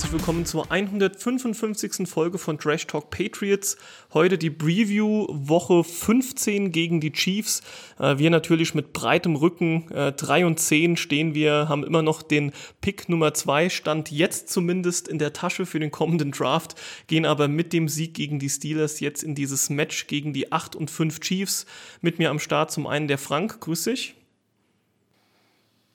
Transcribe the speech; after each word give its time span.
herzlich 0.00 0.18
willkommen 0.18 0.46
zur 0.46 0.72
155. 0.72 2.08
Folge 2.08 2.38
von 2.38 2.58
Trash 2.58 2.86
Talk 2.86 3.10
Patriots. 3.10 3.76
Heute 4.14 4.38
die 4.38 4.48
Preview 4.48 5.26
Woche 5.28 5.84
15 5.84 6.72
gegen 6.72 7.02
die 7.02 7.12
Chiefs. 7.12 7.60
Äh, 7.98 8.16
wir 8.16 8.30
natürlich 8.30 8.74
mit 8.74 8.94
breitem 8.94 9.36
Rücken, 9.36 9.88
3 9.90 10.40
äh, 10.40 10.44
und 10.44 10.58
10 10.58 10.96
stehen 10.96 11.34
wir, 11.34 11.68
haben 11.68 11.84
immer 11.84 12.00
noch 12.00 12.22
den 12.22 12.52
Pick 12.80 13.10
Nummer 13.10 13.34
2, 13.34 13.68
stand 13.68 14.10
jetzt 14.10 14.48
zumindest 14.48 15.06
in 15.06 15.18
der 15.18 15.34
Tasche 15.34 15.66
für 15.66 15.80
den 15.80 15.90
kommenden 15.90 16.30
Draft, 16.32 16.80
gehen 17.06 17.26
aber 17.26 17.46
mit 17.46 17.74
dem 17.74 17.86
Sieg 17.86 18.14
gegen 18.14 18.38
die 18.38 18.48
Steelers 18.48 19.00
jetzt 19.00 19.22
in 19.22 19.34
dieses 19.34 19.68
Match 19.68 20.06
gegen 20.06 20.32
die 20.32 20.50
8 20.50 20.76
und 20.76 20.90
5 20.90 21.20
Chiefs. 21.20 21.66
Mit 22.00 22.18
mir 22.18 22.30
am 22.30 22.38
Start 22.38 22.72
zum 22.72 22.86
einen 22.86 23.06
der 23.06 23.18
Frank, 23.18 23.60
grüß 23.60 23.84
dich. 23.84 24.14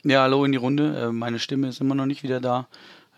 Ja, 0.04 0.22
hallo 0.22 0.46
in 0.46 0.52
die 0.52 0.60
Runde. 0.60 0.96
Äh, 0.96 1.12
meine 1.12 1.40
Stimme 1.40 1.70
ist 1.70 1.82
immer 1.82 1.96
noch 1.96 2.06
nicht 2.06 2.22
wieder 2.22 2.40
da. 2.40 2.68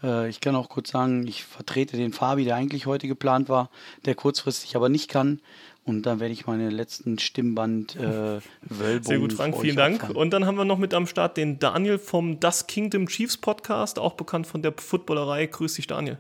Äh, 0.04 0.30
ich 0.30 0.42
kann 0.42 0.56
auch 0.56 0.70
kurz 0.70 0.90
sagen, 0.90 1.26
ich 1.28 1.44
vertrete 1.44 1.98
den 1.98 2.14
Fabi, 2.14 2.44
der 2.44 2.56
eigentlich 2.56 2.86
heute 2.86 3.08
geplant 3.08 3.50
war, 3.50 3.70
der 4.06 4.16
kurzfristig 4.16 4.76
aber 4.76 4.90
nicht 4.90 5.10
kann. 5.10 5.42
Und 5.86 6.06
dann 6.06 6.20
werde 6.20 6.34
ich 6.34 6.46
meine 6.46 6.70
letzten 6.70 7.18
Stimmband 7.18 7.96
äh, 7.96 8.42
Wölbungen 8.62 9.04
Sehr 9.04 9.20
gut, 9.20 9.34
Frank, 9.34 9.58
vielen 9.58 9.78
Dank. 9.78 9.96
Abfahren. 10.02 10.18
Und 10.18 10.32
dann 10.32 10.46
haben 10.46 10.58
wir 10.58 10.66
noch 10.66 10.78
mit 10.78 10.94
am 10.94 11.08
Start 11.08 11.38
den 11.38 11.60
Daniel 11.60 11.98
vom 11.98 12.42
Das 12.42 12.68
Kingdom 12.68 13.08
Chiefs 13.08 13.38
Podcast, 13.38 13.98
auch 13.98 14.14
bekannt 14.14 14.48
von 14.48 14.62
der 14.62 14.74
Footballerei. 14.76 15.46
Grüß 15.46 15.76
dich, 15.76 15.88
Daniel. 15.88 16.18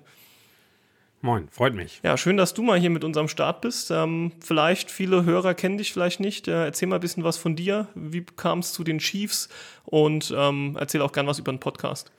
Moin, 1.21 1.49
freut 1.49 1.73
mich. 1.73 1.99
Ja, 2.03 2.15
schön, 2.15 2.37
dass 2.37 2.53
du 2.53 2.61
mal 2.61 2.79
hier 2.79 2.91
mit 2.91 3.03
unserem 3.03 3.27
Start 3.27 3.59
bist. 3.59 3.91
Ähm, 3.91 4.31
vielleicht 4.39 4.89
viele 4.89 5.25
Hörer 5.25 5.53
kennen 5.53 5.77
dich 5.77 5.91
vielleicht 5.91 6.21
nicht. 6.21 6.47
Äh, 6.47 6.65
erzähl 6.65 6.87
mal 6.87 6.95
ein 6.95 7.01
bisschen 7.01 7.25
was 7.25 7.35
von 7.35 7.57
dir. 7.57 7.87
Wie 7.95 8.23
kam 8.23 8.59
es 8.59 8.71
zu 8.71 8.85
den 8.85 8.99
Chiefs? 8.99 9.49
Und 9.83 10.33
ähm, 10.37 10.77
erzähl 10.79 11.01
auch 11.01 11.11
gern 11.11 11.27
was 11.27 11.39
über 11.39 11.51
den 11.51 11.59
Podcast 11.59 12.11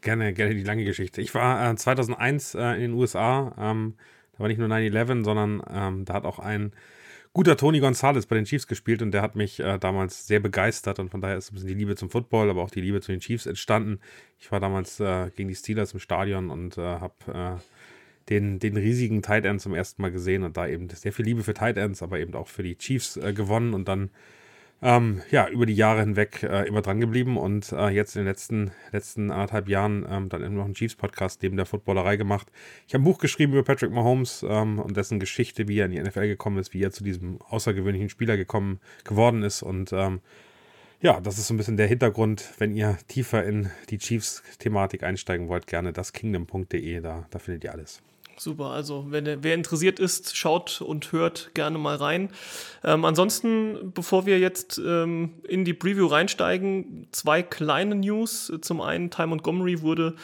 gerne, 0.00 0.32
gerne 0.32 0.54
die 0.54 0.62
lange 0.62 0.84
Geschichte. 0.84 1.20
Ich 1.20 1.34
war 1.34 1.70
äh, 1.70 1.76
2001 1.76 2.54
äh, 2.54 2.74
in 2.74 2.80
den 2.80 2.92
USA. 2.94 3.54
Ähm, 3.58 3.94
da 4.32 4.40
war 4.40 4.48
nicht 4.48 4.58
nur 4.58 4.68
9-11, 4.68 5.24
sondern 5.24 5.62
ähm, 5.70 6.04
da 6.04 6.14
hat 6.14 6.24
auch 6.24 6.38
ein 6.38 6.72
guter 7.32 7.56
Tony 7.56 7.80
Gonzalez 7.80 8.24
bei 8.24 8.36
den 8.36 8.46
Chiefs 8.46 8.66
gespielt 8.66 9.02
und 9.02 9.10
der 9.10 9.20
hat 9.20 9.36
mich 9.36 9.60
äh, 9.60 9.78
damals 9.78 10.26
sehr 10.26 10.40
begeistert 10.40 10.98
und 10.98 11.10
von 11.10 11.20
daher 11.20 11.36
ist 11.36 11.50
ein 11.50 11.54
bisschen 11.54 11.68
die 11.68 11.74
Liebe 11.74 11.94
zum 11.94 12.08
Football, 12.08 12.48
aber 12.48 12.62
auch 12.62 12.70
die 12.70 12.80
Liebe 12.80 13.02
zu 13.02 13.12
den 13.12 13.20
Chiefs 13.20 13.44
entstanden. 13.44 14.00
Ich 14.38 14.50
war 14.50 14.58
damals 14.58 15.00
äh, 15.00 15.30
gegen 15.36 15.50
die 15.50 15.54
Steelers 15.54 15.92
im 15.92 16.00
Stadion 16.00 16.50
und 16.50 16.78
äh, 16.78 16.80
habe 16.80 17.14
äh, 17.60 17.60
den, 18.30 18.58
den 18.58 18.76
riesigen 18.76 19.20
Tight 19.20 19.44
End 19.44 19.60
zum 19.60 19.74
ersten 19.74 20.00
Mal 20.00 20.10
gesehen 20.10 20.44
und 20.44 20.56
da 20.56 20.66
eben 20.66 20.88
sehr 20.88 21.12
viel 21.12 21.26
Liebe 21.26 21.42
für 21.42 21.52
Tight 21.52 21.76
Ends, 21.76 22.02
aber 22.02 22.18
eben 22.18 22.34
auch 22.34 22.48
für 22.48 22.62
die 22.62 22.76
Chiefs 22.76 23.20
gewonnen 23.34 23.74
und 23.74 23.86
dann 23.86 24.10
ähm, 24.82 25.22
ja, 25.30 25.48
über 25.48 25.64
die 25.64 25.74
Jahre 25.74 26.00
hinweg 26.00 26.42
äh, 26.42 26.68
immer 26.68 26.82
dran 26.82 27.00
geblieben 27.00 27.38
und 27.38 27.72
äh, 27.72 27.88
jetzt 27.88 28.14
in 28.14 28.20
den 28.20 28.28
letzten, 28.28 28.72
letzten 28.92 29.30
anderthalb 29.30 29.68
Jahren 29.68 30.06
ähm, 30.08 30.28
dann 30.28 30.42
immer 30.42 30.56
noch 30.56 30.64
einen 30.66 30.74
Chiefs-Podcast 30.74 31.42
neben 31.42 31.56
der 31.56 31.64
Footballerei 31.64 32.16
gemacht. 32.16 32.48
Ich 32.86 32.94
habe 32.94 33.02
ein 33.02 33.04
Buch 33.04 33.18
geschrieben 33.18 33.54
über 33.54 33.64
Patrick 33.64 33.90
Mahomes 33.90 34.44
ähm, 34.48 34.78
und 34.78 34.96
dessen 34.96 35.18
Geschichte, 35.18 35.66
wie 35.68 35.78
er 35.78 35.86
in 35.86 35.92
die 35.92 36.00
NFL 36.00 36.28
gekommen 36.28 36.58
ist, 36.58 36.74
wie 36.74 36.82
er 36.82 36.90
zu 36.90 37.04
diesem 37.04 37.40
außergewöhnlichen 37.42 38.10
Spieler 38.10 38.36
gekommen 38.36 38.80
geworden 39.04 39.42
ist 39.42 39.62
und 39.62 39.92
ähm, 39.92 40.20
ja, 41.00 41.20
das 41.20 41.38
ist 41.38 41.48
so 41.48 41.54
ein 41.54 41.58
bisschen 41.58 41.76
der 41.76 41.86
Hintergrund. 41.86 42.52
Wenn 42.58 42.72
ihr 42.72 42.98
tiefer 43.06 43.44
in 43.44 43.70
die 43.90 43.98
Chiefs-Thematik 43.98 45.02
einsteigen 45.02 45.48
wollt, 45.48 45.66
gerne 45.66 45.92
das 45.92 46.12
kingdom.de, 46.12 47.00
da, 47.00 47.26
da 47.30 47.38
findet 47.38 47.64
ihr 47.64 47.72
alles. 47.72 48.02
Super, 48.38 48.66
also 48.66 49.06
wenn, 49.08 49.42
wer 49.42 49.54
interessiert 49.54 49.98
ist, 49.98 50.36
schaut 50.36 50.82
und 50.82 51.10
hört 51.12 51.52
gerne 51.54 51.78
mal 51.78 51.96
rein. 51.96 52.28
Ähm, 52.84 53.06
ansonsten, 53.06 53.92
bevor 53.94 54.26
wir 54.26 54.38
jetzt 54.38 54.78
ähm, 54.78 55.34
in 55.48 55.64
die 55.64 55.72
Preview 55.72 56.06
reinsteigen, 56.06 57.08
zwei 57.12 57.42
kleine 57.42 57.94
News. 57.94 58.52
Zum 58.60 58.82
einen, 58.82 59.10
Ty 59.10 59.26
Montgomery 59.26 59.80
wurde 59.80 60.16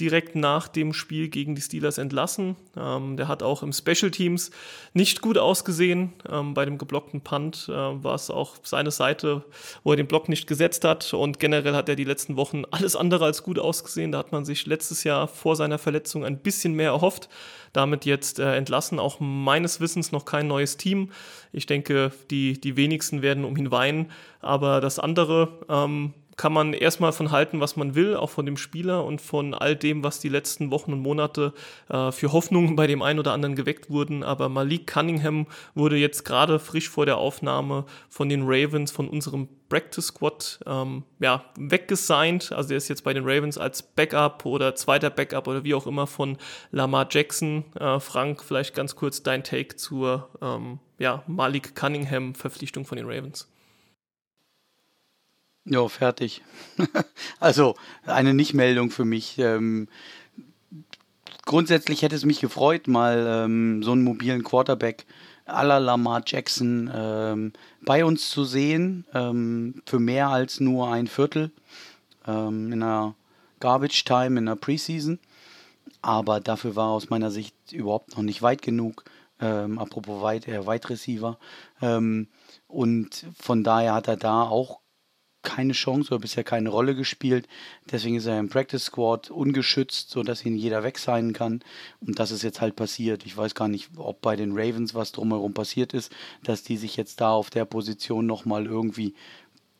direkt 0.00 0.34
nach 0.34 0.66
dem 0.66 0.92
Spiel 0.92 1.28
gegen 1.28 1.54
die 1.54 1.60
Steelers 1.60 1.98
entlassen. 1.98 2.56
Ähm, 2.76 3.16
der 3.16 3.28
hat 3.28 3.42
auch 3.42 3.62
im 3.62 3.72
Special 3.72 4.10
Teams 4.10 4.50
nicht 4.94 5.20
gut 5.20 5.38
ausgesehen. 5.38 6.14
Ähm, 6.28 6.54
bei 6.54 6.64
dem 6.64 6.78
geblockten 6.78 7.20
Punt 7.20 7.68
äh, 7.68 7.72
war 7.72 8.14
es 8.14 8.30
auch 8.30 8.56
seine 8.62 8.90
Seite, 8.90 9.44
wo 9.84 9.92
er 9.92 9.96
den 9.96 10.08
Block 10.08 10.28
nicht 10.28 10.46
gesetzt 10.46 10.84
hat. 10.84 11.12
Und 11.14 11.38
generell 11.38 11.74
hat 11.74 11.88
er 11.88 11.96
die 11.96 12.04
letzten 12.04 12.36
Wochen 12.36 12.64
alles 12.70 12.96
andere 12.96 13.26
als 13.26 13.42
gut 13.42 13.58
ausgesehen. 13.58 14.10
Da 14.10 14.18
hat 14.18 14.32
man 14.32 14.44
sich 14.44 14.66
letztes 14.66 15.04
Jahr 15.04 15.28
vor 15.28 15.54
seiner 15.54 15.78
Verletzung 15.78 16.24
ein 16.24 16.38
bisschen 16.38 16.72
mehr 16.72 16.90
erhofft. 16.90 17.28
Damit 17.72 18.04
jetzt 18.04 18.38
äh, 18.38 18.56
entlassen, 18.56 18.98
auch 18.98 19.20
meines 19.20 19.80
Wissens 19.80 20.12
noch 20.12 20.24
kein 20.24 20.48
neues 20.48 20.76
Team. 20.76 21.10
Ich 21.52 21.66
denke, 21.66 22.12
die, 22.30 22.60
die 22.60 22.76
wenigsten 22.76 23.22
werden 23.22 23.44
um 23.44 23.56
ihn 23.56 23.70
weinen. 23.70 24.10
Aber 24.40 24.80
das 24.80 24.98
andere, 24.98 25.60
ähm, 25.68 26.14
kann 26.40 26.54
man 26.54 26.72
erstmal 26.72 27.12
von 27.12 27.32
halten, 27.32 27.60
was 27.60 27.76
man 27.76 27.94
will, 27.94 28.16
auch 28.16 28.30
von 28.30 28.46
dem 28.46 28.56
Spieler 28.56 29.04
und 29.04 29.20
von 29.20 29.52
all 29.52 29.76
dem, 29.76 30.02
was 30.02 30.20
die 30.20 30.30
letzten 30.30 30.70
Wochen 30.70 30.94
und 30.94 31.00
Monate 31.00 31.52
äh, 31.90 32.10
für 32.12 32.32
Hoffnungen 32.32 32.76
bei 32.76 32.86
dem 32.86 33.02
einen 33.02 33.18
oder 33.18 33.34
anderen 33.34 33.56
geweckt 33.56 33.90
wurden. 33.90 34.22
Aber 34.22 34.48
Malik 34.48 34.86
Cunningham 34.86 35.46
wurde 35.74 35.98
jetzt 35.98 36.24
gerade 36.24 36.58
frisch 36.58 36.88
vor 36.88 37.04
der 37.04 37.18
Aufnahme 37.18 37.84
von 38.08 38.30
den 38.30 38.44
Ravens, 38.44 38.90
von 38.90 39.06
unserem 39.10 39.48
Practice 39.68 40.06
Squad, 40.06 40.60
ähm, 40.64 41.02
ja, 41.18 41.44
weggesigned. 41.58 42.52
Also 42.52 42.70
er 42.72 42.78
ist 42.78 42.88
jetzt 42.88 43.04
bei 43.04 43.12
den 43.12 43.24
Ravens 43.28 43.58
als 43.58 43.82
Backup 43.82 44.46
oder 44.46 44.74
zweiter 44.74 45.10
Backup 45.10 45.46
oder 45.46 45.64
wie 45.64 45.74
auch 45.74 45.86
immer 45.86 46.06
von 46.06 46.38
Lamar 46.70 47.06
Jackson. 47.10 47.66
Äh, 47.78 48.00
Frank, 48.00 48.42
vielleicht 48.42 48.74
ganz 48.74 48.96
kurz 48.96 49.22
dein 49.22 49.44
Take 49.44 49.76
zur 49.76 50.30
ähm, 50.40 50.78
ja, 50.98 51.22
Malik 51.26 51.76
Cunningham 51.76 52.34
Verpflichtung 52.34 52.86
von 52.86 52.96
den 52.96 53.04
Ravens. 53.04 53.46
Ja, 55.64 55.86
fertig. 55.88 56.42
also 57.40 57.74
eine 58.06 58.32
Nichtmeldung 58.32 58.90
für 58.90 59.04
mich. 59.04 59.38
Ähm, 59.38 59.88
grundsätzlich 61.44 62.02
hätte 62.02 62.16
es 62.16 62.24
mich 62.24 62.40
gefreut, 62.40 62.88
mal 62.88 63.44
ähm, 63.44 63.82
so 63.82 63.92
einen 63.92 64.02
mobilen 64.02 64.42
Quarterback 64.42 65.04
à 65.46 65.62
la 65.62 65.78
Lamar 65.78 66.22
Jackson 66.24 66.90
ähm, 66.94 67.52
bei 67.82 68.04
uns 68.04 68.30
zu 68.30 68.44
sehen, 68.44 69.04
ähm, 69.12 69.82
für 69.84 69.98
mehr 69.98 70.28
als 70.28 70.60
nur 70.60 70.90
ein 70.90 71.08
Viertel 71.08 71.50
ähm, 72.26 72.72
in 72.72 72.82
einer 72.82 73.14
Garbage 73.58 74.04
Time 74.04 74.38
in 74.38 74.46
der 74.46 74.56
Preseason. 74.56 75.18
Aber 76.00 76.40
dafür 76.40 76.76
war 76.76 76.88
aus 76.88 77.10
meiner 77.10 77.30
Sicht 77.30 77.54
überhaupt 77.72 78.16
noch 78.16 78.22
nicht 78.22 78.40
weit 78.40 78.62
genug. 78.62 79.04
Ähm, 79.40 79.78
apropos 79.78 80.22
weit, 80.22 80.48
äh, 80.48 80.66
Wide 80.66 80.88
Receiver. 80.88 81.38
Und 82.68 83.26
von 83.40 83.64
daher 83.64 83.94
hat 83.94 84.06
er 84.06 84.18
da 84.18 84.42
auch 84.42 84.80
keine 85.42 85.72
Chance 85.72 86.10
oder 86.12 86.20
bisher 86.20 86.44
keine 86.44 86.68
Rolle 86.68 86.94
gespielt. 86.94 87.48
Deswegen 87.90 88.16
ist 88.16 88.26
er 88.26 88.38
im 88.38 88.48
Practice 88.48 88.84
Squad 88.84 89.30
ungeschützt, 89.30 90.10
sodass 90.10 90.44
ihn 90.44 90.56
jeder 90.56 90.82
weg 90.82 90.98
sein 90.98 91.32
kann. 91.32 91.62
Und 92.00 92.18
das 92.18 92.30
ist 92.30 92.42
jetzt 92.42 92.60
halt 92.60 92.76
passiert. 92.76 93.24
Ich 93.24 93.36
weiß 93.36 93.54
gar 93.54 93.68
nicht, 93.68 93.90
ob 93.96 94.20
bei 94.20 94.36
den 94.36 94.52
Ravens 94.52 94.94
was 94.94 95.12
drumherum 95.12 95.54
passiert 95.54 95.94
ist, 95.94 96.12
dass 96.44 96.62
die 96.62 96.76
sich 96.76 96.96
jetzt 96.96 97.20
da 97.20 97.30
auf 97.30 97.50
der 97.50 97.64
Position 97.64 98.26
nochmal 98.26 98.66
irgendwie 98.66 99.14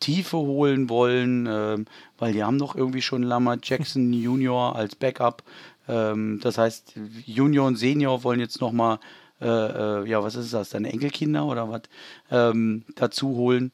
Tiefe 0.01 0.39
holen 0.39 0.89
wollen, 0.89 1.47
ähm, 1.47 1.85
weil 2.19 2.33
die 2.33 2.43
haben 2.43 2.59
doch 2.59 2.75
irgendwie 2.75 3.03
schon 3.03 3.23
Lamar 3.23 3.59
Jackson 3.63 4.13
Junior 4.15 4.75
als 4.75 4.97
Backup. 4.97 5.43
Ähm, 5.87 6.41
das 6.43 6.59
heißt, 6.59 6.95
Junior 7.27 7.67
und 7.67 7.77
Senior 7.77 8.25
wollen 8.25 8.41
jetzt 8.41 8.61
nochmal, 8.61 8.99
äh, 9.41 9.47
äh, 9.47 10.09
ja, 10.09 10.23
was 10.23 10.35
ist 10.35 10.55
das, 10.55 10.71
deine 10.71 10.91
Enkelkinder 10.91 11.45
oder 11.45 11.69
was, 11.71 11.83
ähm, 12.31 12.85
dazu 12.97 13.37
holen. 13.37 13.73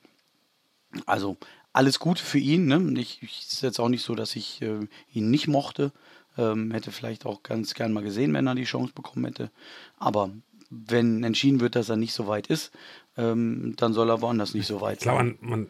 Also 1.07 1.37
alles 1.77 1.99
Gute 1.99 2.25
für 2.25 2.39
ihn. 2.39 2.67
Ne? 2.67 2.99
Ich, 2.99 3.23
ich 3.23 3.47
ist 3.53 3.63
jetzt 3.63 3.79
auch 3.79 3.89
nicht 3.89 4.03
so, 4.03 4.15
dass 4.15 4.35
ich 4.35 4.63
äh, 4.63 4.81
ihn 5.13 5.31
nicht 5.31 5.47
mochte. 5.47 5.93
Ähm, 6.39 6.71
hätte 6.71 6.91
vielleicht 6.91 7.27
auch 7.27 7.43
ganz 7.43 7.75
gern 7.75 7.93
mal 7.93 8.03
gesehen, 8.03 8.33
wenn 8.35 8.47
er 8.47 8.55
die 8.55 8.65
Chance 8.65 8.93
bekommen 8.95 9.27
hätte. 9.27 9.51
Aber 9.99 10.31
wenn 10.71 11.23
entschieden 11.23 11.61
wird, 11.61 11.77
dass 11.77 11.89
er 11.89 11.97
nicht 11.97 12.13
so 12.13 12.27
weit 12.27 12.49
ist, 12.49 12.73
ähm, 13.17 13.75
dann 13.77 13.93
soll 13.93 14.11
er 14.11 14.21
woanders 14.21 14.55
nicht 14.55 14.67
so 14.67 14.81
weit 14.81 15.01
sein. 15.01 15.37
Man, 15.41 15.69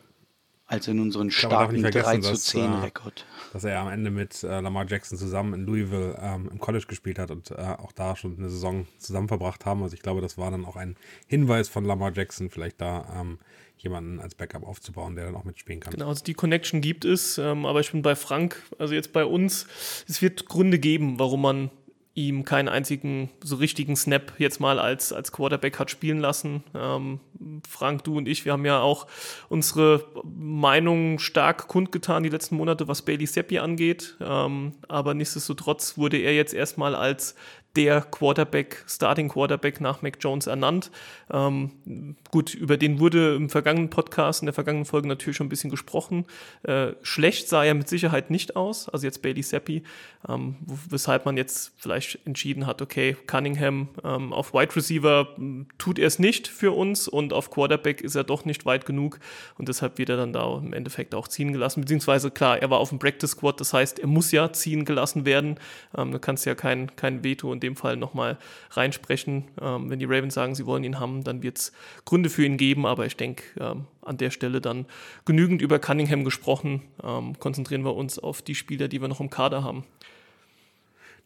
als 0.69 0.89
in 0.89 0.99
unseren 0.99 1.31
starken 1.31 1.83
3 1.83 2.19
zu 2.19 2.35
10 2.35 2.61
dass, 2.61 2.81
äh, 2.81 2.85
Rekord. 2.85 3.27
Dass 3.53 3.65
er 3.65 3.81
am 3.81 3.89
Ende 3.89 4.11
mit 4.11 4.43
äh, 4.43 4.61
Lamar 4.61 4.87
Jackson 4.89 5.17
zusammen 5.17 5.55
in 5.55 5.67
Louisville 5.67 6.19
ähm, 6.21 6.49
im 6.51 6.59
College 6.59 6.87
gespielt 6.89 7.19
hat 7.19 7.31
und 7.31 7.53
äh, 7.53 7.55
auch 7.55 7.93
da 7.93 8.17
schon 8.17 8.37
eine 8.37 8.51
Saison 8.51 8.87
zusammen 8.99 9.29
verbracht 9.29 9.65
haben. 9.65 9.83
Also 9.83 9.95
ich 9.95 10.03
glaube, 10.03 10.21
das 10.21 10.39
war 10.39 10.51
dann 10.51 10.65
auch 10.65 10.77
ein 10.77 10.97
Hinweis 11.29 11.69
von 11.69 11.85
Lamar 11.85 12.13
Jackson, 12.13 12.51
vielleicht 12.51 12.81
da 12.81 13.07
ähm, 13.21 13.39
jemanden 13.79 14.21
als 14.21 14.35
Backup 14.35 14.67
aufzubauen, 14.67 15.17
der 15.17 15.27
dann 15.27 15.37
auch 15.37 15.45
mitspielen 15.45 15.81
kann. 15.81 15.93
Genau, 15.93 16.09
also 16.09 16.25
die 16.25 16.35
Connection 16.35 16.81
gibt 16.81 17.05
es, 17.05 17.39
ähm, 17.39 17.67
aber 17.67 17.81
ich 17.81 17.93
bin 17.93 18.03
bei 18.03 18.15
Frank, 18.17 18.63
also 18.79 18.95
jetzt 18.95 19.13
bei 19.13 19.25
uns, 19.25 19.67
es 20.09 20.23
wird 20.23 20.47
Gründe 20.47 20.79
geben, 20.79 21.19
warum 21.19 21.43
man 21.43 21.71
ihm 22.17 22.47
keinen 22.47 22.71
einzigen 22.71 23.29
so 23.45 23.57
richtigen 23.57 23.95
Snap 23.95 24.33
jetzt 24.39 24.59
mal 24.59 24.79
als, 24.79 25.13
als 25.13 25.33
Quarterback 25.33 25.79
hat 25.79 25.91
spielen 25.91 26.19
lassen. 26.19 26.65
Ähm, 26.75 27.21
Frank, 27.69 28.05
du 28.05 28.17
und 28.17 28.27
ich, 28.27 28.47
wir 28.47 28.53
haben 28.53 28.65
ja 28.65 28.81
auch 28.81 29.07
unsere 29.51 30.03
Meinung 30.25 31.19
stark 31.19 31.69
kundgetan 31.69 32.23
die 32.23 32.31
letzten 32.31 32.57
Monate, 32.57 32.89
was 32.89 33.03
Bailey 33.03 33.27
Seppi 33.27 33.59
angeht. 33.59 34.17
Ähm, 34.21 34.73
aber 34.89 35.13
nichtsdestotrotz 35.13 35.99
wurde 35.99 36.17
er 36.17 36.35
jetzt 36.35 36.55
erstmal 36.55 36.95
als 36.95 37.35
der 37.77 38.01
Quarterback, 38.01 38.85
Starting 38.89 39.29
Quarterback 39.29 39.81
nach 39.81 40.03
Mac 40.03 40.17
Jones 40.21 40.47
ernannt. 40.47 40.91
Ähm, 41.31 42.17
gut, 42.31 42.55
über 42.55 42.77
den 42.77 42.99
wurde 42.99 43.35
im 43.35 43.51
vergangenen 43.51 43.91
Podcast, 43.91 44.43
in 44.43 44.47
der 44.47 44.55
vergangenen 44.55 44.87
Folge 44.87 45.09
natürlich 45.09 45.37
schon 45.37 45.47
ein 45.47 45.51
bisschen 45.51 45.71
gesprochen. 45.71 46.25
Äh, 46.63 46.93
schlecht 47.03 47.49
sah 47.49 47.65
er 47.65 47.75
mit 47.75 47.89
Sicherheit 47.89 48.31
nicht 48.31 48.57
aus, 48.57 48.89
also 48.89 49.07
jetzt 49.07 49.23
Bailey 49.23 49.43
Seppi, 49.43 49.83
ähm, 50.29 50.57
weshalb 50.89 51.27
man 51.27 51.37
jetzt 51.37 51.73
vielleicht 51.77 52.19
entschieden 52.27 52.67
hat, 52.67 52.81
okay, 52.81 53.17
Cunningham 53.27 53.89
ähm, 54.03 54.33
auf 54.33 54.55
Wide 54.55 54.75
Receiver 54.75 55.29
hm, 55.37 55.67
tut 55.79 55.99
er 55.99 56.07
es 56.07 56.19
nicht 56.19 56.49
für 56.49 56.73
uns 56.73 57.09
und 57.09 57.33
auf 57.33 57.51
Quarterback 57.51 58.01
ist 58.01 58.15
er 58.15 58.25
doch 58.25 58.45
nicht 58.45 58.65
weit 58.65 58.87
genug 58.87 59.19
und 59.59 59.69
deshalb 59.69 59.99
wird 59.99 60.09
er 60.09 60.17
dann 60.17 60.33
da 60.33 60.57
im 60.59 60.73
Endeffekt 60.73 61.15
auch 61.15 61.29
ziehen 61.29 61.53
gelassen, 61.53 61.83
beziehungsweise 61.83 62.31
klar, 62.31 62.61
er 62.61 62.71
war 62.71 62.79
auf 62.79 62.89
dem 62.89 62.99
Practice 62.99 63.33
Squad, 63.33 63.61
das 63.61 63.73
heißt, 63.73 63.99
er 63.99 64.07
muss 64.07 64.33
ja 64.33 64.53
ziehen 64.53 64.85
gelassen 64.85 65.25
werden. 65.25 65.59
Ähm, 65.97 66.13
du 66.13 66.19
kannst 66.19 66.47
ja 66.47 66.55
kein, 66.55 66.95
kein 66.97 67.23
Veto 67.23 67.53
in 67.53 67.61
dem 67.67 67.77
Fall 67.77 67.97
nochmal 67.97 68.39
reinsprechen. 68.71 69.45
Ähm, 69.61 69.91
wenn 69.91 69.99
die 69.99 70.05
Ravens 70.07 70.35
sagen, 70.35 70.55
sie 70.55 70.67
wollen 70.67 70.85
ihn 70.85 70.99
haben, 70.99 71.25
dann 71.25 71.43
wird 71.43 71.59
es 71.59 71.73
Gründe 72.05 72.31
für 72.31 72.45
ihn 72.45 72.57
geben, 72.57 72.87
aber 72.87 73.07
ich 73.07 73.17
denke, 73.17 73.43
ähm, 73.61 73.85
an 74.03 74.17
der 74.17 74.31
Stelle 74.31 74.61
dann 74.61 74.87
genügend 75.25 75.61
über 75.61 75.79
Cunningham 75.79 76.25
gesprochen. 76.25 76.83
Ähm, 77.03 77.39
konzentrieren 77.39 77.85
wir 77.85 77.95
uns 77.95 78.19
auf 78.19 78.41
die 78.43 78.55
Spieler, 78.55 78.89
die 78.89 79.01
wir 79.01 79.09
noch 79.09 79.21
im 79.21 79.31
Kader 79.31 79.63
haben. 79.63 79.85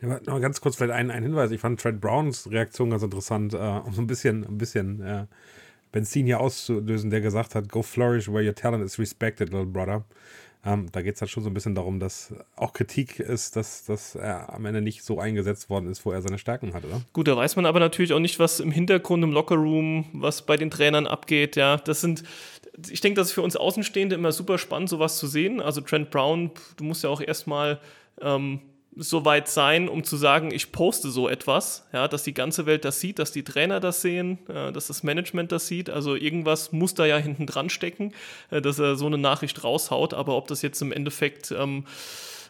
Noch 0.00 0.40
ganz 0.40 0.60
kurz 0.62 0.76
vielleicht 0.76 0.92
ein, 0.92 1.10
ein 1.10 1.22
Hinweis. 1.22 1.50
Ich 1.50 1.60
fand 1.60 1.78
Trent 1.78 2.00
Browns 2.00 2.50
Reaktion 2.50 2.90
ganz 2.90 3.02
interessant, 3.02 3.52
äh, 3.52 3.58
um 3.58 3.92
so 3.92 4.00
ein 4.00 4.06
bisschen, 4.06 4.44
ein 4.46 4.56
bisschen 4.56 5.02
äh, 5.02 5.26
Benzin 5.92 6.24
hier 6.24 6.40
auszulösen, 6.40 7.10
der 7.10 7.20
gesagt 7.20 7.54
hat, 7.54 7.68
go 7.68 7.82
flourish 7.82 8.28
where 8.28 8.46
your 8.46 8.54
talent 8.54 8.84
is 8.84 8.98
respected, 8.98 9.50
little 9.50 9.66
brother. 9.66 10.04
Ähm, 10.64 10.88
da 10.92 11.00
geht 11.00 11.14
es 11.14 11.20
halt 11.22 11.30
schon 11.30 11.42
so 11.42 11.48
ein 11.48 11.54
bisschen 11.54 11.74
darum, 11.74 12.00
dass 12.00 12.34
auch 12.54 12.74
Kritik 12.74 13.18
ist, 13.18 13.56
dass, 13.56 13.84
dass 13.86 14.14
er 14.14 14.52
am 14.52 14.66
Ende 14.66 14.82
nicht 14.82 15.02
so 15.02 15.18
eingesetzt 15.18 15.70
worden 15.70 15.90
ist, 15.90 16.04
wo 16.04 16.12
er 16.12 16.20
seine 16.20 16.38
Stärken 16.38 16.74
hat, 16.74 16.84
oder? 16.84 17.00
Gut, 17.14 17.28
da 17.28 17.36
weiß 17.36 17.56
man 17.56 17.64
aber 17.64 17.80
natürlich 17.80 18.12
auch 18.12 18.18
nicht, 18.18 18.38
was 18.38 18.60
im 18.60 18.70
Hintergrund 18.70 19.24
im 19.24 19.32
Lockerroom, 19.32 20.06
was 20.12 20.42
bei 20.42 20.58
den 20.58 20.70
Trainern 20.70 21.06
abgeht. 21.06 21.56
Ja, 21.56 21.78
das 21.78 22.02
sind, 22.02 22.24
ich 22.90 23.00
denke, 23.00 23.18
das 23.18 23.28
ist 23.28 23.32
für 23.32 23.42
uns 23.42 23.56
Außenstehende 23.56 24.16
immer 24.16 24.32
super 24.32 24.58
spannend, 24.58 24.90
sowas 24.90 25.18
zu 25.18 25.26
sehen. 25.26 25.60
Also 25.62 25.80
Trent 25.80 26.10
Brown, 26.10 26.50
du 26.76 26.84
musst 26.84 27.04
ja 27.04 27.08
auch 27.10 27.22
erstmal 27.22 27.80
ähm, 28.20 28.60
so 29.02 29.24
weit 29.24 29.48
sein, 29.48 29.88
um 29.88 30.04
zu 30.04 30.16
sagen, 30.16 30.50
ich 30.52 30.72
poste 30.72 31.10
so 31.10 31.28
etwas, 31.28 31.86
ja, 31.92 32.06
dass 32.06 32.22
die 32.22 32.34
ganze 32.34 32.66
Welt 32.66 32.84
das 32.84 33.00
sieht, 33.00 33.18
dass 33.18 33.32
die 33.32 33.42
Trainer 33.42 33.80
das 33.80 34.02
sehen, 34.02 34.38
äh, 34.48 34.72
dass 34.72 34.88
das 34.88 35.02
Management 35.02 35.52
das 35.52 35.66
sieht. 35.66 35.88
Also 35.88 36.14
irgendwas 36.14 36.70
muss 36.72 36.94
da 36.94 37.06
ja 37.06 37.16
hinten 37.16 37.46
dran 37.46 37.70
stecken, 37.70 38.12
äh, 38.50 38.60
dass 38.60 38.78
er 38.78 38.96
so 38.96 39.06
eine 39.06 39.16
Nachricht 39.16 39.64
raushaut. 39.64 40.12
Aber 40.12 40.36
ob 40.36 40.48
das 40.48 40.60
jetzt 40.60 40.82
im 40.82 40.92
Endeffekt 40.92 41.50
ähm, 41.50 41.86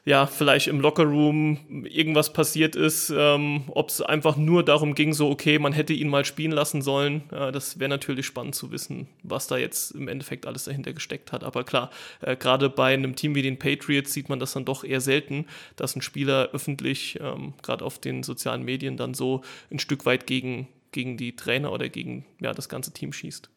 ja, 0.04 0.26
vielleicht 0.26 0.66
im 0.66 0.80
Lockerroom 0.80 1.84
irgendwas 1.84 2.32
passiert 2.32 2.74
ist, 2.74 3.12
ähm, 3.14 3.64
ob 3.68 3.90
es 3.90 4.00
einfach 4.00 4.36
nur 4.36 4.64
darum 4.64 4.94
ging, 4.94 5.12
so, 5.12 5.30
okay, 5.30 5.58
man 5.58 5.72
hätte 5.72 5.92
ihn 5.92 6.08
mal 6.08 6.24
spielen 6.24 6.52
lassen 6.52 6.80
sollen. 6.80 7.22
Äh, 7.30 7.52
das 7.52 7.78
wäre 7.78 7.90
natürlich 7.90 8.26
spannend 8.26 8.54
zu 8.54 8.70
wissen, 8.70 9.08
was 9.22 9.46
da 9.46 9.58
jetzt 9.58 9.90
im 9.92 10.08
Endeffekt 10.08 10.46
alles 10.46 10.64
dahinter 10.64 10.92
gesteckt 10.92 11.32
hat. 11.32 11.44
Aber 11.44 11.64
klar, 11.64 11.90
äh, 12.20 12.36
gerade 12.36 12.70
bei 12.70 12.94
einem 12.94 13.14
Team 13.14 13.34
wie 13.34 13.42
den 13.42 13.58
Patriots 13.58 14.12
sieht 14.12 14.28
man 14.28 14.38
das 14.38 14.52
dann 14.52 14.64
doch 14.64 14.84
eher 14.84 15.00
selten, 15.00 15.46
dass 15.76 15.94
ein 15.96 16.02
Spieler 16.02 16.48
öffentlich, 16.52 17.18
ähm, 17.20 17.52
gerade 17.62 17.84
auf 17.84 17.98
den 17.98 18.22
sozialen 18.22 18.62
Medien, 18.62 18.96
dann 18.96 19.12
so 19.12 19.42
ein 19.70 19.78
Stück 19.78 20.06
weit 20.06 20.26
gegen, 20.26 20.68
gegen 20.92 21.18
die 21.18 21.36
Trainer 21.36 21.72
oder 21.72 21.88
gegen 21.88 22.24
ja, 22.40 22.52
das 22.52 22.68
ganze 22.68 22.92
Team 22.92 23.12
schießt. 23.12 23.50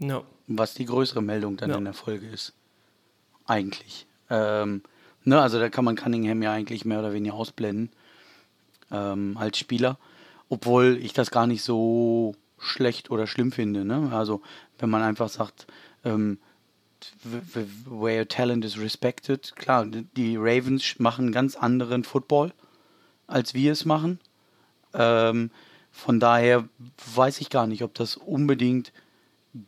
Ja. 0.00 0.24
Was 0.46 0.74
die 0.74 0.84
größere 0.84 1.22
Meldung 1.22 1.56
dann 1.56 1.70
ja. 1.70 1.76
in 1.76 1.84
der 1.84 1.94
Folge 1.94 2.26
ist. 2.26 2.54
Eigentlich. 3.46 4.06
Ähm, 4.30 4.82
Ne, 5.24 5.40
also 5.40 5.58
da 5.58 5.68
kann 5.68 5.84
man 5.84 5.96
Cunningham 5.96 6.42
ja 6.42 6.52
eigentlich 6.52 6.84
mehr 6.84 7.00
oder 7.00 7.12
weniger 7.12 7.34
ausblenden 7.34 7.90
ähm, 8.90 9.36
als 9.36 9.58
Spieler. 9.58 9.98
Obwohl 10.48 10.98
ich 11.02 11.12
das 11.12 11.30
gar 11.30 11.46
nicht 11.46 11.62
so 11.62 12.34
schlecht 12.58 13.10
oder 13.10 13.26
schlimm 13.26 13.52
finde. 13.52 13.84
Ne? 13.84 14.10
Also 14.12 14.40
wenn 14.78 14.90
man 14.90 15.02
einfach 15.02 15.28
sagt, 15.28 15.66
ähm, 16.04 16.38
where 17.22 18.18
your 18.18 18.28
talent 18.28 18.64
is 18.64 18.78
respected. 18.78 19.54
Klar, 19.56 19.86
die 19.86 20.36
Ravens 20.36 20.98
machen 20.98 21.32
ganz 21.32 21.56
anderen 21.56 22.04
Football, 22.04 22.52
als 23.26 23.54
wir 23.54 23.72
es 23.72 23.84
machen. 23.84 24.18
Ähm, 24.94 25.50
von 25.92 26.20
daher 26.20 26.68
weiß 27.14 27.40
ich 27.40 27.50
gar 27.50 27.66
nicht, 27.66 27.82
ob 27.82 27.94
das 27.94 28.16
unbedingt 28.16 28.92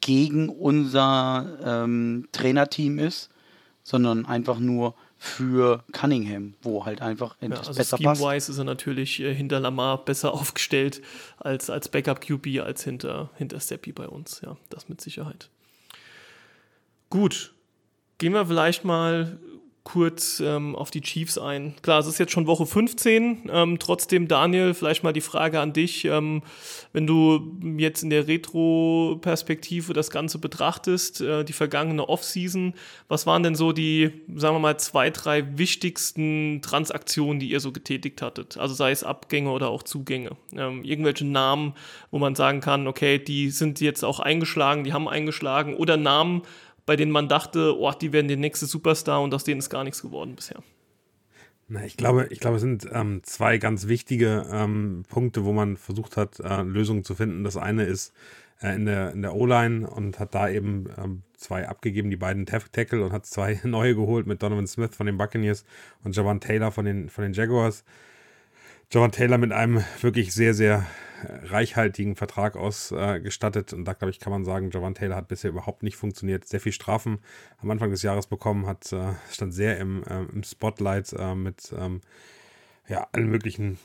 gegen 0.00 0.48
unser 0.48 1.58
ähm, 1.64 2.28
Trainerteam 2.32 2.98
ist, 2.98 3.30
sondern 3.82 4.26
einfach 4.26 4.58
nur 4.58 4.94
für 5.22 5.84
Cunningham, 5.92 6.54
wo 6.62 6.86
halt 6.86 7.02
einfach 7.02 7.36
ja, 7.42 7.50
also 7.50 7.74
besser 7.74 7.98
passt. 7.98 8.22
Scheme-wise 8.22 8.52
ist 8.52 8.56
er 8.56 8.64
natürlich 8.64 9.20
äh, 9.20 9.34
hinter 9.34 9.60
Lamar 9.60 10.02
besser 10.02 10.32
aufgestellt 10.34 11.02
als, 11.36 11.68
als 11.68 11.90
Backup-QB 11.90 12.60
als 12.64 12.82
hinter, 12.84 13.28
hinter 13.36 13.60
Seppi 13.60 13.92
bei 13.92 14.08
uns. 14.08 14.40
Ja, 14.42 14.56
das 14.70 14.88
mit 14.88 15.02
Sicherheit. 15.02 15.50
Gut, 17.10 17.52
gehen 18.16 18.32
wir 18.32 18.46
vielleicht 18.46 18.86
mal 18.86 19.38
kurz 19.82 20.40
ähm, 20.40 20.76
auf 20.76 20.90
die 20.90 21.00
Chiefs 21.00 21.38
ein. 21.38 21.74
Klar, 21.82 22.00
es 22.00 22.06
ist 22.06 22.18
jetzt 22.18 22.32
schon 22.32 22.46
Woche 22.46 22.66
15. 22.66 23.50
Ähm, 23.50 23.78
trotzdem, 23.78 24.28
Daniel, 24.28 24.74
vielleicht 24.74 25.02
mal 25.02 25.12
die 25.12 25.20
Frage 25.20 25.58
an 25.60 25.72
dich. 25.72 26.04
Ähm, 26.04 26.42
wenn 26.92 27.06
du 27.06 27.58
jetzt 27.78 28.02
in 28.02 28.10
der 28.10 28.28
Retro-Perspektive 28.28 29.92
das 29.92 30.10
Ganze 30.10 30.38
betrachtest, 30.38 31.22
äh, 31.22 31.44
die 31.44 31.54
vergangene 31.54 32.08
Offseason, 32.08 32.74
was 33.08 33.26
waren 33.26 33.42
denn 33.42 33.54
so 33.54 33.72
die, 33.72 34.22
sagen 34.34 34.56
wir 34.56 34.60
mal, 34.60 34.78
zwei, 34.78 35.10
drei 35.10 35.58
wichtigsten 35.58 36.60
Transaktionen, 36.62 37.40
die 37.40 37.50
ihr 37.50 37.60
so 37.60 37.72
getätigt 37.72 38.20
hattet? 38.20 38.58
Also 38.58 38.74
sei 38.74 38.90
es 38.90 39.02
Abgänge 39.02 39.50
oder 39.50 39.70
auch 39.70 39.82
Zugänge. 39.82 40.36
Ähm, 40.54 40.84
irgendwelche 40.84 41.24
Namen, 41.24 41.74
wo 42.10 42.18
man 42.18 42.34
sagen 42.34 42.60
kann, 42.60 42.86
okay, 42.86 43.18
die 43.18 43.50
sind 43.50 43.80
jetzt 43.80 44.04
auch 44.04 44.20
eingeschlagen, 44.20 44.84
die 44.84 44.92
haben 44.92 45.08
eingeschlagen 45.08 45.74
oder 45.74 45.96
Namen, 45.96 46.42
bei 46.90 46.96
denen 46.96 47.12
man 47.12 47.28
dachte, 47.28 47.78
oh, 47.78 47.92
die 47.92 48.12
werden 48.12 48.26
der 48.26 48.36
nächste 48.36 48.66
Superstar 48.66 49.22
und 49.22 49.32
aus 49.32 49.44
denen 49.44 49.60
ist 49.60 49.70
gar 49.70 49.84
nichts 49.84 50.02
geworden 50.02 50.34
bisher. 50.34 50.60
Ich 51.84 51.96
glaube, 51.96 52.26
ich 52.30 52.40
glaube, 52.40 52.56
es 52.56 52.62
sind 52.62 52.84
ähm, 52.92 53.20
zwei 53.22 53.58
ganz 53.58 53.86
wichtige 53.86 54.44
ähm, 54.50 55.04
Punkte, 55.08 55.44
wo 55.44 55.52
man 55.52 55.76
versucht 55.76 56.16
hat, 56.16 56.40
äh, 56.40 56.62
Lösungen 56.62 57.04
zu 57.04 57.14
finden. 57.14 57.44
Das 57.44 57.56
eine 57.56 57.84
ist 57.84 58.12
äh, 58.60 58.74
in 58.74 58.86
der, 58.86 59.12
in 59.12 59.22
der 59.22 59.36
O-Line 59.36 59.88
und 59.88 60.18
hat 60.18 60.34
da 60.34 60.48
eben 60.48 60.88
ähm, 60.98 61.22
zwei 61.36 61.68
abgegeben, 61.68 62.10
die 62.10 62.16
beiden 62.16 62.44
Tackle 62.44 63.04
und 63.04 63.12
hat 63.12 63.24
zwei 63.24 63.60
neue 63.62 63.94
geholt 63.94 64.26
mit 64.26 64.42
Donovan 64.42 64.66
Smith 64.66 64.96
von 64.96 65.06
den 65.06 65.16
Buccaneers 65.16 65.64
und 66.02 66.16
Javan 66.16 66.40
Taylor 66.40 66.72
von 66.72 66.86
den, 66.86 67.08
von 67.08 67.22
den 67.22 67.34
Jaguars. 67.34 67.84
Javan 68.92 69.12
Taylor 69.12 69.38
mit 69.38 69.52
einem 69.52 69.84
wirklich 70.00 70.34
sehr, 70.34 70.52
sehr 70.52 70.84
reichhaltigen 71.44 72.16
Vertrag 72.16 72.56
ausgestattet. 72.56 73.72
Und 73.72 73.84
da, 73.84 73.92
glaube 73.92 74.10
ich, 74.10 74.18
kann 74.18 74.32
man 74.32 74.44
sagen, 74.44 74.70
Javan 74.72 74.94
Taylor 74.94 75.14
hat 75.14 75.28
bisher 75.28 75.50
überhaupt 75.50 75.84
nicht 75.84 75.96
funktioniert. 75.96 76.44
Sehr 76.44 76.58
viel 76.58 76.72
Strafen 76.72 77.20
am 77.58 77.70
Anfang 77.70 77.90
des 77.90 78.02
Jahres 78.02 78.26
bekommen, 78.26 78.66
hat, 78.66 78.92
äh, 78.92 79.12
stand 79.30 79.54
sehr 79.54 79.78
im, 79.78 80.02
äh, 80.02 80.22
im 80.32 80.42
Spotlight 80.42 81.12
äh, 81.12 81.36
mit 81.36 81.72
ähm, 81.78 82.00
ja, 82.88 83.06
allen 83.12 83.28
möglichen 83.28 83.78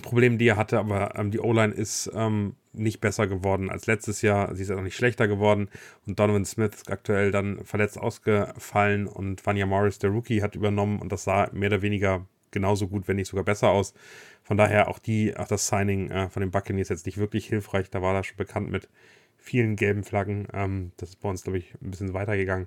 Problemen, 0.00 0.38
die 0.38 0.46
er 0.46 0.56
hatte. 0.56 0.78
Aber 0.78 1.16
ähm, 1.16 1.32
die 1.32 1.40
O-Line 1.40 1.74
ist 1.74 2.08
ähm, 2.14 2.54
nicht 2.72 3.00
besser 3.00 3.26
geworden 3.26 3.68
als 3.68 3.86
letztes 3.86 4.22
Jahr. 4.22 4.54
Sie 4.54 4.62
ist 4.62 4.70
auch 4.70 4.80
nicht 4.80 4.96
schlechter 4.96 5.26
geworden. 5.26 5.68
Und 6.06 6.20
Donovan 6.20 6.44
Smith 6.44 6.76
ist 6.76 6.92
aktuell 6.92 7.32
dann 7.32 7.64
verletzt 7.64 7.98
ausgefallen 7.98 9.08
und 9.08 9.44
Vanya 9.44 9.66
Morris, 9.66 9.98
der 9.98 10.10
Rookie, 10.10 10.40
hat 10.40 10.54
übernommen 10.54 11.00
und 11.00 11.10
das 11.10 11.24
sah 11.24 11.50
mehr 11.52 11.70
oder 11.70 11.82
weniger 11.82 12.26
genauso 12.50 12.88
gut, 12.88 13.08
wenn 13.08 13.16
nicht 13.16 13.28
sogar 13.28 13.44
besser 13.44 13.70
aus. 13.70 13.94
Von 14.50 14.56
daher 14.56 14.88
auch 14.88 14.98
die, 14.98 15.36
auch 15.36 15.46
das 15.46 15.68
Signing 15.68 16.10
äh, 16.10 16.28
von 16.28 16.40
den 16.40 16.50
Buccaneers 16.50 16.88
jetzt 16.88 17.06
nicht 17.06 17.18
wirklich 17.18 17.46
hilfreich. 17.46 17.88
Da 17.88 18.02
war 18.02 18.16
er 18.16 18.24
schon 18.24 18.36
bekannt 18.36 18.68
mit 18.68 18.88
vielen 19.36 19.76
gelben 19.76 20.02
Flaggen. 20.02 20.48
Ähm, 20.52 20.90
das 20.96 21.10
ist 21.10 21.20
bei 21.20 21.28
uns, 21.28 21.44
glaube 21.44 21.58
ich, 21.58 21.72
ein 21.74 21.92
bisschen 21.92 22.14
weitergegangen. 22.14 22.66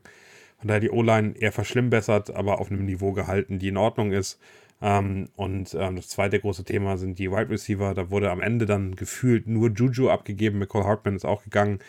Von 0.60 0.70
daher 0.70 0.80
die 0.80 0.92
O-Line 0.92 1.34
eher 1.38 1.52
verschlimmbessert, 1.52 2.34
aber 2.34 2.62
auf 2.62 2.72
einem 2.72 2.86
Niveau 2.86 3.12
gehalten, 3.12 3.60
die 3.60 3.68
in 3.68 3.76
Ordnung 3.76 4.14
ist. 4.14 4.40
Ähm, 4.82 5.28
und 5.36 5.76
ähm, 5.78 5.98
das 5.98 6.08
zweite 6.08 6.40
große 6.40 6.64
Thema 6.64 6.96
sind 6.96 7.20
die 7.20 7.30
Wide 7.30 7.50
Receiver. 7.50 7.94
Da 7.94 8.10
wurde 8.10 8.32
am 8.32 8.40
Ende 8.40 8.66
dann 8.66 8.96
gefühlt 8.96 9.48
nur 9.48 9.70
Juju 9.70 10.10
abgegeben. 10.10 10.60
McCall 10.60 10.86
Hartman 10.86 11.18
ist 11.18 11.26
auch 11.26 11.44
gegangen. 11.44 11.80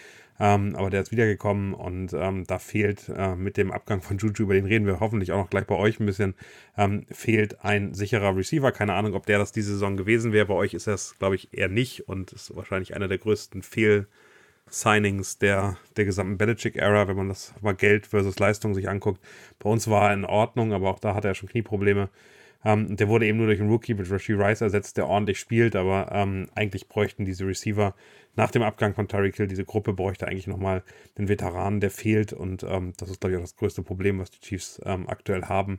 Ähm, 0.40 0.74
aber 0.74 0.90
der 0.90 1.02
ist 1.02 1.12
wiedergekommen 1.12 1.74
und 1.74 2.12
ähm, 2.12 2.44
da 2.44 2.58
fehlt 2.58 3.08
äh, 3.08 3.36
mit 3.36 3.56
dem 3.56 3.70
Abgang 3.70 4.02
von 4.02 4.18
Juju, 4.18 4.42
über 4.42 4.54
den 4.54 4.66
reden 4.66 4.86
wir 4.86 4.98
hoffentlich 4.98 5.30
auch 5.30 5.38
noch 5.38 5.50
gleich 5.50 5.66
bei 5.66 5.76
euch 5.76 6.00
ein 6.00 6.06
bisschen, 6.06 6.34
ähm, 6.76 7.06
fehlt 7.10 7.64
ein 7.64 7.94
sicherer 7.94 8.36
Receiver. 8.36 8.72
Keine 8.72 8.94
Ahnung, 8.94 9.14
ob 9.14 9.26
der 9.26 9.38
das 9.38 9.52
diese 9.52 9.72
Saison 9.72 9.96
gewesen 9.96 10.32
wäre. 10.32 10.46
Bei 10.46 10.54
euch 10.54 10.74
ist 10.74 10.88
das, 10.88 11.16
glaube 11.18 11.36
ich, 11.36 11.56
eher 11.56 11.68
nicht 11.68 12.08
und 12.08 12.32
ist 12.32 12.54
wahrscheinlich 12.56 12.96
einer 12.96 13.06
der 13.06 13.18
größten 13.18 13.62
Fehl-Signings 13.62 15.38
der, 15.38 15.76
der 15.96 16.04
gesamten 16.04 16.36
Belichick-Ära, 16.36 17.06
wenn 17.06 17.16
man 17.16 17.28
das 17.28 17.54
mal 17.62 17.76
Geld 17.76 18.08
versus 18.08 18.36
Leistung 18.38 18.74
sich 18.74 18.88
anguckt. 18.88 19.20
Bei 19.60 19.70
uns 19.70 19.86
war 19.88 20.08
er 20.08 20.14
in 20.14 20.24
Ordnung, 20.24 20.72
aber 20.72 20.90
auch 20.90 20.98
da 20.98 21.14
hat 21.14 21.24
er 21.24 21.36
schon 21.36 21.48
Knieprobleme. 21.48 22.08
Ähm, 22.64 22.96
der 22.96 23.08
wurde 23.08 23.26
eben 23.26 23.38
nur 23.38 23.46
durch 23.46 23.60
einen 23.60 23.70
Rookie 23.70 23.94
mit 23.94 24.10
Rashi 24.10 24.32
Rice 24.32 24.62
ersetzt, 24.62 24.96
der 24.96 25.06
ordentlich 25.06 25.38
spielt, 25.38 25.76
aber 25.76 26.10
ähm, 26.12 26.48
eigentlich 26.54 26.88
bräuchten 26.88 27.24
diese 27.24 27.46
Receiver 27.46 27.94
nach 28.36 28.50
dem 28.50 28.62
Abgang 28.62 28.94
von 28.94 29.08
Tyreek 29.08 29.36
Hill, 29.36 29.46
diese 29.46 29.64
Gruppe 29.64 29.92
bräuchte 29.92 30.26
eigentlich 30.26 30.46
nochmal 30.46 30.82
den 31.18 31.28
Veteranen, 31.28 31.80
der 31.80 31.90
fehlt 31.90 32.32
und 32.32 32.64
ähm, 32.64 32.92
das 32.96 33.10
ist, 33.10 33.20
glaube 33.20 33.32
ich, 33.32 33.38
auch 33.38 33.42
das 33.42 33.56
größte 33.56 33.82
Problem, 33.82 34.18
was 34.18 34.30
die 34.30 34.40
Chiefs 34.40 34.80
ähm, 34.84 35.08
aktuell 35.08 35.44
haben. 35.44 35.78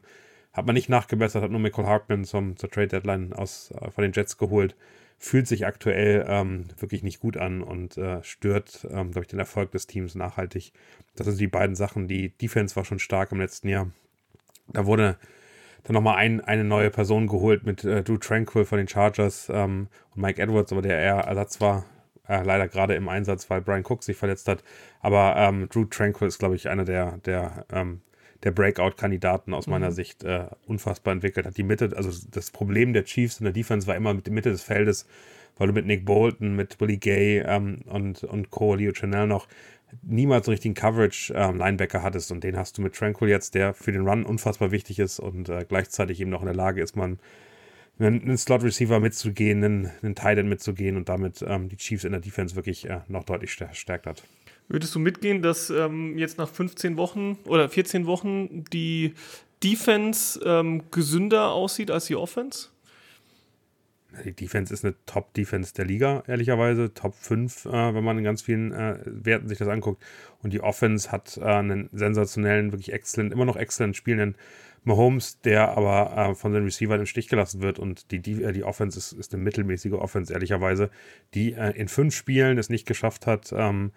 hat 0.53 0.65
man 0.65 0.75
nicht 0.75 0.89
nachgebessert, 0.89 1.43
hat 1.43 1.51
nur 1.51 1.59
Michael 1.59 1.85
Hartman 1.85 2.23
zum, 2.23 2.55
zur 2.57 2.69
Trade 2.69 2.87
Deadline 2.87 3.33
aus, 3.33 3.71
äh, 3.71 3.91
von 3.91 4.03
den 4.03 4.13
Jets 4.13 4.37
geholt. 4.37 4.75
Fühlt 5.17 5.47
sich 5.47 5.65
aktuell 5.65 6.25
ähm, 6.27 6.65
wirklich 6.77 7.03
nicht 7.03 7.19
gut 7.19 7.37
an 7.37 7.61
und 7.61 7.97
äh, 7.97 8.21
stört, 8.23 8.85
ähm, 8.89 9.11
glaube 9.11 9.21
ich, 9.21 9.27
den 9.27 9.39
Erfolg 9.39 9.71
des 9.71 9.87
Teams 9.87 10.15
nachhaltig. 10.15 10.73
Das 11.15 11.27
sind 11.27 11.39
die 11.39 11.47
beiden 11.47 11.75
Sachen. 11.75 12.07
Die 12.07 12.29
Defense 12.29 12.75
war 12.75 12.85
schon 12.85 12.99
stark 12.99 13.31
im 13.31 13.39
letzten 13.39 13.69
Jahr. 13.69 13.91
Da 14.67 14.85
wurde 14.85 15.17
dann 15.83 15.93
nochmal 15.93 16.17
ein, 16.17 16.41
eine 16.41 16.63
neue 16.63 16.89
Person 16.89 17.27
geholt 17.27 17.65
mit 17.65 17.83
äh, 17.83 18.03
Drew 18.03 18.17
Tranquil 18.17 18.65
von 18.65 18.77
den 18.77 18.87
Chargers 18.87 19.49
ähm, 19.49 19.87
und 20.13 20.21
Mike 20.21 20.41
Edwards, 20.41 20.71
aber 20.71 20.81
der 20.81 20.99
eher 20.99 21.15
Ersatz 21.15 21.61
war. 21.61 21.85
Äh, 22.27 22.43
leider 22.43 22.67
gerade 22.67 22.95
im 22.95 23.07
Einsatz, 23.07 23.49
weil 23.49 23.61
Brian 23.61 23.83
Cook 23.85 24.03
sich 24.03 24.17
verletzt 24.17 24.47
hat. 24.47 24.63
Aber 25.01 25.35
ähm, 25.37 25.69
Drew 25.69 25.85
Tranquil 25.85 26.27
ist, 26.27 26.39
glaube 26.39 26.55
ich, 26.55 26.69
einer 26.69 26.85
der, 26.85 27.17
der, 27.25 27.65
ähm, 27.71 28.01
der 28.43 28.51
Breakout-Kandidaten 28.51 29.53
aus 29.53 29.67
meiner 29.67 29.89
mhm. 29.89 29.93
Sicht 29.93 30.23
äh, 30.23 30.47
unfassbar 30.67 31.13
entwickelt. 31.13 31.45
Hat 31.45 31.57
die 31.57 31.63
Mitte, 31.63 31.91
also 31.95 32.11
das 32.31 32.51
Problem 32.51 32.93
der 32.93 33.05
Chiefs 33.05 33.39
in 33.39 33.45
der 33.45 33.53
Defense 33.53 33.87
war 33.87 33.95
immer 33.95 34.13
mit 34.13 34.25
der 34.25 34.33
Mitte 34.33 34.49
des 34.49 34.63
Feldes, 34.63 35.07
weil 35.57 35.67
du 35.67 35.73
mit 35.73 35.85
Nick 35.85 36.05
Bolton, 36.05 36.55
mit 36.55 36.79
Willie 36.81 36.97
Gay 36.97 37.43
ähm, 37.45 37.81
und, 37.85 38.23
und 38.23 38.49
Co. 38.49 38.75
Leo 38.75 38.91
Chanel 38.93 39.27
noch 39.27 39.47
niemals 40.01 40.47
einen 40.47 40.53
richtigen 40.53 40.73
Coverage-Linebacker 40.73 41.99
ähm, 41.99 42.03
hattest 42.03 42.31
und 42.31 42.43
den 42.43 42.57
hast 42.57 42.77
du 42.77 42.81
mit 42.81 42.95
Tranquil 42.95 43.29
jetzt, 43.29 43.55
der 43.55 43.73
für 43.73 43.91
den 43.91 44.07
Run 44.07 44.25
unfassbar 44.25 44.71
wichtig 44.71 44.99
ist 44.99 45.19
und 45.19 45.47
äh, 45.49 45.65
gleichzeitig 45.67 46.19
eben 46.19 46.31
noch 46.31 46.41
in 46.41 46.47
der 46.47 46.55
Lage 46.55 46.81
ist, 46.81 46.95
man 46.95 47.19
einen, 47.99 48.21
einen 48.21 48.37
Slot-Receiver 48.37 48.99
mitzugehen, 48.99 49.63
einen, 49.63 49.91
einen 50.01 50.15
Tight 50.15 50.37
End 50.37 50.49
mitzugehen 50.49 50.97
und 50.97 51.09
damit 51.09 51.43
ähm, 51.47 51.69
die 51.69 51.77
Chiefs 51.77 52.03
in 52.03 52.11
der 52.11 52.21
Defense 52.21 52.55
wirklich 52.55 52.89
äh, 52.89 53.01
noch 53.07 53.23
deutlich 53.23 53.51
stärkt 53.51 54.05
hat. 54.05 54.23
Würdest 54.67 54.95
du 54.95 54.99
mitgehen, 54.99 55.41
dass 55.41 55.69
ähm, 55.69 56.17
jetzt 56.17 56.37
nach 56.37 56.49
15 56.49 56.97
Wochen 56.97 57.37
oder 57.45 57.69
14 57.69 58.07
Wochen 58.07 58.65
die 58.73 59.13
Defense 59.63 60.39
ähm, 60.43 60.83
gesünder 60.91 61.51
aussieht 61.51 61.91
als 61.91 62.05
die 62.05 62.15
Offense? 62.15 62.69
Die 64.23 64.33
Defense 64.33 64.73
ist 64.73 64.85
eine 64.85 64.95
Top-Defense 65.05 65.73
der 65.73 65.85
Liga, 65.85 66.23
ehrlicherweise. 66.27 66.93
Top 66.93 67.15
5, 67.15 67.65
äh, 67.65 67.93
wenn 67.93 68.03
man 68.03 68.17
in 68.17 68.23
ganz 68.23 68.41
vielen 68.41 68.71
äh, 68.71 68.99
Werten 69.05 69.49
sich 69.49 69.57
das 69.57 69.67
anguckt. 69.67 70.03
Und 70.41 70.53
die 70.53 70.61
Offense 70.61 71.11
hat 71.11 71.37
äh, 71.37 71.43
einen 71.43 71.89
sensationellen, 71.91 72.71
wirklich 72.71 72.93
exzellent, 72.93 73.33
immer 73.33 73.45
noch 73.45 73.57
exzellent 73.57 73.95
spielenden 73.95 74.35
Mahomes, 74.85 75.41
der 75.41 75.77
aber 75.77 76.15
äh, 76.15 76.35
von 76.35 76.53
den 76.53 76.63
Receivern 76.63 76.99
im 76.99 77.05
Stich 77.05 77.27
gelassen 77.27 77.61
wird. 77.61 77.79
Und 77.79 78.11
die, 78.11 78.19
die, 78.19 78.43
äh, 78.43 78.51
die 78.51 78.63
Offense 78.63 78.97
ist, 78.97 79.11
ist, 79.13 79.33
eine 79.33 79.43
mittelmäßige 79.43 79.93
Offense, 79.93 80.33
ehrlicherweise, 80.33 80.89
die 81.33 81.53
äh, 81.53 81.71
in 81.71 81.87
fünf 81.87 82.15
Spielen 82.15 82.57
es 82.57 82.69
nicht 82.69 82.85
geschafft 82.85 83.27
hat, 83.27 83.53
ähm, 83.55 83.91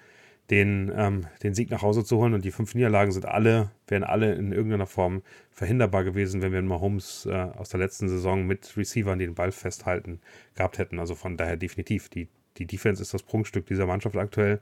den, 0.51 0.91
ähm, 0.97 1.27
den 1.43 1.55
Sieg 1.55 1.71
nach 1.71 1.83
Hause 1.83 2.05
zu 2.05 2.17
holen. 2.17 2.35
Und 2.35 2.45
die 2.45 2.51
fünf 2.51 2.75
Niederlagen 2.75 3.13
sind 3.13 3.27
alle, 3.27 3.71
wären 3.87 4.05
alle 4.05 4.35
in 4.35 4.53
irgendeiner 4.53 4.87
Form 4.87 5.23
verhinderbar 5.51 6.05
gewesen, 6.05 6.41
wenn 6.41 6.53
wir 6.53 6.63
Mahomes 6.63 7.27
äh, 7.27 7.33
aus 7.33 7.69
der 7.69 7.81
letzten 7.81 8.09
Saison 8.09 8.47
mit 8.47 8.77
Receivern, 8.77 9.19
die 9.19 9.27
den 9.27 9.35
Ball 9.35 9.53
festhalten, 9.53 10.21
gehabt 10.55 10.79
hätten. 10.79 10.99
Also 10.99 11.15
von 11.15 11.37
daher 11.37 11.57
definitiv. 11.57 12.09
Die, 12.09 12.29
die 12.57 12.67
Defense 12.67 13.03
ist 13.03 13.13
das 13.13 13.23
Prunkstück 13.23 13.67
dieser 13.67 13.87
Mannschaft 13.87 14.17
aktuell. 14.17 14.61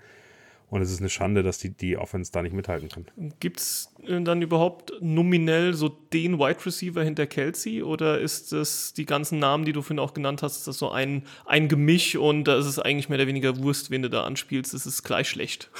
Und 0.69 0.83
es 0.83 0.91
ist 0.91 0.99
eine 1.01 1.11
Schande, 1.11 1.45
dass 1.45 1.59
die, 1.59 1.71
die 1.71 1.97
Offense 1.97 2.33
da 2.33 2.43
nicht 2.43 2.55
mithalten 2.55 2.89
kann. 2.89 3.07
Gibt 3.39 3.61
es 3.61 3.95
äh, 4.05 4.21
dann 4.21 4.43
überhaupt 4.43 4.93
nominell 5.01 5.75
so 5.75 5.89
den 5.89 6.41
Wide 6.41 6.67
Receiver 6.67 7.05
hinter 7.05 7.27
Kelsey? 7.29 7.85
Oder 7.85 8.19
ist 8.19 8.53
das 8.53 8.93
die 8.93 9.07
ganzen 9.07 9.39
Namen, 9.39 9.65
die 9.65 9.73
du 9.73 9.83
vorhin 9.83 10.01
auch 10.01 10.13
genannt 10.13 10.43
hast, 10.43 10.59
ist 10.59 10.67
das 10.67 10.79
so 10.79 10.91
ein, 10.91 11.23
ein 11.45 11.69
Gemisch 11.69 12.17
und 12.17 12.45
da 12.45 12.59
ist 12.59 12.67
es 12.67 12.81
eigentlich 12.81 13.09
mehr 13.09 13.19
oder 13.19 13.29
weniger 13.29 13.57
Wurst, 13.59 13.93
wen 13.93 14.03
du 14.03 14.11
da 14.11 14.25
anspielst? 14.25 14.75
Das 14.75 14.87
ist 14.87 15.05
gleich 15.05 15.29
schlecht. 15.29 15.71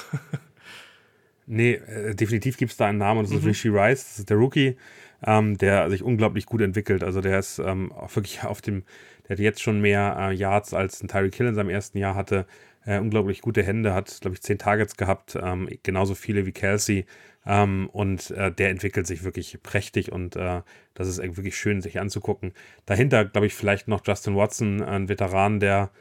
nee, 1.47 1.73
äh, 1.73 2.15
definitiv 2.15 2.55
gibt 2.55 2.71
es 2.71 2.77
da 2.77 2.85
einen 2.85 2.97
Namen 2.97 3.19
und 3.19 3.25
das 3.25 3.33
mhm. 3.33 3.39
ist 3.39 3.45
Rishi 3.45 3.67
Rice, 3.67 4.05
das 4.05 4.19
ist 4.19 4.29
der 4.29 4.37
Rookie, 4.37 4.77
ähm, 5.25 5.57
der 5.57 5.89
sich 5.89 6.01
unglaublich 6.01 6.45
gut 6.45 6.61
entwickelt. 6.61 7.03
Also 7.03 7.19
der 7.19 7.39
ist 7.39 7.59
ähm, 7.59 7.91
wirklich 8.13 8.41
auf 8.45 8.61
dem, 8.61 8.83
der 9.27 9.35
hat 9.35 9.39
jetzt 9.39 9.61
schon 9.61 9.81
mehr 9.81 10.15
äh, 10.17 10.33
Yards 10.33 10.73
als 10.73 11.03
ein 11.03 11.09
Tyreek 11.09 11.35
Hill 11.35 11.47
in 11.47 11.55
seinem 11.55 11.69
ersten 11.69 11.97
Jahr 11.97 12.15
hatte 12.15 12.47
äh, 12.87 12.99
unglaublich 12.99 13.41
gute 13.41 13.61
Hände, 13.63 13.93
hat, 13.93 14.19
glaube 14.21 14.35
ich, 14.35 14.41
zehn 14.41 14.57
Targets 14.57 14.95
gehabt, 14.95 15.37
ähm, 15.39 15.69
genauso 15.83 16.15
viele 16.15 16.45
wie 16.45 16.53
Kelsey. 16.53 17.05
Ähm, 17.45 17.89
und 17.91 18.31
äh, 18.31 18.51
der 18.51 18.69
entwickelt 18.69 19.07
sich 19.07 19.23
wirklich 19.23 19.61
prächtig 19.61 20.11
und 20.11 20.35
äh, 20.35 20.61
das 20.93 21.07
ist 21.07 21.21
wirklich 21.21 21.57
schön, 21.57 21.81
sich 21.81 21.99
anzugucken. 21.99 22.53
Dahinter, 22.85 23.25
glaube 23.25 23.47
ich, 23.47 23.53
vielleicht 23.55 23.87
noch 23.87 24.01
Justin 24.05 24.35
Watson, 24.35 24.81
ein 24.81 25.09
Veteran, 25.09 25.59
der 25.59 25.91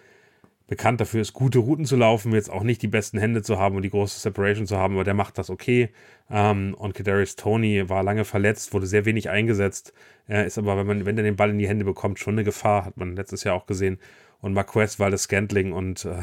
bekannt 0.68 1.00
dafür 1.00 1.20
ist, 1.20 1.32
gute 1.32 1.60
Routen 1.60 1.84
zu 1.84 1.96
laufen, 1.96 2.32
jetzt 2.32 2.50
auch 2.50 2.64
nicht 2.64 2.82
die 2.82 2.88
besten 2.88 3.18
Hände 3.18 3.42
zu 3.42 3.58
haben 3.58 3.76
und 3.76 3.82
die 3.82 3.90
große 3.90 4.18
Separation 4.18 4.66
zu 4.66 4.76
haben, 4.76 4.94
aber 4.94 5.04
der 5.04 5.14
macht 5.14 5.38
das 5.38 5.50
okay. 5.50 5.90
Ähm, 6.30 6.74
und 6.74 6.94
Kadarius 6.94 7.36
Tony 7.36 7.88
war 7.88 8.02
lange 8.02 8.24
verletzt, 8.24 8.72
wurde 8.72 8.86
sehr 8.86 9.04
wenig 9.04 9.30
eingesetzt, 9.30 9.92
Er 10.26 10.44
ist 10.46 10.58
aber, 10.58 10.76
wenn 10.76 10.86
man, 10.86 11.06
wenn 11.06 11.16
er 11.16 11.22
den 11.24 11.36
Ball 11.36 11.50
in 11.50 11.58
die 11.58 11.68
Hände 11.68 11.84
bekommt, 11.84 12.18
schon 12.18 12.34
eine 12.34 12.44
Gefahr, 12.44 12.84
hat 12.84 12.96
man 12.96 13.14
letztes 13.14 13.44
Jahr 13.44 13.54
auch 13.54 13.66
gesehen. 13.66 13.98
Und 14.40 14.52
Marquez 14.52 14.98
war 14.98 15.10
das 15.10 15.24
Scantling 15.24 15.72
und 15.72 16.04
äh, 16.04 16.22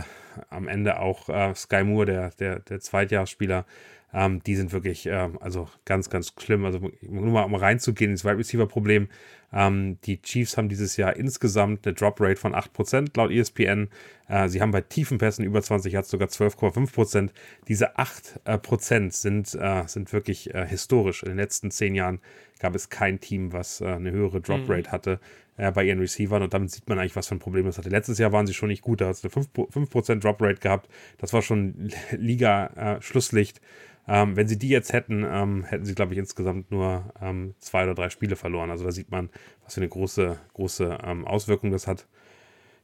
am 0.50 0.68
Ende 0.68 1.00
auch 1.00 1.30
äh, 1.30 1.54
Sky 1.56 1.84
Moore, 1.84 2.06
der, 2.06 2.30
der, 2.32 2.60
der 2.60 2.80
Zweitjahresspieler, 2.80 3.66
ähm, 4.14 4.44
die 4.44 4.56
sind 4.56 4.72
wirklich, 4.72 5.08
ähm, 5.08 5.38
also 5.42 5.68
ganz, 5.86 6.10
ganz 6.10 6.34
schlimm. 6.40 6.66
Also 6.66 6.80
nur 7.02 7.32
mal 7.32 7.44
um 7.44 7.56
reinzugehen 7.56 8.12
ins 8.12 8.24
Wide 8.24 8.38
Receiver 8.38 8.68
Problem. 8.68 9.08
Ähm, 9.52 9.98
die 10.06 10.22
Chiefs 10.22 10.56
haben 10.58 10.70
dieses 10.70 10.98
Jahr 10.98 11.16
insgesamt 11.16 11.86
eine 11.86 11.96
Drop 11.96 12.22
Rate 12.22 12.36
von 12.36 12.54
8% 12.54 13.18
laut 13.18 13.32
ESPN. 13.32 13.90
Äh, 14.28 14.50
sie 14.50 14.62
haben 14.62 14.72
bei 14.72 14.82
tiefen 14.82 15.18
Pässen 15.18 15.44
über 15.44 15.62
20 15.62 15.94
Yards 15.94 16.10
sogar 16.10 16.28
12,5%. 16.28 17.30
Diese 17.68 17.98
8% 17.98 19.08
äh, 19.08 19.10
sind, 19.10 19.56
äh, 19.56 19.84
sind 19.88 20.14
wirklich 20.14 20.54
äh, 20.54 20.68
historisch. 20.68 21.24
In 21.24 21.30
den 21.30 21.38
letzten 21.38 21.72
zehn 21.72 21.96
Jahren 21.96 22.20
gab 22.60 22.76
es 22.76 22.90
kein 22.90 23.20
Team, 23.20 23.52
was 23.52 23.82
äh, 23.82 23.86
eine 23.86 24.12
höhere 24.12 24.42
Drop 24.42 24.70
Rate 24.70 24.90
mhm. 24.90 24.92
hatte 24.92 25.20
äh, 25.58 25.72
bei 25.72 25.84
ihren 25.84 26.00
Receivern 26.00 26.44
und 26.44 26.54
damit 26.54 26.72
sieht 26.72 26.88
man 26.90 27.00
eigentlich, 27.00 27.16
was 27.16 27.28
für 27.28 27.36
ein 27.36 27.40
Problem 27.40 27.66
das 27.66 27.78
hatte. 27.78 27.90
Letztes 27.90 28.18
Jahr 28.18 28.32
waren 28.32 28.48
sie 28.48 28.54
schon 28.54 28.70
nicht 28.70 28.82
gut, 28.82 29.02
da 29.02 29.08
hat 29.08 29.16
es 29.16 29.24
eine 29.24 29.32
5%, 29.34 29.72
5 29.72 30.20
Drop 30.22 30.42
Rate 30.42 30.60
gehabt. 30.60 30.90
Das 31.18 31.34
war 31.34 31.42
schon 31.42 31.92
Liga-Schlusslicht. 32.12 33.62
Ähm, 34.06 34.36
wenn 34.36 34.50
sie 34.50 34.60
die 34.60 34.68
jetzt 34.68 34.92
hätten, 34.92 35.26
ähm, 35.26 35.64
hätten 35.64 35.86
sie, 35.86 35.96
glaube 35.96 36.14
ich, 36.14 36.20
insgesamt 36.20 36.72
nur 36.72 37.14
ähm, 37.22 37.56
zwei 37.60 37.84
oder 37.84 37.96
drei 37.96 38.10
Spiele 38.10 38.36
verloren. 38.36 38.70
Also 38.70 38.84
da 38.84 38.92
sieht 38.92 39.12
man, 39.12 39.30
was 39.64 39.76
für 39.76 39.80
eine 39.80 39.88
große, 39.88 40.38
große 40.54 40.98
ähm, 41.06 41.26
Auswirkung 41.26 41.72
das 41.72 41.88
hat 41.88 42.06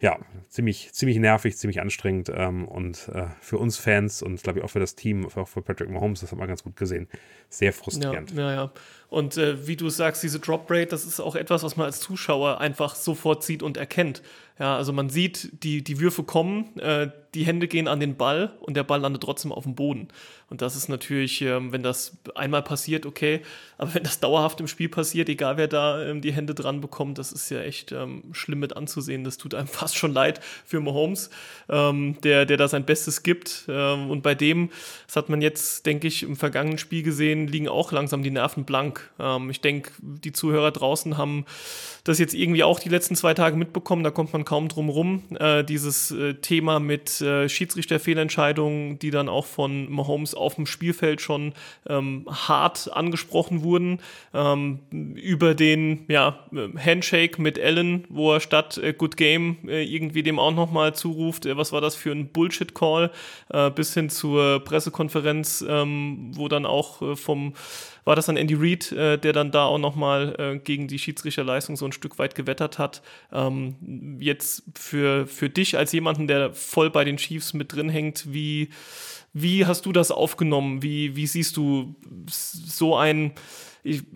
ja, 0.01 0.17
ziemlich, 0.47 0.93
ziemlich 0.93 1.17
nervig, 1.17 1.57
ziemlich 1.57 1.81
anstrengend 1.81 2.31
ähm, 2.33 2.67
und 2.67 3.09
äh, 3.09 3.25
für 3.41 3.57
uns 3.57 3.77
Fans 3.77 4.21
und 4.21 4.41
glaube 4.41 4.59
ich 4.59 4.65
auch 4.65 4.69
für 4.69 4.79
das 4.79 4.95
Team, 4.95 5.27
auch 5.35 5.47
für 5.47 5.61
Patrick 5.61 5.89
Mahomes, 5.89 6.21
das 6.21 6.31
hat 6.31 6.39
man 6.39 6.47
ganz 6.47 6.63
gut 6.63 6.77
gesehen, 6.77 7.09
sehr 7.49 7.73
frustrierend. 7.73 8.31
Ja, 8.31 8.41
ja, 8.41 8.53
ja. 8.53 8.71
Und 9.09 9.37
äh, 9.37 9.67
wie 9.67 9.75
du 9.75 9.89
sagst, 9.89 10.23
diese 10.23 10.39
Drop 10.39 10.69
Rate, 10.69 10.87
das 10.87 11.05
ist 11.05 11.19
auch 11.19 11.35
etwas, 11.35 11.63
was 11.63 11.75
man 11.75 11.87
als 11.87 11.99
Zuschauer 11.99 12.61
einfach 12.61 12.95
sofort 12.95 13.43
sieht 13.43 13.61
und 13.61 13.75
erkennt. 13.75 14.21
Ja, 14.59 14.75
also 14.75 14.91
man 14.91 15.09
sieht, 15.09 15.63
die, 15.63 15.83
die 15.83 15.99
Würfe 15.99 16.23
kommen, 16.23 16.77
äh, 16.79 17.09
die 17.33 17.45
Hände 17.45 17.67
gehen 17.67 17.87
an 17.87 17.99
den 17.99 18.17
Ball 18.17 18.51
und 18.59 18.75
der 18.75 18.83
Ball 18.83 18.99
landet 18.99 19.23
trotzdem 19.23 19.51
auf 19.51 19.63
dem 19.63 19.75
Boden. 19.75 20.07
Und 20.49 20.61
das 20.61 20.75
ist 20.75 20.89
natürlich, 20.89 21.41
ähm, 21.41 21.71
wenn 21.71 21.83
das 21.83 22.17
einmal 22.35 22.63
passiert, 22.63 23.05
okay, 23.05 23.41
aber 23.77 23.93
wenn 23.93 24.03
das 24.03 24.19
dauerhaft 24.19 24.59
im 24.59 24.67
Spiel 24.67 24.89
passiert, 24.89 25.29
egal 25.29 25.57
wer 25.57 25.67
da 25.67 26.03
ähm, 26.03 26.21
die 26.21 26.33
Hände 26.33 26.55
dran 26.55 26.81
bekommt, 26.81 27.17
das 27.19 27.31
ist 27.31 27.49
ja 27.51 27.61
echt 27.61 27.91
ähm, 27.91 28.23
schlimm 28.31 28.59
mit 28.59 28.75
anzusehen. 28.75 29.23
Das 29.23 29.37
tut 29.37 29.53
einem 29.53 29.67
fast 29.69 29.95
schon 29.95 30.11
leid 30.11 30.41
für 30.65 30.79
Mahomes, 30.79 31.29
ähm, 31.69 32.17
der, 32.23 32.45
der 32.45 32.57
da 32.57 32.67
sein 32.67 32.85
Bestes 32.85 33.23
gibt. 33.23 33.65
Ähm, 33.69 34.09
und 34.09 34.23
bei 34.23 34.35
dem, 34.35 34.71
das 35.05 35.15
hat 35.15 35.29
man 35.29 35.41
jetzt, 35.41 35.85
denke 35.85 36.07
ich, 36.07 36.23
im 36.23 36.35
vergangenen 36.35 36.79
Spiel 36.79 37.03
gesehen, 37.03 37.47
liegen 37.47 37.69
auch 37.69 37.91
langsam 37.91 38.23
die 38.23 38.31
Nerven 38.31 38.65
blank. 38.65 39.09
Ähm, 39.19 39.49
ich 39.49 39.61
denke, 39.61 39.91
die 40.01 40.33
Zuhörer 40.33 40.71
draußen 40.71 41.17
haben 41.17 41.45
das 42.03 42.17
jetzt 42.17 42.33
irgendwie 42.33 42.63
auch 42.63 42.79
die 42.79 42.89
letzten 42.89 43.15
zwei 43.15 43.33
Tage 43.33 43.55
mitbekommen, 43.55 44.03
da 44.03 44.09
kommt 44.09 44.33
man 44.33 44.45
kaum 44.49 44.67
drum 44.67 44.89
rum. 44.89 45.21
Äh, 45.39 45.63
dieses 45.63 46.09
äh, 46.09 46.33
Thema 46.33 46.79
mit 46.79 47.21
äh, 47.21 47.47
Schiedsrichterfehlentscheidungen, 47.47 48.97
die 48.97 49.11
dann 49.11 49.29
auch 49.29 49.45
von 49.45 49.91
Mahomes 49.91 50.33
auf 50.33 50.55
dem 50.55 50.65
Spielfeld 50.65 51.21
schon 51.21 51.53
ähm, 51.87 52.25
hart 52.27 52.91
angesprochen 52.91 53.61
wurden, 53.61 53.99
ähm, 54.33 54.79
über 54.89 55.53
den 55.53 56.05
ja, 56.07 56.39
Handshake 56.83 57.39
mit 57.39 57.59
Allen, 57.59 58.05
wo 58.09 58.33
er 58.33 58.39
statt 58.39 58.79
äh, 58.79 58.91
Good 58.91 59.17
Game 59.17 59.57
äh, 59.67 59.83
irgendwie 59.83 60.23
dem 60.23 60.39
auch 60.39 60.51
nochmal 60.51 60.95
zuruft, 60.95 61.45
äh, 61.45 61.55
was 61.55 61.71
war 61.71 61.81
das 61.81 61.95
für 61.95 62.11
ein 62.11 62.29
Bullshit-Call, 62.29 63.11
bis 63.75 63.93
hin 63.93 64.09
zur 64.09 64.63
Pressekonferenz, 64.63 65.63
ähm, 65.67 66.31
wo 66.33 66.47
dann 66.47 66.65
auch 66.65 67.17
vom 67.17 67.53
war 68.09 68.15
das 68.15 68.25
dann 68.25 68.37
Andy 68.37 68.55
Reid, 68.55 68.91
äh, 68.91 69.19
der 69.19 69.33
dann 69.33 69.51
da 69.51 69.65
auch 69.65 69.77
nochmal 69.77 70.35
äh, 70.39 70.57
gegen 70.57 70.87
die 70.87 70.97
Schiedsrichterleistung 70.97 71.77
so 71.77 71.85
ein 71.85 71.91
Stück 71.91 72.17
weit 72.17 72.33
gewettert 72.33 72.79
hat. 72.79 73.03
Ähm, 73.31 74.17
jetzt 74.19 74.63
für, 74.73 75.27
für 75.27 75.47
dich 75.47 75.77
als 75.77 75.91
jemanden, 75.91 76.25
der 76.25 76.51
voll 76.55 76.89
bei 76.89 77.03
den 77.03 77.17
Chiefs 77.17 77.53
mit 77.53 77.71
drin 77.71 77.87
hängt, 77.87 78.33
wie, 78.33 78.69
wie 79.31 79.67
hast 79.67 79.85
du 79.85 79.91
das 79.91 80.09
aufgenommen? 80.09 80.81
Wie, 80.81 81.15
wie 81.15 81.27
siehst 81.27 81.55
du 81.55 81.93
so 82.31 82.95
ein, 82.95 83.33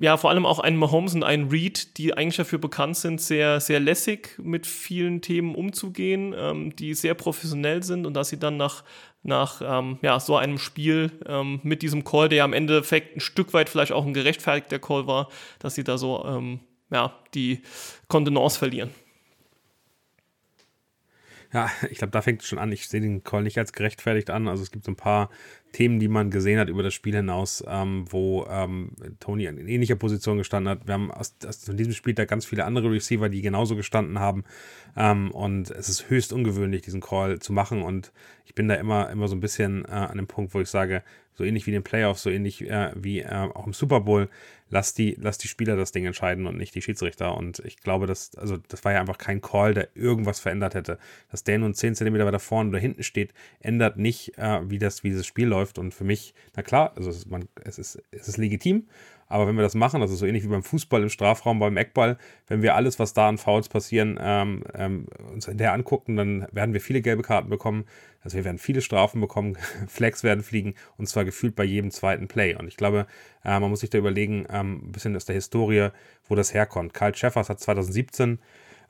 ja, 0.02 0.18
vor 0.18 0.32
allem 0.32 0.48
auch 0.48 0.58
einen 0.58 0.78
Mahomes 0.78 1.14
und 1.14 1.24
einen 1.24 1.50
Reed, 1.50 1.96
die 1.98 2.18
eigentlich 2.18 2.38
dafür 2.38 2.58
bekannt 2.58 2.98
sind, 2.98 3.22
sehr, 3.22 3.60
sehr 3.60 3.80
lässig 3.80 4.40
mit 4.42 4.66
vielen 4.66 5.22
Themen 5.22 5.54
umzugehen, 5.54 6.34
ähm, 6.36 6.76
die 6.76 6.96
sehr 6.96 7.14
professionell 7.14 7.84
sind 7.84 8.08
und 8.08 8.16
dass 8.16 8.30
sie 8.30 8.40
dann 8.40 8.58
nach, 8.58 8.84
nach 9.24 9.62
ähm, 9.64 9.98
ja, 10.02 10.20
so 10.20 10.36
einem 10.36 10.60
Spiel 10.60 11.12
ähm, 11.26 11.60
mit 11.64 11.82
diesem 11.82 12.04
Call, 12.04 12.30
der 12.30 12.44
am 12.44 12.54
Endeffekt 12.54 13.18
ein 13.18 13.22
Stück 13.22 13.54
weit 13.54 13.70
vielleicht 13.70 13.92
auch 13.92 14.06
ein 14.06 14.14
gerechtfertigter 14.14 14.80
Call 14.80 15.08
war, 15.08 15.30
dass 15.60 15.76
sie 15.76 15.84
da 15.84 15.98
so 15.98 16.24
ähm, 16.26 16.60
ja, 16.92 17.18
die 17.34 17.64
Kontenance 18.08 18.60
verlieren. 18.60 18.92
Ja, 21.54 21.70
ich 21.90 22.00
glaube, 22.00 22.12
da 22.12 22.22
fängt 22.22 22.42
es 22.42 22.48
schon 22.48 22.60
an. 22.60 22.72
Ich 22.72 22.88
sehe 22.88 23.02
den 23.02 23.24
Call 23.24 23.44
nicht 23.44 23.58
als 23.58 23.74
gerechtfertigt 23.74 24.30
an. 24.30 24.48
Also 24.48 24.64
es 24.64 24.72
gibt 24.72 24.86
so 24.86 24.92
ein 24.92 24.96
paar 24.96 25.30
Themen, 25.74 26.00
die 26.00 26.08
man 26.08 26.30
gesehen 26.30 26.60
hat 26.60 26.70
über 26.70 26.84
das 26.84 26.94
Spiel 26.94 27.16
hinaus, 27.16 27.64
ähm, 27.68 28.06
wo 28.10 28.46
ähm, 28.50 28.92
Tony 29.20 29.46
in 29.46 29.68
ähnlicher 29.68 29.96
Position 29.96 30.38
gestanden 30.38 30.70
hat. 30.70 30.88
Wir 30.88 30.94
haben 30.94 31.12
aus, 31.12 31.36
aus 31.46 31.62
diesem 31.66 31.94
Spiel 31.94 32.14
da 32.14 32.26
ganz 32.26 32.46
viele 32.46 32.64
andere 32.64 32.92
Receiver, 32.92 33.28
die 33.28 33.42
genauso 33.42 33.76
gestanden 33.76 34.20
haben. 34.20 34.46
Ähm, 34.96 35.32
und 35.32 35.72
es 35.72 35.90
ist 35.90 36.10
höchst 36.10 36.32
ungewöhnlich, 36.32 36.84
diesen 36.84 37.02
Call 37.02 37.40
zu 37.40 37.52
machen. 37.54 37.82
Und 37.82 38.14
ich 38.46 38.54
bin 38.54 38.68
da 38.68 38.76
immer, 38.76 39.10
immer 39.10 39.28
so 39.28 39.36
ein 39.36 39.40
bisschen 39.42 39.84
äh, 39.86 39.92
an 39.92 40.18
dem 40.18 40.28
Punkt, 40.28 40.54
wo 40.54 40.62
ich 40.62 40.70
sage, 40.70 41.04
so 41.34 41.44
ähnlich 41.44 41.66
wie 41.66 41.72
in 41.72 41.78
den 41.78 41.84
Playoffs, 41.84 42.22
so 42.22 42.30
ähnlich 42.30 42.62
äh, 42.70 42.92
wie 42.96 43.22
äh, 43.22 43.34
auch 43.34 43.66
im 43.66 43.74
Super 43.74 44.00
Bowl, 44.00 44.30
lass 44.74 44.96
die, 44.96 45.16
lass 45.20 45.38
die 45.38 45.48
Spieler 45.48 45.76
das 45.76 45.92
Ding 45.92 46.06
entscheiden 46.06 46.48
und 46.48 46.58
nicht 46.58 46.74
die 46.74 46.82
Schiedsrichter. 46.82 47.38
Und 47.38 47.60
ich 47.60 47.78
glaube, 47.78 48.08
dass, 48.08 48.36
also 48.36 48.58
das 48.58 48.84
war 48.84 48.92
ja 48.92 49.00
einfach 49.00 49.20
kein 49.20 49.40
Call, 49.40 49.76
der 49.76 49.90
irgendwas 49.96 50.40
verändert 50.40 50.74
hätte. 50.74 50.98
Dass 51.30 51.44
der 51.44 51.60
nun 51.60 51.76
10 51.76 51.94
cm 51.94 52.16
weiter 52.26 52.40
vorne 52.40 52.72
oder 52.72 52.80
hinten 52.80 53.04
steht, 53.04 53.34
ändert 53.60 53.98
nicht, 53.98 54.36
äh, 54.40 54.68
wie, 54.68 54.80
das, 54.80 55.04
wie 55.04 55.10
dieses 55.10 55.28
Spiel 55.28 55.48
läuft. 55.48 55.78
Und 55.78 55.94
für 55.94 56.04
mich, 56.04 56.34
na 56.56 56.64
klar, 56.64 56.92
also 56.96 57.12
es 57.12 57.28
man, 57.28 57.48
es 57.64 57.78
ist, 57.78 58.02
es 58.10 58.28
ist 58.28 58.38
legitim, 58.38 58.88
aber 59.28 59.48
wenn 59.48 59.56
wir 59.56 59.64
das 59.64 59.76
machen, 59.76 60.02
das 60.02 60.12
ist 60.12 60.20
so 60.20 60.26
ähnlich 60.26 60.44
wie 60.44 60.48
beim 60.48 60.64
Fußball 60.64 61.02
im 61.02 61.10
Strafraum, 61.10 61.60
beim 61.60 61.78
Eckball, 61.78 62.18
wenn 62.48 62.62
wir 62.62 62.76
alles, 62.76 63.00
was 63.00 63.14
da 63.14 63.28
an 63.30 63.38
Fouls 63.38 63.70
passieren, 63.70 64.20
ähm, 64.22 64.64
ähm, 64.76 65.08
uns 65.32 65.46
hinterher 65.46 65.74
angucken, 65.74 66.16
dann 66.16 66.48
werden 66.52 66.74
wir 66.74 66.82
viele 66.82 67.02
gelbe 67.02 67.24
Karten 67.24 67.50
bekommen. 67.50 67.86
Also 68.22 68.38
wir 68.38 68.46
werden 68.46 68.58
viele 68.58 68.82
Strafen 68.82 69.20
bekommen, 69.20 69.58
Flags 69.88 70.24
werden 70.24 70.44
fliegen 70.44 70.76
und 70.98 71.08
zwar 71.08 71.26
gefühlt 71.26 71.56
bei 71.56 71.64
jedem 71.64 71.92
zweiten 71.92 72.28
Play. 72.28 72.56
Und 72.56 72.68
ich 72.68 72.78
glaube, 72.78 73.08
äh, 73.44 73.60
man 73.60 73.70
muss 73.70 73.82
sich 73.82 73.90
da 73.90 73.98
überlegen, 73.98 74.46
ähm, 74.50 74.82
ein 74.86 74.92
bisschen 74.92 75.16
aus 75.16 75.26
der 75.26 75.36
Historie, 75.36 75.90
wo 76.28 76.36
das 76.36 76.54
herkommt. 76.54 76.94
Karl 76.94 77.16
Schäffers 77.16 77.50
hat 77.50 77.60
2017 77.60 78.40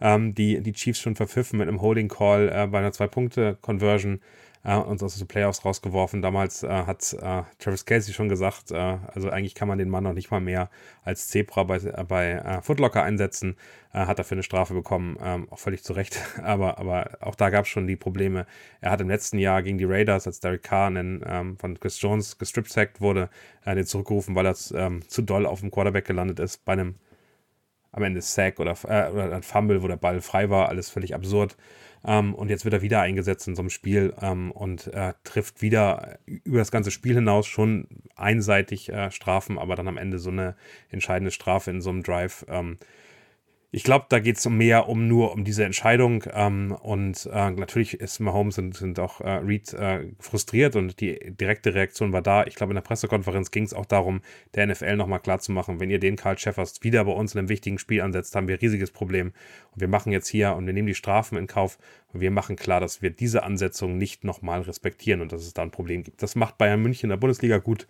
ähm, 0.01 0.35
die, 0.35 0.61
die 0.61 0.73
Chiefs 0.73 0.99
schon 0.99 1.15
verpfiffen 1.15 1.59
mit 1.59 1.67
einem 1.67 1.81
Holding 1.81 2.09
Call 2.09 2.49
äh, 2.49 2.67
bei 2.67 2.79
einer 2.79 2.91
Zwei-Punkte-Conversion 2.91 4.21
äh, 4.63 4.75
uns 4.75 5.03
aus 5.03 5.17
den 5.17 5.27
Playoffs 5.27 5.65
rausgeworfen. 5.65 6.21
Damals 6.21 6.63
äh, 6.63 6.67
hat 6.67 7.13
äh, 7.13 7.43
Travis 7.59 7.85
Casey 7.85 8.13
schon 8.13 8.29
gesagt, 8.29 8.71
äh, 8.71 8.97
also 9.13 9.29
eigentlich 9.29 9.55
kann 9.55 9.67
man 9.67 9.77
den 9.77 9.89
Mann 9.89 10.03
noch 10.03 10.13
nicht 10.13 10.31
mal 10.31 10.39
mehr 10.39 10.69
als 11.03 11.27
Zebra 11.27 11.63
bei, 11.63 11.77
äh, 11.77 12.03
bei 12.07 12.31
äh, 12.31 12.61
Footlocker 12.61 13.03
einsetzen. 13.03 13.57
hat 13.91 14.17
dafür 14.17 14.35
eine 14.35 14.43
Strafe 14.43 14.73
bekommen, 14.73 15.17
ähm, 15.21 15.47
auch 15.51 15.59
völlig 15.59 15.83
zu 15.83 15.93
Recht. 15.93 16.17
aber, 16.43 16.79
aber 16.79 17.17
auch 17.21 17.35
da 17.35 17.49
gab 17.49 17.65
es 17.65 17.69
schon 17.69 17.87
die 17.87 17.95
Probleme. 17.95 18.45
Er 18.81 18.91
hat 18.91 19.01
im 19.01 19.09
letzten 19.09 19.37
Jahr 19.37 19.61
gegen 19.61 19.77
die 19.77 19.85
Raiders, 19.85 20.25
als 20.25 20.39
Derek 20.39 20.63
Carr 20.63 20.95
ähm, 20.95 21.57
von 21.59 21.79
Chris 21.79 22.01
Jones 22.01 22.37
gestrip 22.37 22.67
wurde, 22.99 23.29
den 23.65 23.85
zurückgerufen, 23.85 24.35
weil 24.35 24.47
er 24.47 24.55
ähm, 24.73 25.07
zu 25.07 25.21
doll 25.21 25.45
auf 25.45 25.59
dem 25.59 25.71
Quarterback 25.71 26.05
gelandet 26.05 26.39
ist 26.39 26.65
bei 26.65 26.73
einem 26.73 26.95
am 27.93 28.03
Ende 28.03 28.21
Sack 28.21 28.59
oder, 28.59 28.75
äh, 28.87 29.09
oder 29.11 29.33
ein 29.33 29.43
Fumble, 29.43 29.81
wo 29.83 29.87
der 29.87 29.97
Ball 29.97 30.19
frei 30.21 30.49
war, 30.49 30.67
alles 30.69 30.89
völlig 30.89 31.15
absurd. 31.15 31.55
Ähm, 32.05 32.33
und 32.35 32.49
jetzt 32.49 32.65
wird 32.65 32.73
er 32.73 32.81
wieder 32.81 33.01
eingesetzt 33.01 33.47
in 33.47 33.55
so 33.55 33.61
einem 33.61 33.69
Spiel 33.69 34.13
ähm, 34.21 34.51
und 34.51 34.87
äh, 34.93 35.13
trifft 35.23 35.61
wieder 35.61 36.19
über 36.25 36.59
das 36.59 36.71
ganze 36.71 36.91
Spiel 36.91 37.15
hinaus 37.15 37.47
schon 37.47 37.87
einseitig 38.15 38.89
äh, 38.89 39.11
Strafen, 39.11 39.57
aber 39.57 39.75
dann 39.75 39.87
am 39.87 39.97
Ende 39.97 40.19
so 40.19 40.29
eine 40.29 40.55
entscheidende 40.89 41.31
Strafe 41.31 41.71
in 41.71 41.81
so 41.81 41.89
einem 41.89 42.03
Drive. 42.03 42.45
Ähm, 42.49 42.77
ich 43.75 43.83
glaube, 43.83 44.05
da 44.07 44.19
geht 44.19 44.37
es 44.37 44.47
mehr 44.47 44.87
um 44.87 45.07
nur 45.07 45.31
um 45.31 45.43
diese 45.43 45.65
Entscheidung. 45.65 46.25
Ähm, 46.31 46.77
und 46.83 47.27
äh, 47.33 47.49
natürlich 47.49 47.99
ist 47.99 48.19
Mahomes 48.19 48.59
und 48.59 48.77
sind 48.77 48.99
auch 48.99 49.19
äh, 49.19 49.31
Reed 49.37 49.73
äh, 49.73 50.11
frustriert 50.19 50.75
und 50.75 51.01
die 51.01 51.17
direkte 51.31 51.73
Reaktion 51.73 52.13
war 52.13 52.21
da. 52.21 52.45
Ich 52.45 52.53
glaube, 52.53 52.69
in 52.69 52.75
der 52.75 52.83
Pressekonferenz 52.83 53.49
ging 53.49 53.63
es 53.63 53.73
auch 53.73 53.87
darum, 53.87 54.21
der 54.53 54.67
NFL 54.67 54.95
nochmal 54.95 55.21
klarzumachen, 55.21 55.79
wenn 55.79 55.89
ihr 55.89 55.97
den 55.97 56.17
Karl 56.17 56.37
Sheffers 56.37 56.83
wieder 56.83 57.03
bei 57.03 57.13
uns 57.13 57.33
in 57.33 57.39
einem 57.39 57.49
wichtigen 57.49 57.79
Spiel 57.79 58.01
ansetzt, 58.01 58.35
haben 58.35 58.47
wir 58.47 58.57
ein 58.57 58.59
riesiges 58.59 58.91
Problem. 58.91 59.33
Und 59.71 59.81
wir 59.81 59.87
machen 59.87 60.11
jetzt 60.11 60.27
hier 60.27 60.53
und 60.53 60.67
wir 60.67 60.73
nehmen 60.73 60.87
die 60.87 60.93
Strafen 60.93 61.35
in 61.35 61.47
Kauf 61.47 61.79
und 62.13 62.21
wir 62.21 62.29
machen 62.29 62.55
klar, 62.55 62.79
dass 62.79 63.01
wir 63.01 63.09
diese 63.09 63.41
Ansetzung 63.41 63.97
nicht 63.97 64.23
nochmal 64.23 64.61
respektieren 64.61 65.19
und 65.19 65.31
dass 65.31 65.41
es 65.41 65.55
da 65.55 65.63
ein 65.63 65.71
Problem 65.71 66.03
gibt. 66.03 66.21
Das 66.21 66.35
macht 66.35 66.59
Bayern 66.59 66.79
München 66.79 67.07
in 67.07 67.09
der 67.09 67.17
Bundesliga 67.17 67.57
gut. 67.57 67.87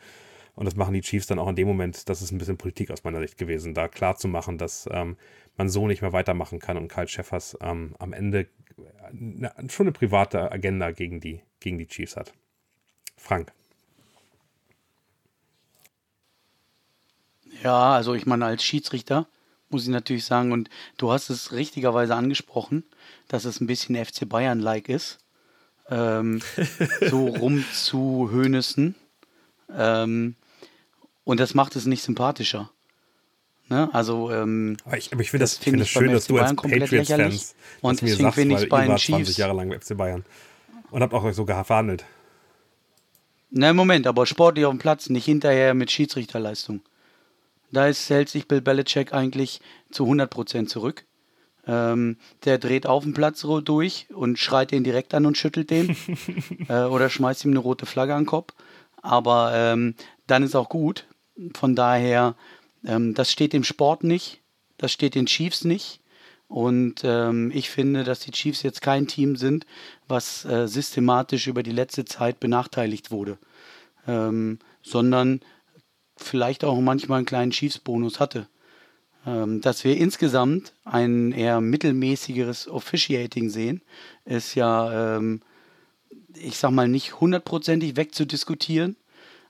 Und 0.55 0.65
das 0.65 0.75
machen 0.75 0.93
die 0.93 1.01
Chiefs 1.01 1.27
dann 1.27 1.39
auch 1.39 1.49
in 1.49 1.55
dem 1.55 1.67
Moment. 1.67 2.07
Das 2.09 2.21
ist 2.21 2.31
ein 2.31 2.37
bisschen 2.37 2.57
Politik 2.57 2.91
aus 2.91 3.03
meiner 3.03 3.19
Sicht 3.19 3.37
gewesen, 3.37 3.73
da 3.73 3.87
klar 3.87 4.17
zu 4.17 4.27
machen, 4.27 4.57
dass 4.57 4.87
ähm, 4.91 5.17
man 5.57 5.69
so 5.69 5.87
nicht 5.87 6.01
mehr 6.01 6.13
weitermachen 6.13 6.59
kann 6.59 6.77
und 6.77 6.87
Kyle 6.87 7.07
Schäffers 7.07 7.57
ähm, 7.61 7.95
am 7.99 8.13
Ende 8.13 8.47
eine, 9.09 9.53
schon 9.69 9.87
eine 9.87 9.91
private 9.91 10.51
Agenda 10.51 10.91
gegen 10.91 11.19
die, 11.19 11.41
gegen 11.59 11.77
die 11.77 11.87
Chiefs 11.87 12.15
hat. 12.15 12.33
Frank. 13.17 13.51
Ja, 17.63 17.93
also 17.93 18.13
ich 18.13 18.25
meine, 18.25 18.45
als 18.45 18.63
Schiedsrichter 18.63 19.27
muss 19.69 19.83
ich 19.83 19.89
natürlich 19.89 20.25
sagen, 20.25 20.51
und 20.51 20.69
du 20.97 21.11
hast 21.11 21.29
es 21.29 21.51
richtigerweise 21.51 22.15
angesprochen, 22.15 22.83
dass 23.27 23.45
es 23.45 23.59
ein 23.59 23.67
bisschen 23.67 23.95
FC 23.95 24.27
Bayern-like 24.27 24.89
ist, 24.89 25.19
ähm, 25.89 26.41
so 27.09 27.27
rum 27.27 27.63
zu 27.73 28.29
Höhnissen. 28.31 28.95
Ähm, 29.75 30.35
und 31.23 31.39
das 31.39 31.53
macht 31.53 31.75
es 31.75 31.85
nicht 31.85 32.03
sympathischer. 32.03 32.69
Ne? 33.73 33.89
Also, 33.91 34.29
ähm, 34.29 34.77
aber 34.85 34.97
ich, 34.99 35.11
aber 35.11 35.21
ich 35.21 35.31
finde 35.31 35.45
das, 35.45 35.55
das, 35.55 35.63
find 35.63 35.81
das 35.81 35.89
schön, 35.89 36.11
dass 36.11 36.27
du 36.27 36.37
als 36.37 36.55
Patriots-Fans 36.55 37.55
und 37.81 38.01
mir 38.03 38.15
sagst, 38.15 38.37
weil 38.37 38.51
ich 38.95 39.09
ihr 39.09 39.15
20 39.15 39.37
Jahre 39.37 39.53
lang 39.53 39.71
FC 39.71 39.97
Bayern 39.97 40.23
und 40.91 41.01
habt 41.01 41.11
auch 41.11 41.31
sogar 41.33 41.65
verhandelt. 41.65 42.05
Na, 43.49 43.73
Moment, 43.73 44.05
aber 44.05 44.27
sportlich 44.27 44.65
auf 44.65 44.73
dem 44.73 44.77
Platz, 44.77 45.09
nicht 45.09 45.25
hinterher 45.25 45.73
mit 45.73 45.89
Schiedsrichterleistung. 45.89 46.81
Da 47.71 47.87
ist, 47.87 48.07
hält 48.11 48.29
sich 48.29 48.47
Bill 48.47 48.61
Belichick 48.61 49.11
eigentlich 49.11 49.59
zu 49.89 50.05
100% 50.05 50.67
zurück. 50.67 51.03
Ähm, 51.65 52.17
der 52.45 52.59
dreht 52.59 52.85
auf 52.85 53.01
dem 53.03 53.15
Platz 53.15 53.43
durch 53.65 54.05
und 54.13 54.37
schreit 54.37 54.69
den 54.69 54.83
direkt 54.83 55.15
an 55.15 55.25
und 55.25 55.35
schüttelt 55.35 55.71
den. 55.71 55.97
äh, 56.69 56.83
oder 56.83 57.09
schmeißt 57.09 57.43
ihm 57.45 57.51
eine 57.51 57.59
rote 57.59 57.87
Flagge 57.87 58.13
an 58.13 58.21
den 58.21 58.27
Kopf. 58.27 58.53
Aber 59.01 59.51
ähm, 59.55 59.95
dann 60.27 60.43
ist 60.43 60.55
auch 60.55 60.69
gut. 60.69 61.07
Von 61.55 61.75
daher 61.75 62.35
ähm, 62.85 63.13
das 63.13 63.31
steht 63.31 63.53
dem 63.53 63.63
Sport 63.63 64.03
nicht, 64.03 64.41
das 64.77 64.91
steht 64.91 65.15
den 65.15 65.25
Chiefs 65.25 65.63
nicht. 65.63 65.99
Und 66.47 67.01
ähm, 67.03 67.51
ich 67.53 67.69
finde, 67.71 68.03
dass 68.03 68.19
die 68.19 68.31
Chiefs 68.31 68.61
jetzt 68.61 68.81
kein 68.81 69.07
Team 69.07 69.35
sind, 69.37 69.65
was 70.07 70.45
äh, 70.45 70.67
systematisch 70.67 71.47
über 71.47 71.63
die 71.63 71.71
letzte 71.71 72.05
Zeit 72.05 72.39
benachteiligt 72.39 73.09
wurde, 73.09 73.39
ähm, 74.07 74.59
sondern 74.83 75.39
vielleicht 76.15 76.63
auch 76.63 76.79
manchmal 76.79 77.17
einen 77.17 77.25
kleinen 77.25 77.51
Chiefs-Bonus 77.51 78.19
hatte. 78.19 78.47
Ähm, 79.25 79.61
dass 79.61 79.83
wir 79.83 79.97
insgesamt 79.97 80.73
ein 80.83 81.31
eher 81.31 81.61
mittelmäßigeres 81.61 82.67
Officiating 82.67 83.49
sehen, 83.49 83.81
ist 84.25 84.53
ja, 84.53 85.17
ähm, 85.17 85.41
ich 86.35 86.57
sag 86.57 86.71
mal, 86.71 86.89
nicht 86.89 87.21
hundertprozentig 87.21 87.95
wegzudiskutieren, 87.95 88.97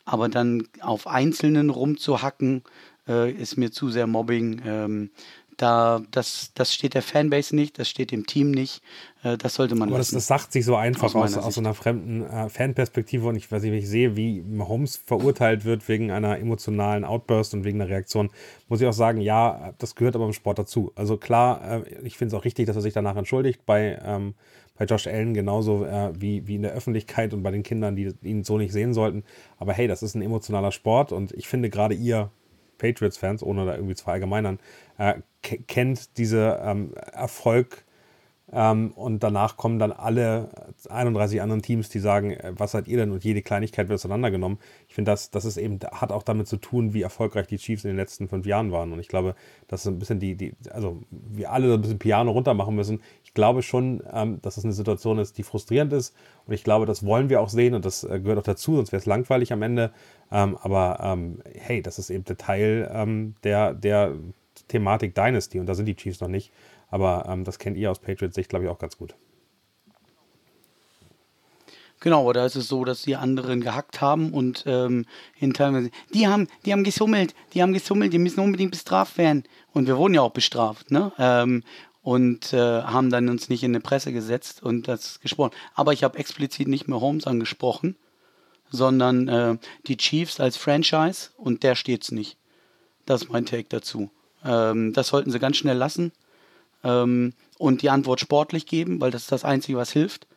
aber 0.06 0.30
dann 0.30 0.68
auf 0.80 1.08
Einzelnen 1.08 1.72
rumzuhacken, 1.72 2.62
äh, 3.08 3.32
ist 3.32 3.58
mir 3.58 3.72
zu 3.72 3.90
sehr 3.90 4.08
Mobbing. 4.08 4.62
Ähm, 4.66 5.10
da, 5.58 6.02
das, 6.12 6.52
das 6.54 6.74
steht 6.74 6.94
der 6.94 7.02
Fanbase 7.02 7.56
nicht, 7.56 7.80
das 7.80 7.90
steht 7.90 8.12
dem 8.12 8.26
Team 8.26 8.52
nicht. 8.52 8.82
Äh, 9.24 9.38
das 9.38 9.56
sollte 9.56 9.76
man 9.76 9.90
Aber 9.90 9.98
das, 9.98 10.12
das, 10.12 10.28
sagt 10.28 10.52
sich 10.52 10.66
so 10.66 10.76
einfach 10.76 11.16
aus, 11.16 11.38
aus, 11.38 11.44
aus 11.44 11.58
einer 11.58 11.74
fremden 11.74 12.24
äh, 12.24 12.50
Fanperspektive 12.50 13.28
und 13.28 13.36
ich 13.36 13.52
weiß 13.52 13.64
nicht, 13.64 13.72
wenn 13.72 13.80
ich 13.80 13.90
sehe, 13.90 14.16
wie 14.16 14.42
Mahomes 14.42 14.98
verurteilt 14.98 15.66
wird 15.66 15.88
wegen 15.88 16.12
einer 16.12 16.38
emotionalen 16.40 17.06
Outburst 17.06 17.54
und 17.54 17.64
wegen 17.64 17.82
einer 17.82 17.90
Reaktion, 17.90 18.30
muss 18.68 18.82
ich 18.82 18.88
auch 18.88 18.94
sagen, 18.94 19.22
ja, 19.22 19.74
das 19.78 19.96
gehört 19.96 20.16
aber 20.16 20.26
im 20.26 20.34
Sport 20.34 20.60
dazu. 20.60 20.92
Also 20.96 21.18
klar, 21.18 21.84
äh, 21.86 22.00
ich 22.04 22.18
finde 22.18 22.36
es 22.36 22.40
auch 22.40 22.46
richtig, 22.46 22.68
dass 22.68 22.76
er 22.76 22.82
sich 22.82 22.94
danach 22.94 23.16
entschuldigt 23.16 23.66
bei, 23.66 24.00
ähm, 24.04 24.36
bei 24.78 24.86
Josh 24.86 25.08
Allen 25.08 25.34
genauso 25.34 25.86
äh, 25.86 26.12
wie, 26.20 26.48
wie 26.48 26.56
in 26.56 26.64
der 26.64 26.72
Öffentlichkeit 26.72 27.34
und 27.34 27.44
bei 27.44 27.52
den 27.52 27.64
Kindern, 27.64 27.96
die 27.96 28.12
ihn 28.24 28.44
so 28.44 28.58
nicht 28.58 28.74
sehen 28.74 28.94
sollten. 28.94 29.24
Aber 29.58 29.74
hey, 29.74 29.88
das 29.88 30.04
ist 30.04 30.16
ein 30.16 30.22
emotionaler 30.22 30.72
Sport 30.72 31.12
und 31.12 31.32
ich 31.34 31.48
finde 31.48 31.70
gerade 31.70 31.94
ihr 31.94 32.32
Patriots-Fans, 32.78 33.44
ohne 33.44 33.66
da 33.66 33.76
irgendwie 33.76 33.96
zu 33.96 34.04
verallgemeinern, 34.04 34.60
äh, 34.98 35.16
kennt 35.42 36.18
diese 36.18 36.60
ähm, 36.64 36.94
Erfolg 37.12 37.84
und 38.96 39.24
danach 39.24 39.58
kommen 39.58 39.80
dann 39.80 39.92
alle 39.92 40.50
31 40.88 41.42
anderen 41.42 41.64
Teams, 41.64 41.90
die 41.90 41.98
sagen, 41.98 42.32
äh, 42.32 42.54
was 42.56 42.72
seid 42.72 42.88
ihr 42.88 42.98
denn? 42.98 43.12
Und 43.12 43.24
jede 43.24 43.42
Kleinigkeit 43.42 43.90
wird 43.90 44.00
auseinandergenommen. 44.00 44.60
Ich 44.88 44.94
finde, 44.94 45.12
das, 45.12 45.32
das 45.32 45.46
ist 45.46 45.58
eben, 45.58 45.80
hat 45.92 46.12
auch 46.12 46.22
damit 46.22 46.48
zu 46.48 46.58
tun, 46.58 46.94
wie 46.94 47.02
erfolgreich 47.02 47.48
die 47.48 47.58
Chiefs 47.58 47.84
in 47.84 47.90
den 47.90 47.98
letzten 47.98 48.28
fünf 48.28 48.46
Jahren 48.46 48.72
waren. 48.72 48.94
Und 48.94 49.00
ich 49.00 49.08
glaube, 49.08 49.36
das 49.68 49.82
ist 49.82 49.88
ein 49.88 49.98
bisschen 49.98 50.20
die, 50.20 50.36
die 50.36 50.54
also 50.70 51.02
wir 51.10 51.52
alle 51.52 51.68
so 51.68 51.74
ein 51.74 51.82
bisschen 51.82 51.98
Piano 51.98 52.32
runter 52.32 52.54
machen 52.54 52.76
müssen. 52.76 53.02
Ich 53.24 53.34
glaube 53.34 53.64
schon, 53.64 54.04
ähm, 54.14 54.40
dass 54.44 54.58
es 54.58 54.64
eine 54.64 54.74
Situation 54.74 55.18
ist, 55.18 55.40
die 55.40 55.44
frustrierend 55.44 55.92
ist. 55.92 56.16
Und 56.46 56.54
ich 56.54 56.64
glaube, 56.64 56.86
das 56.86 57.04
wollen 57.04 57.30
wir 57.30 57.42
auch 57.42 57.50
sehen 57.50 57.74
und 57.74 57.86
das 57.86 58.04
äh, 58.04 58.20
gehört 58.20 58.38
auch 58.38 58.44
dazu, 58.44 58.76
sonst 58.76 58.92
wäre 58.92 59.00
es 59.00 59.08
langweilig 59.08 59.52
am 59.52 59.64
Ende. 59.64 59.92
Ähm, 60.32 60.58
aber 60.62 61.00
ähm, 61.02 61.40
hey, 61.56 61.82
das 61.82 61.98
ist 61.98 62.12
eben 62.12 62.24
der 62.26 62.38
Teil 62.38 62.92
ähm, 62.94 63.34
der, 63.44 63.74
der 63.74 64.14
Thematik 64.68 65.16
Dynasty 65.16 65.60
und 65.60 65.66
da 65.66 65.76
sind 65.76 65.86
die 65.86 65.96
Chiefs 65.96 66.22
noch 66.22 66.28
nicht. 66.28 66.52
Aber 66.94 67.26
ähm, 67.28 67.44
das 67.44 67.58
kennt 67.58 67.76
ihr 67.76 67.90
aus 67.90 67.98
Patriots 67.98 68.36
Sicht, 68.36 68.50
glaube 68.50 68.66
ich, 68.66 68.70
auch 68.70 68.78
ganz 68.78 69.00
gut. 69.00 69.16
Genau, 72.02 72.24
oder 72.24 72.46
ist 72.46 72.56
es 72.56 72.68
so, 72.68 72.86
dass 72.86 73.02
die 73.02 73.16
anderen 73.16 73.62
gehackt 73.62 74.00
haben 74.00 74.32
und 74.32 74.64
ähm, 74.68 75.08
hinterher, 75.34 75.90
die 76.14 76.28
haben, 76.28 76.48
die 76.68 76.72
haben 76.72 76.84
gesummelt, 76.84 77.34
die 77.56 77.64
haben 77.64 77.74
gesummelt, 77.74 78.14
die 78.14 78.20
müssen 78.20 78.42
unbedingt 78.42 78.70
bestraft 78.70 79.18
werden. 79.18 79.44
Und 79.72 79.88
wir 79.88 79.98
wurden 79.98 80.14
ja 80.14 80.22
auch 80.22 80.34
bestraft, 80.34 80.92
ne? 80.92 81.12
Ähm, 81.18 81.64
und 82.04 82.54
äh, 82.54 82.84
haben 82.84 83.10
dann 83.10 83.28
uns 83.28 83.50
nicht 83.50 83.64
in 83.64 83.72
eine 83.72 83.80
Presse 83.80 84.14
gesetzt 84.14 84.62
und 84.62 84.88
das 84.88 85.20
gesprochen. 85.20 85.56
Aber 85.74 85.94
ich 85.94 86.04
habe 86.04 86.20
explizit 86.20 86.68
nicht 86.68 86.88
mehr 86.88 87.02
Holmes 87.02 87.26
angesprochen, 87.26 87.96
sondern 88.70 89.28
äh, 89.28 89.58
die 89.88 89.98
Chiefs 89.98 90.40
als 90.40 90.58
Franchise 90.58 91.32
und 91.38 91.64
der 91.64 91.74
steht's 91.74 92.12
nicht. 92.12 92.38
Das 93.08 93.24
ist 93.24 93.32
mein 93.32 93.48
Take 93.48 93.66
dazu. 93.70 94.12
Ähm, 94.46 94.94
das 94.94 95.08
sollten 95.08 95.32
sie 95.32 95.40
ganz 95.40 95.58
schnell 95.58 95.78
lassen 95.78 96.12
ähm, 96.84 97.34
und 97.58 97.82
die 97.82 97.90
Antwort 97.90 98.20
sportlich 98.20 98.66
geben, 98.66 99.02
weil 99.02 99.12
das 99.12 99.24
ist 99.24 99.32
das 99.32 99.46
Einzige, 99.46 99.78
was 99.78 99.92
hilft. 99.92 100.28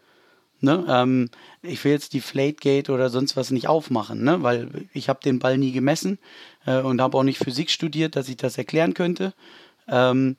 Ne? 0.60 0.84
Ähm, 0.88 1.30
ich 1.62 1.84
will 1.84 1.92
jetzt 1.92 2.12
die 2.14 2.20
Flategate 2.20 2.90
oder 2.90 3.10
sonst 3.10 3.36
was 3.36 3.50
nicht 3.50 3.68
aufmachen, 3.68 4.22
ne? 4.22 4.42
weil 4.42 4.88
ich 4.94 5.08
habe 5.08 5.20
den 5.22 5.38
Ball 5.38 5.58
nie 5.58 5.72
gemessen 5.72 6.18
äh, 6.64 6.80
und 6.80 7.00
habe 7.00 7.18
auch 7.18 7.24
nicht 7.24 7.38
Physik 7.38 7.70
studiert, 7.70 8.16
dass 8.16 8.28
ich 8.28 8.38
das 8.38 8.56
erklären 8.56 8.94
könnte. 8.94 9.34
Ähm, 9.86 10.36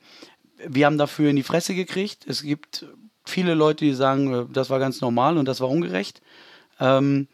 wir 0.66 0.86
haben 0.86 0.98
dafür 0.98 1.30
in 1.30 1.36
die 1.36 1.44
Fresse 1.44 1.74
gekriegt. 1.74 2.26
Es 2.26 2.42
gibt 2.42 2.86
viele 3.24 3.54
Leute, 3.54 3.84
die 3.84 3.94
sagen, 3.94 4.32
äh, 4.32 4.44
das 4.52 4.70
war 4.70 4.80
ganz 4.80 5.00
normal 5.00 5.38
und 5.38 5.46
das 5.46 5.60
war 5.60 5.68
ungerecht. 5.68 6.20
Ähm, 6.80 7.28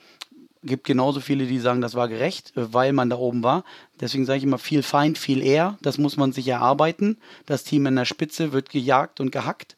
gibt 0.65 0.85
genauso 0.85 1.21
viele, 1.21 1.47
die 1.47 1.59
sagen, 1.59 1.81
das 1.81 1.95
war 1.95 2.09
gerecht, 2.09 2.57
äh, 2.57 2.73
weil 2.73 2.93
man 2.93 3.11
da 3.11 3.17
oben 3.17 3.43
war. 3.43 3.65
Deswegen 4.01 4.25
sage 4.25 4.39
ich 4.39 4.45
immer, 4.45 4.59
viel 4.59 4.83
Feind, 4.83 5.19
viel 5.19 5.43
eher. 5.43 5.79
Das 5.83 5.99
muss 5.99 6.17
man 6.17 6.33
sich 6.33 6.49
erarbeiten. 6.49 7.19
Das 7.47 7.65
Team 7.65 7.87
in 7.87 7.97
der 7.97 8.05
Spitze 8.05 8.53
wird 8.53 8.71
gejagt 8.71 9.21
und 9.21 9.31
gehackt. 9.31 9.77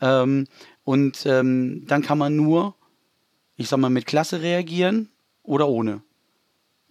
Ähm, 0.00 0.46
und 0.84 1.26
ähm, 1.26 1.84
dann 1.86 2.02
kann 2.02 2.18
man 2.18 2.34
nur, 2.34 2.74
ich 3.56 3.68
sag 3.68 3.78
mal, 3.78 3.90
mit 3.90 4.06
Klasse 4.06 4.42
reagieren 4.42 5.08
oder 5.42 5.68
ohne. 5.68 6.02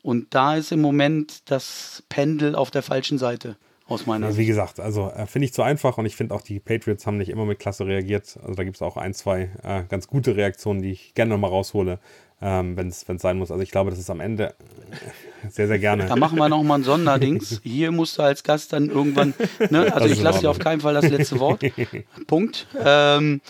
Und 0.01 0.33
da 0.33 0.55
ist 0.55 0.71
im 0.71 0.81
Moment 0.81 1.49
das 1.51 2.03
Pendel 2.09 2.55
auf 2.55 2.71
der 2.71 2.83
falschen 2.83 3.17
Seite. 3.17 3.57
Aus 3.87 4.05
meiner 4.05 4.29
ja, 4.29 4.37
Wie 4.37 4.45
gesagt, 4.45 4.79
also 4.79 5.09
äh, 5.09 5.25
finde 5.25 5.45
ich 5.45 5.53
zu 5.53 5.63
einfach 5.63 5.97
und 5.97 6.05
ich 6.05 6.15
finde 6.15 6.33
auch, 6.33 6.41
die 6.41 6.61
Patriots 6.61 7.05
haben 7.05 7.17
nicht 7.17 7.27
immer 7.27 7.45
mit 7.45 7.59
Klasse 7.59 7.85
reagiert. 7.85 8.39
Also 8.41 8.53
da 8.53 8.63
gibt 8.63 8.77
es 8.77 8.81
auch 8.81 8.95
ein, 8.95 9.13
zwei 9.13 9.49
äh, 9.63 9.83
ganz 9.89 10.07
gute 10.07 10.37
Reaktionen, 10.37 10.81
die 10.81 10.91
ich 10.91 11.13
gerne 11.13 11.31
nochmal 11.31 11.49
raushole, 11.49 11.99
ähm, 12.41 12.75
wenn 12.75 12.87
es 12.87 13.05
sein 13.17 13.37
muss. 13.37 13.51
Also 13.51 13.61
ich 13.63 13.71
glaube, 13.71 13.91
das 13.91 13.99
ist 13.99 14.09
am 14.09 14.19
Ende 14.19 14.47
äh, 14.49 15.49
sehr, 15.49 15.67
sehr 15.67 15.79
gerne. 15.79 16.07
Da 16.07 16.15
machen 16.15 16.37
wir 16.37 16.49
nochmal 16.49 16.79
ein 16.79 16.83
Sonderdings. 16.83 17.61
Hier 17.63 17.91
musst 17.91 18.17
du 18.17 18.23
als 18.23 18.43
Gast 18.43 18.73
dann 18.73 18.89
irgendwann, 18.89 19.33
ne? 19.69 19.93
also 19.93 20.07
ich 20.07 20.21
lasse 20.21 20.41
dir 20.41 20.49
auf 20.49 20.59
keinen 20.59 20.81
Fall 20.81 20.93
das 20.93 21.07
letzte 21.09 21.39
Wort. 21.39 21.63
Punkt. 22.27 22.67
Ähm, 22.83 23.41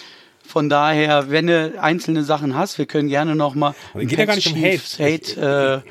von 0.45 0.67
daher, 0.67 1.29
wenn 1.29 1.47
du 1.47 1.81
einzelne 1.81 2.23
Sachen 2.23 2.55
hast, 2.55 2.77
wir 2.77 2.85
können 2.85 3.07
gerne 3.07 3.35
nochmal 3.35 3.73
geht 3.95 4.19
ja 4.19 4.25
gar 4.25 4.35
nicht 4.35 4.53
um 4.53 4.61
Hate, 4.61 4.81
Hate 4.99 5.83
äh, 5.85 5.89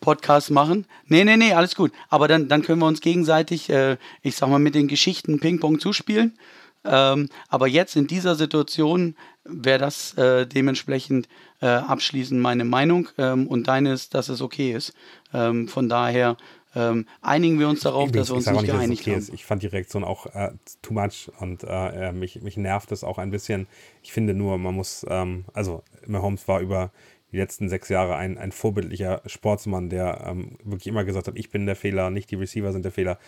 Podcast 0.00 0.50
machen. 0.50 0.86
Nee, 1.06 1.24
nee, 1.24 1.36
nee, 1.36 1.52
alles 1.52 1.76
gut. 1.76 1.92
Aber 2.08 2.26
dann, 2.26 2.48
dann 2.48 2.62
können 2.62 2.80
wir 2.80 2.86
uns 2.86 3.00
gegenseitig, 3.00 3.70
äh, 3.70 3.98
ich 4.22 4.34
sag 4.34 4.48
mal, 4.48 4.58
mit 4.58 4.74
den 4.74 4.88
Geschichten 4.88 5.38
Ping-Pong 5.38 5.78
zuspielen. 5.78 6.36
Ähm, 6.84 7.28
aber 7.48 7.66
jetzt 7.66 7.96
in 7.96 8.06
dieser 8.06 8.34
Situation 8.34 9.14
wäre 9.44 9.78
das 9.78 10.14
äh, 10.14 10.46
dementsprechend 10.46 11.28
äh, 11.60 11.66
abschließend 11.66 12.40
meine 12.40 12.64
Meinung 12.64 13.08
ähm, 13.18 13.46
und 13.46 13.68
deine 13.68 13.92
ist, 13.92 14.14
dass 14.14 14.28
es 14.28 14.40
okay 14.40 14.72
ist. 14.72 14.94
Ähm, 15.32 15.68
von 15.68 15.88
daher 15.88 16.36
ähm, 16.74 17.06
einigen 17.20 17.58
wir 17.58 17.68
uns 17.68 17.80
darauf, 17.80 18.12
dass 18.12 18.28
wir 18.28 18.36
uns 18.36 18.46
nicht, 18.46 18.62
nicht 18.62 18.72
geeinigt 18.72 19.02
okay 19.02 19.12
haben. 19.12 19.18
Ist. 19.18 19.34
Ich 19.34 19.44
fand 19.44 19.62
die 19.62 19.66
Reaktion 19.66 20.04
auch 20.04 20.26
äh, 20.26 20.52
too 20.82 20.94
much 20.94 21.30
und 21.40 21.64
äh, 21.64 22.08
äh, 22.08 22.12
mich, 22.12 22.40
mich 22.42 22.56
nervt 22.56 22.92
es 22.92 23.02
auch 23.02 23.18
ein 23.18 23.30
bisschen. 23.30 23.66
Ich 24.02 24.12
finde 24.12 24.34
nur, 24.34 24.56
man 24.58 24.74
muss, 24.74 25.04
ähm, 25.08 25.44
also 25.52 25.82
Mahomes 26.06 26.46
war 26.46 26.60
über 26.60 26.92
die 27.32 27.36
letzten 27.36 27.68
sechs 27.68 27.88
Jahre 27.88 28.16
ein, 28.16 28.38
ein 28.38 28.52
vorbildlicher 28.52 29.22
Sportsmann, 29.26 29.88
der 29.88 30.24
ähm, 30.26 30.58
wirklich 30.64 30.88
immer 30.88 31.04
gesagt 31.04 31.28
hat, 31.28 31.36
ich 31.36 31.50
bin 31.50 31.66
der 31.66 31.76
Fehler, 31.76 32.10
nicht 32.10 32.30
die 32.30 32.36
Receiver 32.36 32.72
sind 32.72 32.84
der 32.84 32.92
Fehler. 32.92 33.18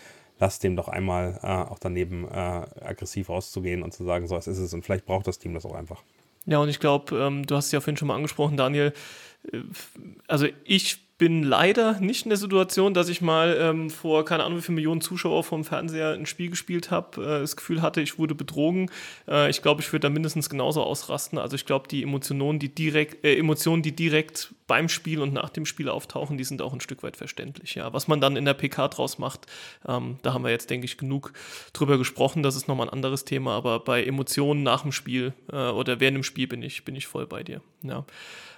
Lass 0.43 0.59
dem 0.59 0.75
doch 0.75 0.89
einmal 0.89 1.39
äh, 1.41 1.47
auch 1.47 1.79
daneben 1.79 2.27
äh, 2.27 2.33
aggressiv 2.33 3.29
rauszugehen 3.29 3.81
und 3.81 3.93
zu 3.93 4.03
sagen, 4.03 4.27
so, 4.27 4.35
es 4.35 4.45
ist 4.45 4.57
es 4.57 4.73
und 4.73 4.83
vielleicht 4.83 5.05
braucht 5.05 5.25
das 5.25 5.39
Team 5.39 5.53
das 5.53 5.65
auch 5.65 5.73
einfach. 5.73 6.03
Ja, 6.45 6.57
und 6.57 6.67
ich 6.67 6.81
glaube, 6.81 7.15
ähm, 7.15 7.47
du 7.47 7.55
hast 7.55 7.67
es 7.67 7.71
ja 7.71 7.79
vorhin 7.79 7.95
schon 7.95 8.09
mal 8.09 8.15
angesprochen, 8.15 8.57
Daniel. 8.57 8.91
Also 10.27 10.47
ich 10.63 11.03
bin 11.23 11.43
leider 11.43 12.01
nicht 12.01 12.25
in 12.25 12.29
der 12.31 12.37
Situation, 12.37 12.93
dass 12.93 13.07
ich 13.07 13.21
mal 13.21 13.55
ähm, 13.57 13.89
vor 13.89 14.25
keine 14.25 14.43
Ahnung 14.43 14.57
wie 14.57 14.61
viele 14.61 14.75
Millionen 14.75 14.99
Zuschauer 14.99 15.43
vom 15.43 15.63
Fernseher 15.63 16.09
ein 16.09 16.25
Spiel 16.25 16.49
gespielt 16.49 16.91
habe, 16.91 17.21
äh, 17.21 17.39
das 17.39 17.55
Gefühl 17.55 17.81
hatte, 17.81 18.01
ich 18.01 18.17
wurde 18.17 18.35
betrogen. 18.35 18.89
Äh, 19.27 19.49
ich 19.49 19.61
glaube, 19.61 19.81
ich 19.81 19.93
würde 19.93 20.07
da 20.07 20.09
mindestens 20.09 20.49
genauso 20.49 20.83
ausrasten. 20.83 21.37
Also 21.37 21.55
ich 21.55 21.65
glaube, 21.65 21.87
die 21.87 22.03
Emotionen, 22.03 22.59
die 22.59 22.75
direkt, 22.75 23.23
äh, 23.23 23.37
Emotionen, 23.37 23.83
die 23.83 23.95
direkt 23.95 24.53
beim 24.65 24.89
Spiel 24.89 25.21
und 25.21 25.33
nach 25.33 25.49
dem 25.49 25.65
Spiel 25.65 25.87
auftauchen, 25.87 26.37
die 26.37 26.43
sind 26.43 26.61
auch 26.61 26.73
ein 26.73 26.81
Stück 26.81 27.03
weit 27.03 27.15
verständlich. 27.15 27.75
Ja, 27.75 27.93
was 27.93 28.07
man 28.07 28.19
dann 28.19 28.35
in 28.35 28.45
der 28.45 28.55
PK 28.55 28.87
draus 28.87 29.17
macht, 29.17 29.45
ähm, 29.87 30.17
da 30.23 30.33
haben 30.33 30.43
wir 30.43 30.51
jetzt 30.51 30.71
denke 30.71 30.85
ich 30.85 30.97
genug 30.97 31.31
drüber 31.73 31.97
gesprochen. 31.97 32.43
Das 32.43 32.55
ist 32.55 32.67
nochmal 32.67 32.87
ein 32.87 32.93
anderes 32.93 33.23
Thema. 33.23 33.55
Aber 33.55 33.79
bei 33.79 34.03
Emotionen 34.03 34.63
nach 34.63 34.81
dem 34.81 34.91
Spiel 34.91 35.33
äh, 35.51 35.69
oder 35.69 35.99
während 35.99 36.17
dem 36.17 36.23
Spiel 36.23 36.47
bin 36.47 36.63
ich 36.63 36.83
bin 36.83 36.95
ich 36.95 37.07
voll 37.07 37.27
bei 37.27 37.43
dir. 37.43 37.61
Ja. 37.83 38.05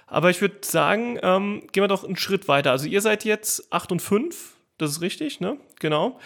Aber 0.06 0.30
ich 0.30 0.40
würde 0.40 0.58
sagen, 0.62 1.18
ähm, 1.22 1.66
gehen 1.72 1.82
wir 1.82 1.88
doch 1.88 2.04
einen 2.04 2.16
Schritt 2.16 2.48
weiter. 2.48 2.70
Also 2.70 2.86
ihr 2.86 3.00
seid 3.00 3.24
jetzt 3.24 3.72
8 3.72 3.92
und 3.92 4.02
5, 4.02 4.56
das 4.78 4.92
ist 4.92 5.00
richtig, 5.00 5.40
ne? 5.40 5.58
Genau. 5.80 6.18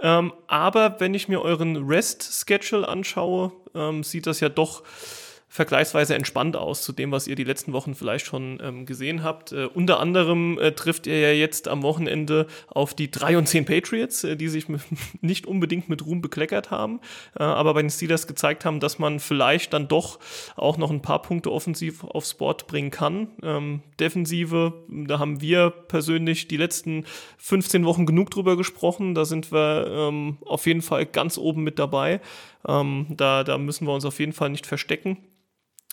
Ähm, 0.00 0.32
aber 0.46 0.98
wenn 1.00 1.12
ich 1.12 1.28
mir 1.28 1.42
euren 1.42 1.76
Rest-Schedule 1.76 2.88
anschaue, 2.88 3.52
ähm, 3.74 4.02
sieht 4.02 4.26
das 4.26 4.40
ja 4.40 4.48
doch 4.48 4.82
vergleichsweise 5.52 6.14
entspannt 6.14 6.56
aus 6.56 6.82
zu 6.82 6.92
dem, 6.92 7.10
was 7.10 7.26
ihr 7.26 7.34
die 7.34 7.44
letzten 7.44 7.72
Wochen 7.72 7.96
vielleicht 7.96 8.24
schon 8.24 8.60
ähm, 8.62 8.86
gesehen 8.86 9.24
habt. 9.24 9.50
Äh, 9.50 9.66
unter 9.66 9.98
anderem 9.98 10.56
äh, 10.60 10.70
trifft 10.70 11.08
ihr 11.08 11.18
ja 11.18 11.32
jetzt 11.32 11.66
am 11.66 11.82
Wochenende 11.82 12.46
auf 12.68 12.94
die 12.94 13.10
3 13.10 13.36
und 13.36 13.48
10 13.48 13.64
Patriots, 13.64 14.22
äh, 14.22 14.36
die 14.36 14.48
sich 14.48 14.66
nicht 15.20 15.46
unbedingt 15.46 15.88
mit 15.88 16.06
Ruhm 16.06 16.22
bekleckert 16.22 16.70
haben, 16.70 17.00
äh, 17.36 17.42
aber 17.42 17.74
bei 17.74 17.82
den 17.82 17.90
Steelers 17.90 18.28
gezeigt 18.28 18.64
haben, 18.64 18.78
dass 18.78 19.00
man 19.00 19.18
vielleicht 19.18 19.72
dann 19.72 19.88
doch 19.88 20.20
auch 20.54 20.78
noch 20.78 20.92
ein 20.92 21.02
paar 21.02 21.20
Punkte 21.20 21.50
offensiv 21.50 22.04
aufs 22.04 22.34
Board 22.34 22.68
bringen 22.68 22.92
kann. 22.92 23.26
Ähm, 23.42 23.82
Defensive, 23.98 24.72
da 24.88 25.18
haben 25.18 25.40
wir 25.40 25.70
persönlich 25.70 26.46
die 26.46 26.58
letzten 26.58 27.04
15 27.38 27.84
Wochen 27.84 28.06
genug 28.06 28.30
drüber 28.30 28.56
gesprochen. 28.56 29.16
Da 29.16 29.24
sind 29.24 29.50
wir 29.50 29.86
ähm, 29.90 30.38
auf 30.46 30.66
jeden 30.66 30.82
Fall 30.82 31.06
ganz 31.06 31.38
oben 31.38 31.64
mit 31.64 31.80
dabei. 31.80 32.20
Ähm, 32.68 33.06
da, 33.10 33.42
da 33.42 33.58
müssen 33.58 33.88
wir 33.88 33.94
uns 33.94 34.04
auf 34.04 34.20
jeden 34.20 34.32
Fall 34.32 34.50
nicht 34.50 34.66
verstecken. 34.66 35.16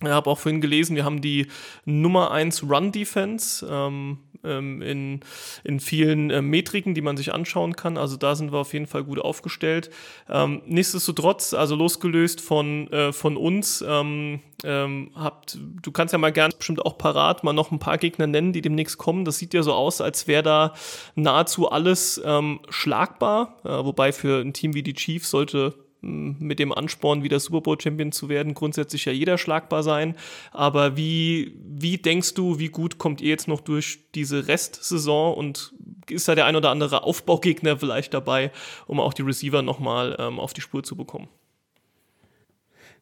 Ich 0.03 0.09
habe 0.09 0.29
auch 0.29 0.37
vorhin 0.37 0.61
gelesen, 0.61 0.95
wir 0.95 1.05
haben 1.05 1.21
die 1.21 1.47
Nummer 1.85 2.29
1 2.29 2.69
Run 2.69 2.91
Defense 2.91 3.67
ähm, 3.67 4.19
ähm, 4.43 4.81
in, 4.83 5.19
in 5.63 5.79
vielen 5.79 6.29
äh, 6.29 6.41
Metriken, 6.41 6.93
die 6.93 7.01
man 7.01 7.17
sich 7.17 7.33
anschauen 7.33 7.75
kann. 7.75 7.97
Also 7.97 8.15
da 8.15 8.35
sind 8.35 8.51
wir 8.51 8.59
auf 8.59 8.73
jeden 8.73 8.85
Fall 8.85 9.03
gut 9.03 9.19
aufgestellt. 9.19 9.89
Ähm, 10.29 10.61
nichtsdestotrotz, 10.67 11.55
also 11.55 11.75
losgelöst 11.75 12.41
von, 12.41 12.91
äh, 12.91 13.11
von 13.11 13.37
uns, 13.37 13.83
ähm, 13.87 14.41
ähm, 14.63 15.11
habt, 15.15 15.57
du 15.81 15.91
kannst 15.91 16.13
ja 16.13 16.19
mal 16.19 16.31
gerne 16.31 16.53
bestimmt 16.55 16.85
auch 16.85 16.99
parat 16.99 17.43
mal 17.43 17.53
noch 17.53 17.71
ein 17.71 17.79
paar 17.79 17.97
Gegner 17.97 18.27
nennen, 18.27 18.53
die 18.53 18.61
demnächst 18.61 18.99
kommen. 18.99 19.25
Das 19.25 19.39
sieht 19.39 19.55
ja 19.55 19.63
so 19.63 19.73
aus, 19.73 19.99
als 19.99 20.27
wäre 20.27 20.43
da 20.43 20.73
nahezu 21.15 21.71
alles 21.71 22.21
ähm, 22.23 22.59
schlagbar. 22.69 23.57
Äh, 23.63 23.69
wobei 23.69 24.11
für 24.11 24.41
ein 24.41 24.53
Team 24.53 24.75
wie 24.75 24.83
die 24.83 24.93
Chiefs 24.93 25.31
sollte 25.31 25.86
mit 26.07 26.59
dem 26.59 26.71
Ansporn, 26.71 27.23
wieder 27.23 27.39
Super 27.39 27.61
Bowl 27.61 27.79
Champion 27.79 28.11
zu 28.11 28.29
werden, 28.29 28.53
grundsätzlich 28.53 29.05
ja 29.05 29.11
jeder 29.11 29.37
schlagbar 29.37 29.83
sein. 29.83 30.15
Aber 30.51 30.97
wie, 30.97 31.53
wie 31.63 31.97
denkst 31.97 32.33
du, 32.33 32.59
wie 32.59 32.69
gut 32.69 32.97
kommt 32.97 33.21
ihr 33.21 33.29
jetzt 33.29 33.47
noch 33.47 33.61
durch 33.61 33.99
diese 34.15 34.47
Restsaison 34.47 35.35
und 35.35 35.73
ist 36.09 36.27
da 36.27 36.35
der 36.35 36.45
ein 36.45 36.55
oder 36.55 36.69
andere 36.69 37.03
Aufbaugegner 37.03 37.77
vielleicht 37.77 38.13
dabei, 38.13 38.51
um 38.85 38.99
auch 38.99 39.13
die 39.13 39.23
Receiver 39.23 39.61
nochmal 39.61 40.15
ähm, 40.19 40.39
auf 40.39 40.53
die 40.53 40.61
Spur 40.61 40.83
zu 40.83 40.95
bekommen? 40.95 41.27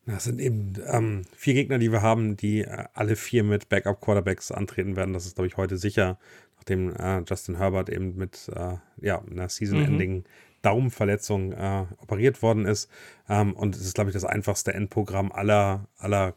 Das 0.08 0.26
sind 0.26 0.40
eben 0.40 0.74
ähm, 0.88 1.24
vier 1.36 1.56
Gegner, 1.56 1.80
die 1.80 1.92
wir 1.92 2.04
haben, 2.04 2.38
die 2.38 2.62
äh, 2.62 2.86
alle 2.94 3.16
vier 3.16 3.44
mit 3.44 3.70
Backup-Quarterbacks 3.70 4.52
antreten 4.52 4.96
werden. 4.96 5.14
Das 5.14 5.26
ist, 5.26 5.36
glaube 5.36 5.48
ich, 5.48 5.58
heute 5.58 5.78
sicher, 5.78 6.20
nachdem 6.58 6.96
äh, 6.96 7.24
Justin 7.28 7.58
Herbert 7.58 7.90
eben 7.90 8.16
mit 8.16 8.50
äh, 8.56 8.78
ja, 9.02 9.24
einer 9.24 9.50
Season-Ending 9.50 10.18
mhm. 10.18 10.24
Daumenverletzung 10.66 11.52
äh, 11.54 11.86
operiert 11.98 12.42
worden 12.42 12.66
ist. 12.66 12.90
Ähm, 13.30 13.54
und 13.54 13.76
es 13.76 13.82
ist, 13.82 13.96
glaube 13.96 14.10
ich, 14.10 14.14
das 14.14 14.26
einfachste 14.26 14.74
Endprogramm 14.74 15.32
aller, 15.32 15.88
aller 15.98 16.34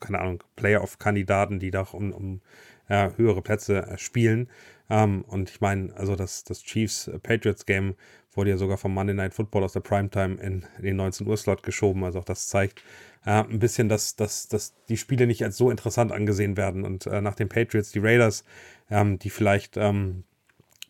keine 0.00 0.20
Ahnung, 0.20 0.42
Playoff-Kandidaten, 0.56 1.60
die 1.60 1.70
doch 1.70 1.94
um, 1.94 2.12
um 2.12 2.40
äh, 2.88 3.10
höhere 3.16 3.42
Plätze 3.42 3.86
äh, 3.86 3.98
spielen. 3.98 4.48
Ähm, 4.90 5.24
und 5.28 5.50
ich 5.50 5.60
meine, 5.60 5.94
also 5.96 6.16
das, 6.16 6.44
das 6.44 6.62
Chiefs-Patriots-Game 6.62 7.94
wurde 8.32 8.50
ja 8.50 8.56
sogar 8.56 8.76
vom 8.76 8.92
Monday 8.94 9.14
Night 9.14 9.34
Football 9.34 9.64
aus 9.64 9.72
der 9.72 9.80
Primetime 9.80 10.40
in, 10.40 10.64
in 10.78 10.84
den 10.84 10.96
19 10.96 11.26
Uhr-Slot 11.26 11.62
geschoben. 11.62 12.04
Also 12.04 12.20
auch 12.20 12.24
das 12.24 12.48
zeigt 12.48 12.82
äh, 13.24 13.44
ein 13.44 13.58
bisschen, 13.58 13.88
dass, 13.88 14.16
dass, 14.16 14.48
dass 14.48 14.74
die 14.88 14.96
Spiele 14.96 15.26
nicht 15.26 15.44
als 15.44 15.56
so 15.56 15.70
interessant 15.70 16.12
angesehen 16.12 16.56
werden. 16.56 16.84
Und 16.84 17.06
äh, 17.06 17.20
nach 17.20 17.34
den 17.34 17.48
Patriots, 17.48 17.92
die 17.92 18.00
Raiders, 18.00 18.44
ähm, 18.90 19.18
die 19.18 19.30
vielleicht 19.30 19.76
ähm, 19.76 20.24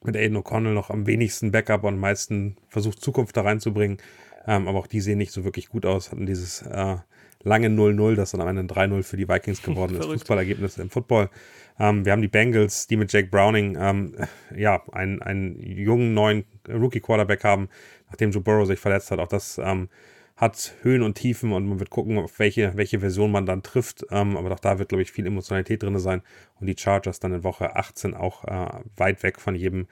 mit 0.02 0.16
Aiden 0.16 0.36
O'Connell 0.36 0.72
noch 0.72 0.90
am 0.90 1.06
wenigsten 1.06 1.52
Backup 1.52 1.84
und 1.84 1.94
am 1.94 2.00
meisten 2.00 2.56
versucht, 2.68 3.00
Zukunft 3.00 3.36
da 3.36 3.42
reinzubringen. 3.42 3.98
Ähm, 4.46 4.68
aber 4.68 4.78
auch 4.78 4.86
die 4.86 5.00
sehen 5.00 5.18
nicht 5.18 5.32
so 5.32 5.44
wirklich 5.44 5.68
gut 5.68 5.84
aus, 5.84 6.10
hatten 6.10 6.26
dieses 6.26 6.62
äh, 6.62 6.96
lange 7.42 7.68
0-0, 7.68 8.14
das 8.14 8.30
dann 8.30 8.40
am 8.40 8.48
Ende 8.48 8.72
3-0 8.72 9.02
für 9.02 9.16
die 9.16 9.28
Vikings 9.28 9.62
geworden 9.62 9.96
ist. 9.96 10.06
Fußballergebnis 10.06 10.78
im 10.78 10.90
Football. 10.90 11.28
Ähm, 11.78 12.04
wir 12.04 12.12
haben 12.12 12.22
die 12.22 12.28
Bengals, 12.28 12.86
die 12.86 12.96
mit 12.96 13.12
Jake 13.12 13.28
Browning 13.28 13.76
ähm, 13.80 14.14
ja, 14.56 14.82
einen, 14.92 15.20
einen 15.22 15.58
jungen 15.60 16.14
neuen 16.14 16.44
Rookie-Quarterback 16.68 17.44
haben, 17.44 17.68
nachdem 18.08 18.30
Joe 18.30 18.42
Burrow 18.42 18.66
sich 18.66 18.78
verletzt 18.78 19.10
hat. 19.10 19.18
Auch 19.18 19.28
das 19.28 19.58
ähm, 19.62 19.88
hat 20.40 20.74
Höhen 20.80 21.02
und 21.02 21.14
Tiefen 21.16 21.52
und 21.52 21.66
man 21.66 21.80
wird 21.80 21.90
gucken, 21.90 22.16
auf 22.16 22.38
welche, 22.38 22.74
welche 22.74 23.00
Version 23.00 23.30
man 23.30 23.44
dann 23.44 23.62
trifft. 23.62 24.06
Ähm, 24.10 24.38
aber 24.38 24.50
auch 24.50 24.58
da 24.58 24.78
wird, 24.78 24.88
glaube 24.88 25.02
ich, 25.02 25.12
viel 25.12 25.26
Emotionalität 25.26 25.82
drin 25.82 25.98
sein. 25.98 26.22
Und 26.58 26.66
die 26.66 26.76
Chargers 26.78 27.20
dann 27.20 27.34
in 27.34 27.44
Woche 27.44 27.76
18 27.76 28.14
auch 28.14 28.44
äh, 28.44 28.80
weit 28.96 29.22
weg 29.22 29.38
von 29.38 29.54
jedem 29.54 29.86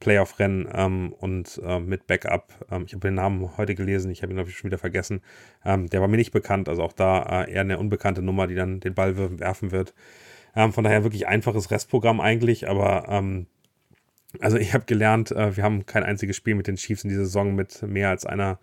Playoff-Rennen 0.00 0.68
ähm, 0.74 1.14
und 1.20 1.60
äh, 1.64 1.78
mit 1.78 2.08
Backup. 2.08 2.52
Ähm, 2.68 2.82
ich 2.84 2.94
habe 2.94 3.06
den 3.06 3.14
Namen 3.14 3.56
heute 3.56 3.76
gelesen, 3.76 4.10
ich 4.10 4.22
habe 4.22 4.32
ihn, 4.32 4.36
glaube 4.36 4.50
ich, 4.50 4.56
schon 4.56 4.68
wieder 4.68 4.78
vergessen. 4.78 5.20
Ähm, 5.64 5.88
der 5.88 6.00
war 6.00 6.08
mir 6.08 6.16
nicht 6.16 6.32
bekannt, 6.32 6.68
also 6.68 6.82
auch 6.82 6.92
da 6.92 7.44
äh, 7.44 7.52
eher 7.52 7.60
eine 7.60 7.78
unbekannte 7.78 8.22
Nummer, 8.22 8.48
die 8.48 8.56
dann 8.56 8.80
den 8.80 8.94
Ball 8.94 9.16
werfen 9.38 9.70
wird. 9.70 9.94
Ähm, 10.56 10.72
von 10.72 10.82
daher 10.82 11.04
wirklich 11.04 11.28
einfaches 11.28 11.70
Restprogramm 11.70 12.20
eigentlich, 12.20 12.68
aber 12.68 13.06
ähm, 13.08 13.46
also 14.40 14.56
ich 14.56 14.74
habe 14.74 14.84
gelernt, 14.84 15.30
äh, 15.30 15.56
wir 15.56 15.62
haben 15.62 15.86
kein 15.86 16.02
einziges 16.02 16.34
Spiel 16.34 16.56
mit 16.56 16.66
den 16.66 16.74
Chiefs 16.74 17.04
in 17.04 17.10
dieser 17.10 17.24
Saison 17.24 17.54
mit 17.54 17.82
mehr 17.82 18.10
als 18.10 18.26
einer 18.26 18.58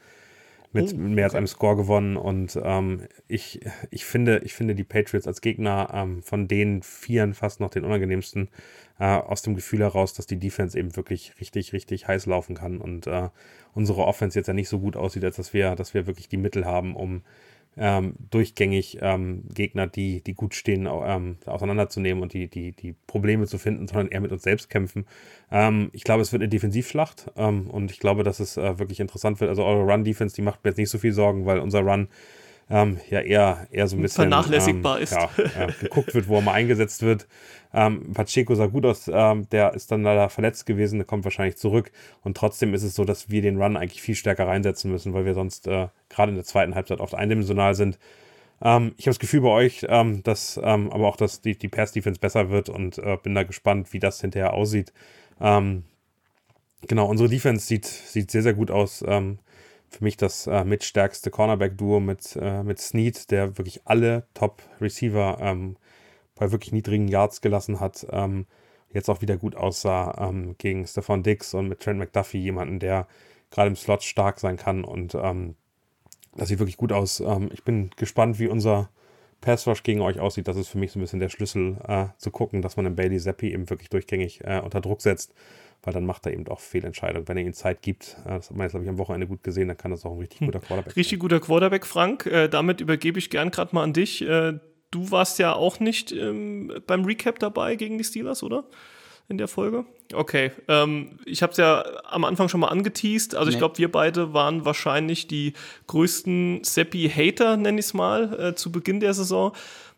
mit 0.71 0.93
oh, 0.93 0.97
mehr 0.97 1.25
als 1.25 1.35
einem 1.35 1.47
Score 1.47 1.75
gewonnen. 1.75 2.17
Und 2.17 2.59
ähm, 2.63 3.07
ich, 3.27 3.59
ich, 3.89 4.05
finde, 4.05 4.39
ich 4.43 4.53
finde 4.53 4.75
die 4.75 4.83
Patriots 4.83 5.27
als 5.27 5.41
Gegner 5.41 5.89
ähm, 5.93 6.21
von 6.21 6.47
den 6.47 6.83
Vieren 6.83 7.33
fast 7.33 7.59
noch 7.59 7.71
den 7.71 7.83
unangenehmsten 7.83 8.49
äh, 8.99 9.05
aus 9.05 9.41
dem 9.41 9.55
Gefühl 9.55 9.79
heraus, 9.79 10.13
dass 10.13 10.27
die 10.27 10.39
Defense 10.39 10.77
eben 10.77 10.95
wirklich 10.95 11.33
richtig, 11.39 11.73
richtig 11.73 12.07
heiß 12.07 12.25
laufen 12.27 12.55
kann. 12.55 12.79
Und 12.79 13.07
äh, 13.07 13.29
unsere 13.73 14.05
Offense 14.05 14.37
jetzt 14.37 14.47
ja 14.47 14.53
nicht 14.53 14.69
so 14.69 14.79
gut 14.79 14.95
aussieht, 14.95 15.23
als 15.23 15.37
dass 15.37 15.53
wir, 15.53 15.75
dass 15.75 15.93
wir 15.93 16.05
wirklich 16.05 16.29
die 16.29 16.37
Mittel 16.37 16.65
haben, 16.65 16.95
um 16.95 17.23
ähm, 17.79 18.13
durchgängig 18.29 18.99
ähm, 19.01 19.43
Gegner, 19.53 19.87
die, 19.87 20.21
die 20.21 20.33
gut 20.33 20.53
stehen, 20.53 20.87
ähm, 20.87 21.37
auseinanderzunehmen 21.45 22.21
und 22.21 22.33
die, 22.33 22.49
die, 22.49 22.73
die 22.73 22.93
Probleme 23.07 23.47
zu 23.47 23.57
finden, 23.57 23.87
sondern 23.87 24.09
eher 24.09 24.19
mit 24.19 24.31
uns 24.31 24.43
selbst 24.43 24.69
kämpfen. 24.69 25.05
Ähm, 25.49 25.89
ich 25.93 26.03
glaube, 26.03 26.21
es 26.21 26.33
wird 26.33 26.41
eine 26.41 26.49
Defensivschlacht 26.49 27.31
ähm, 27.37 27.69
und 27.69 27.89
ich 27.89 27.99
glaube, 27.99 28.23
dass 28.23 28.39
es 28.39 28.57
äh, 28.57 28.77
wirklich 28.79 28.99
interessant 28.99 29.39
wird. 29.39 29.49
Also 29.49 29.63
eure 29.63 29.83
Run-Defense, 29.83 30.35
die 30.35 30.41
macht 30.41 30.63
mir 30.63 30.71
jetzt 30.71 30.77
nicht 30.77 30.89
so 30.89 30.97
viel 30.97 31.13
Sorgen, 31.13 31.45
weil 31.45 31.59
unser 31.59 31.79
Run 31.79 32.09
ähm, 32.69 32.99
ja 33.09 33.21
eher, 33.21 33.67
eher 33.71 33.87
so 33.87 33.95
ein 33.95 34.01
bisschen 34.01 34.29
vernachlässigbar 34.29 34.97
ähm, 34.97 35.03
ist. 35.03 35.13
Ja, 35.13 35.29
äh, 35.37 35.71
geguckt 35.79 36.13
wird, 36.13 36.27
wo 36.27 36.35
er 36.35 36.41
mal 36.41 36.53
eingesetzt 36.53 37.01
wird. 37.01 37.27
Ähm, 37.73 38.13
Pacheco 38.13 38.55
sah 38.55 38.67
gut 38.67 38.85
aus, 38.85 39.09
ähm, 39.11 39.47
der 39.49 39.73
ist 39.73 39.91
dann 39.91 40.03
leider 40.03 40.29
verletzt 40.29 40.65
gewesen, 40.65 40.99
der 40.99 41.05
kommt 41.05 41.23
wahrscheinlich 41.23 41.57
zurück. 41.57 41.91
Und 42.23 42.37
trotzdem 42.37 42.73
ist 42.73 42.83
es 42.83 42.95
so, 42.95 43.05
dass 43.05 43.29
wir 43.29 43.41
den 43.41 43.61
Run 43.61 43.77
eigentlich 43.77 44.01
viel 44.01 44.15
stärker 44.15 44.47
reinsetzen 44.47 44.91
müssen, 44.91 45.13
weil 45.13 45.25
wir 45.25 45.33
sonst 45.33 45.67
äh, 45.67 45.87
gerade 46.09 46.29
in 46.29 46.35
der 46.35 46.45
zweiten 46.45 46.75
Halbzeit 46.75 46.99
oft 46.99 47.15
eindimensional 47.15 47.75
sind. 47.75 47.99
Ähm, 48.61 48.93
ich 48.97 49.05
habe 49.05 49.11
das 49.11 49.19
Gefühl 49.19 49.41
bei 49.41 49.49
euch, 49.49 49.85
ähm, 49.87 50.23
dass 50.23 50.57
aber 50.57 51.07
auch, 51.07 51.15
dass 51.15 51.41
die, 51.41 51.57
die 51.57 51.69
Pass-Defense 51.69 52.19
besser 52.19 52.49
wird 52.49 52.69
und 52.69 52.97
äh, 52.97 53.17
bin 53.21 53.35
da 53.35 53.43
gespannt, 53.43 53.93
wie 53.93 53.99
das 53.99 54.21
hinterher 54.21 54.53
aussieht. 54.53 54.93
Genau, 56.87 57.07
unsere 57.07 57.29
Defense 57.29 57.65
sieht, 57.65 57.85
sieht 57.85 58.31
sehr, 58.31 58.41
sehr 58.41 58.53
gut 58.53 58.71
aus. 58.71 59.03
Ähm, 59.05 59.39
für 59.89 60.03
mich 60.03 60.17
das 60.17 60.47
äh, 60.47 60.63
mitstärkste 60.63 61.31
Cornerback-Duo 61.31 61.99
mit, 61.99 62.37
äh, 62.39 62.63
mit 62.63 62.79
Snead, 62.79 63.31
der 63.31 63.57
wirklich 63.57 63.81
alle 63.85 64.27
Top-Receiver 64.33 65.37
ähm, 65.41 65.77
bei 66.35 66.51
wirklich 66.51 66.71
niedrigen 66.71 67.07
Yards 67.07 67.41
gelassen 67.41 67.79
hat. 67.79 68.05
Ähm, 68.11 68.45
jetzt 68.91 69.09
auch 69.09 69.21
wieder 69.21 69.37
gut 69.37 69.55
aussah 69.55 70.29
ähm, 70.29 70.55
gegen 70.57 70.85
Stefan 70.85 71.23
Dix 71.23 71.53
und 71.53 71.67
mit 71.67 71.79
Trent 71.79 71.99
McDuffie, 71.99 72.39
jemanden, 72.39 72.79
der 72.79 73.07
gerade 73.51 73.69
im 73.69 73.75
Slot 73.75 74.03
stark 74.03 74.39
sein 74.39 74.57
kann. 74.57 74.83
Und 74.83 75.15
ähm, 75.15 75.55
das 76.35 76.49
sieht 76.49 76.59
wirklich 76.59 76.77
gut 76.77 76.91
aus. 76.91 77.19
Ähm, 77.19 77.49
ich 77.51 77.63
bin 77.63 77.89
gespannt, 77.97 78.39
wie 78.39 78.47
unser 78.47 78.89
Pass 79.41 79.67
Rush 79.67 79.83
gegen 79.83 80.01
euch 80.01 80.19
aussieht. 80.19 80.47
Das 80.47 80.57
ist 80.57 80.67
für 80.67 80.77
mich 80.77 80.91
so 80.91 80.99
ein 80.99 81.01
bisschen 81.01 81.19
der 81.19 81.29
Schlüssel 81.29 81.77
äh, 81.87 82.07
zu 82.17 82.29
gucken, 82.29 82.61
dass 82.61 82.77
man 82.77 82.85
den 82.85 82.95
Bailey 82.95 83.19
Zappi 83.19 83.53
eben 83.53 83.69
wirklich 83.69 83.89
durchgängig 83.89 84.43
äh, 84.43 84.59
unter 84.63 84.81
Druck 84.81 85.01
setzt 85.01 85.33
weil 85.83 85.93
dann 85.93 86.05
macht 86.05 86.25
er 86.25 86.33
eben 86.33 86.47
auch 86.47 86.59
Fehlentscheidungen. 86.59 87.27
Wenn 87.27 87.37
er 87.37 87.43
ihm 87.43 87.53
Zeit 87.53 87.81
gibt, 87.81 88.17
äh, 88.25 88.29
das 88.29 88.49
hat 88.49 88.57
man 88.57 88.65
jetzt, 88.65 88.71
glaube 88.71 88.83
ich, 88.83 88.89
am 88.89 88.97
Wochenende 88.97 89.27
gut 89.27 89.43
gesehen, 89.43 89.67
dann 89.67 89.77
kann 89.77 89.91
das 89.91 90.05
auch 90.05 90.11
ein 90.11 90.19
richtig 90.19 90.39
hm. 90.41 90.47
guter 90.47 90.59
Quarterback 90.59 90.95
Richtig 90.95 91.17
sein. 91.17 91.19
guter 91.19 91.39
Quarterback, 91.39 91.85
Frank. 91.85 92.25
Äh, 92.25 92.47
damit 92.47 92.81
übergebe 92.81 93.19
ich 93.19 93.29
gern 93.29 93.51
gerade 93.51 93.73
mal 93.73 93.83
an 93.83 93.93
dich. 93.93 94.21
Äh, 94.21 94.59
du 94.91 95.11
warst 95.11 95.39
ja 95.39 95.53
auch 95.53 95.79
nicht 95.79 96.11
ähm, 96.11 96.73
beim 96.87 97.05
Recap 97.05 97.39
dabei 97.39 97.75
gegen 97.75 97.97
die 97.97 98.03
Steelers, 98.03 98.43
oder? 98.43 98.65
In 99.27 99.37
der 99.37 99.47
Folge? 99.47 99.85
Okay. 100.11 100.51
Ähm, 100.67 101.19
ich 101.23 101.43
habe 101.43 101.51
es 101.51 101.57
ja 101.57 101.85
am 102.05 102.25
Anfang 102.25 102.49
schon 102.49 102.61
mal 102.61 102.69
angeteased. 102.69 103.35
Also 103.35 103.49
nee. 103.49 103.53
ich 103.53 103.59
glaube, 103.59 103.77
wir 103.77 103.91
beide 103.91 104.33
waren 104.33 104.65
wahrscheinlich 104.65 105.27
die 105.27 105.53
größten 105.85 106.63
Seppi-Hater, 106.63 107.55
nenne 107.55 107.79
ich 107.79 107.85
es 107.85 107.93
mal, 107.93 108.39
äh, 108.39 108.55
zu 108.55 108.71
Beginn 108.71 108.99
der 108.99 109.13
Saison. 109.13 109.53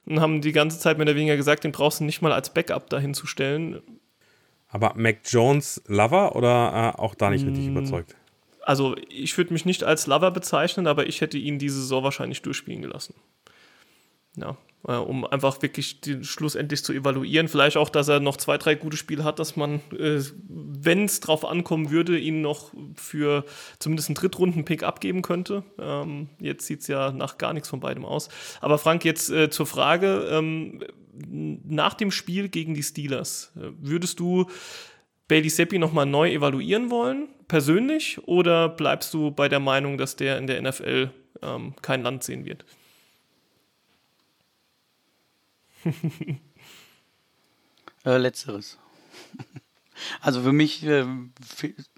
Und 0.06 0.20
haben 0.20 0.42
die 0.42 0.52
ganze 0.52 0.80
Zeit 0.80 0.98
mehr 0.98 1.06
oder 1.06 1.16
weniger 1.16 1.38
gesagt, 1.38 1.64
den 1.64 1.72
brauchst 1.72 2.02
du 2.02 2.04
nicht 2.04 2.22
mal 2.22 2.34
als 2.34 2.54
Backup 2.54 2.90
dahin 2.90 3.14
zu 3.14 3.26
stellen. 3.26 3.82
Aber 4.72 4.94
Mac 4.96 5.20
Jones 5.26 5.82
Lover 5.88 6.36
oder 6.36 6.94
äh, 6.98 7.00
auch 7.00 7.14
da 7.14 7.30
nicht 7.30 7.46
richtig 7.46 7.68
mm, 7.68 7.78
überzeugt? 7.78 8.16
Also 8.62 8.96
ich 9.10 9.38
würde 9.38 9.54
mich 9.54 9.66
nicht 9.66 9.84
als 9.84 10.08
Lover 10.08 10.32
bezeichnen, 10.32 10.88
aber 10.88 11.08
ich 11.08 11.22
hätte 11.22 11.38
ihn 11.38 11.60
diese 11.60 11.82
Saison 11.82 12.04
wahrscheinlich 12.04 12.42
durchspielen 12.42 12.82
gelassen. 12.82 13.14
Ja, 14.38 14.58
äh, 14.88 14.94
um 14.94 15.26
einfach 15.26 15.62
wirklich 15.62 16.02
den 16.02 16.24
schlussendlich 16.24 16.84
zu 16.84 16.94
evaluieren. 16.94 17.48
Vielleicht 17.48 17.78
auch, 17.78 17.90
dass 17.90 18.08
er 18.08 18.20
noch 18.20 18.38
zwei, 18.38 18.58
drei 18.58 18.76
gute 18.76 18.98
Spiele 18.98 19.24
hat, 19.24 19.40
dass 19.40 19.56
man, 19.56 19.76
äh, 19.98 20.22
wenn 20.48 21.06
es 21.06 21.20
drauf 21.20 21.46
ankommen 21.46 21.92
würde, 21.92 22.18
ihn 22.18 22.42
noch 22.42 22.72
für 22.96 23.46
zumindest 23.80 24.10
einen 24.10 24.16
Drittrunden-Pick 24.16 24.84
abgeben 24.84 25.22
könnte. 25.22 25.64
Ähm, 25.80 26.30
jetzt 26.40 26.66
sieht 26.66 26.82
es 26.82 26.88
ja 26.88 27.12
nach 27.12 27.38
gar 27.38 27.54
nichts 27.54 27.70
von 27.70 27.80
beidem 27.80 28.06
aus. 28.06 28.30
Aber 28.60 28.78
Frank, 28.78 29.06
jetzt 29.06 29.30
äh, 29.30 29.50
zur 29.50 29.66
Frage, 29.66 30.28
ähm, 30.32 30.84
nach 31.14 31.94
dem 31.94 32.12
Spiel 32.12 32.50
gegen 32.50 32.74
die 32.74 32.84
Steelers, 32.84 33.52
äh, 33.56 33.70
würdest 33.80 34.20
du 34.20 34.48
Bailey 35.28 35.50
Seppi 35.50 35.80
nochmal 35.80 36.06
neu 36.06 36.32
evaluieren 36.32 36.90
wollen, 36.90 37.30
persönlich, 37.48 38.20
oder 38.28 38.68
bleibst 38.68 39.14
du 39.14 39.32
bei 39.32 39.48
der 39.48 39.60
Meinung, 39.60 39.98
dass 39.98 40.16
der 40.16 40.38
in 40.38 40.48
der 40.48 40.62
NFL 40.62 41.12
ähm, 41.42 41.74
kein 41.82 42.02
Land 42.02 42.24
sehen 42.24 42.46
wird? 42.46 42.66
äh, 48.06 48.18
letzteres. 48.18 48.78
Also 50.20 50.42
für 50.42 50.52
mich 50.52 50.84
äh, 50.84 51.06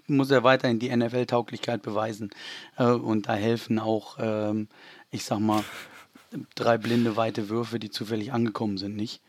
muss 0.08 0.30
er 0.30 0.44
weiterhin 0.44 0.78
die 0.78 0.94
NFL-Tauglichkeit 0.94 1.80
beweisen 1.80 2.28
äh, 2.76 2.84
und 2.84 3.28
da 3.28 3.34
helfen 3.34 3.78
auch, 3.78 4.18
ähm, 4.20 4.68
ich 5.10 5.24
sag 5.24 5.40
mal, 5.40 5.64
drei 6.54 6.76
blinde 6.76 7.16
weite 7.16 7.48
Würfe, 7.48 7.78
die 7.78 7.88
zufällig 7.88 8.32
angekommen 8.32 8.76
sind, 8.76 8.94
nicht. 8.96 9.22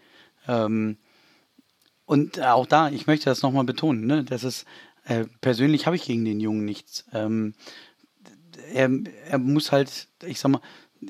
Ähm, 0.47 0.97
und 2.05 2.39
auch 2.41 2.65
da, 2.65 2.89
ich 2.89 3.07
möchte 3.07 3.25
das 3.25 3.41
nochmal 3.41 3.63
betonen, 3.63 4.05
ne, 4.05 4.23
das 4.23 4.43
ist, 4.43 4.65
äh, 5.05 5.25
persönlich 5.41 5.85
habe 5.85 5.95
ich 5.95 6.03
gegen 6.03 6.25
den 6.25 6.39
Jungen 6.39 6.65
nichts. 6.65 7.05
Ähm, 7.13 7.53
er, 8.73 8.89
er 9.29 9.37
muss 9.37 9.71
halt, 9.71 10.07
ich 10.25 10.39
sag 10.39 10.49
mal, 10.49 10.61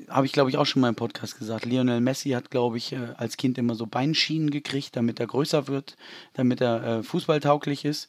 habe 0.08 0.26
ich 0.26 0.32
glaube 0.32 0.50
ich 0.50 0.56
auch 0.56 0.66
schon 0.66 0.82
mal 0.82 0.88
im 0.88 0.94
Podcast 0.94 1.38
gesagt, 1.38 1.64
Lionel 1.64 2.00
Messi 2.00 2.30
hat 2.30 2.50
glaube 2.50 2.76
ich 2.76 2.92
äh, 2.92 3.14
als 3.16 3.36
Kind 3.36 3.58
immer 3.58 3.74
so 3.74 3.86
Beinschienen 3.86 4.50
gekriegt, 4.50 4.96
damit 4.96 5.20
er 5.20 5.26
größer 5.26 5.68
wird, 5.68 5.96
damit 6.34 6.60
er 6.60 6.82
äh, 6.82 7.02
fußballtauglich 7.02 7.84
ist. 7.84 8.08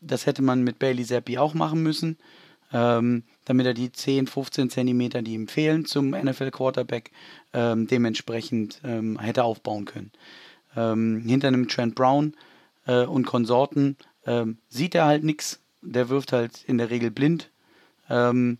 Das 0.00 0.26
hätte 0.26 0.42
man 0.42 0.62
mit 0.62 0.78
Bailey 0.78 1.04
Zappi 1.04 1.38
auch 1.38 1.54
machen 1.54 1.82
müssen 1.82 2.16
ähm, 2.72 3.22
damit 3.44 3.66
er 3.66 3.74
die 3.74 3.92
10, 3.92 4.26
15 4.26 4.70
Zentimeter, 4.70 5.22
die 5.22 5.34
ihm 5.34 5.48
fehlen 5.48 5.84
zum 5.84 6.10
NFL-Quarterback, 6.10 7.10
ähm, 7.52 7.86
dementsprechend 7.86 8.80
ähm, 8.84 9.18
hätte 9.18 9.44
aufbauen 9.44 9.84
können. 9.84 10.12
Ähm, 10.76 11.22
hinter 11.26 11.48
einem 11.48 11.68
Trent 11.68 11.94
Brown 11.94 12.34
äh, 12.86 13.04
und 13.04 13.26
Konsorten 13.26 13.96
ähm, 14.26 14.58
sieht 14.68 14.94
er 14.94 15.06
halt 15.06 15.24
nichts. 15.24 15.60
Der 15.80 16.08
wirft 16.08 16.32
halt 16.32 16.64
in 16.64 16.78
der 16.78 16.90
Regel 16.90 17.10
blind. 17.10 17.50
Ähm, 18.10 18.58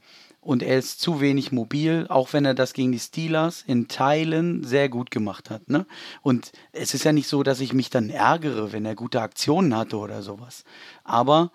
und 0.48 0.62
er 0.62 0.78
ist 0.78 0.98
zu 1.02 1.20
wenig 1.20 1.52
mobil, 1.52 2.06
auch 2.08 2.32
wenn 2.32 2.46
er 2.46 2.54
das 2.54 2.72
gegen 2.72 2.90
die 2.90 2.98
Steelers 2.98 3.62
in 3.66 3.86
Teilen 3.86 4.64
sehr 4.64 4.88
gut 4.88 5.10
gemacht 5.10 5.50
hat. 5.50 5.68
Ne? 5.68 5.84
Und 6.22 6.52
es 6.72 6.94
ist 6.94 7.04
ja 7.04 7.12
nicht 7.12 7.28
so, 7.28 7.42
dass 7.42 7.60
ich 7.60 7.74
mich 7.74 7.90
dann 7.90 8.08
ärgere, 8.08 8.72
wenn 8.72 8.86
er 8.86 8.94
gute 8.94 9.20
Aktionen 9.20 9.76
hatte 9.76 9.98
oder 9.98 10.22
sowas. 10.22 10.64
Aber 11.04 11.52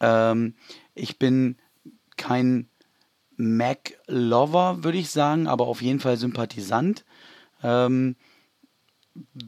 ähm, 0.00 0.54
ich 0.96 1.20
bin 1.20 1.58
kein 2.16 2.68
Mac-Lover, 3.36 4.82
würde 4.82 4.98
ich 4.98 5.10
sagen, 5.10 5.46
aber 5.46 5.68
auf 5.68 5.80
jeden 5.80 6.00
Fall 6.00 6.16
Sympathisant. 6.16 7.04
Ähm, 7.62 8.16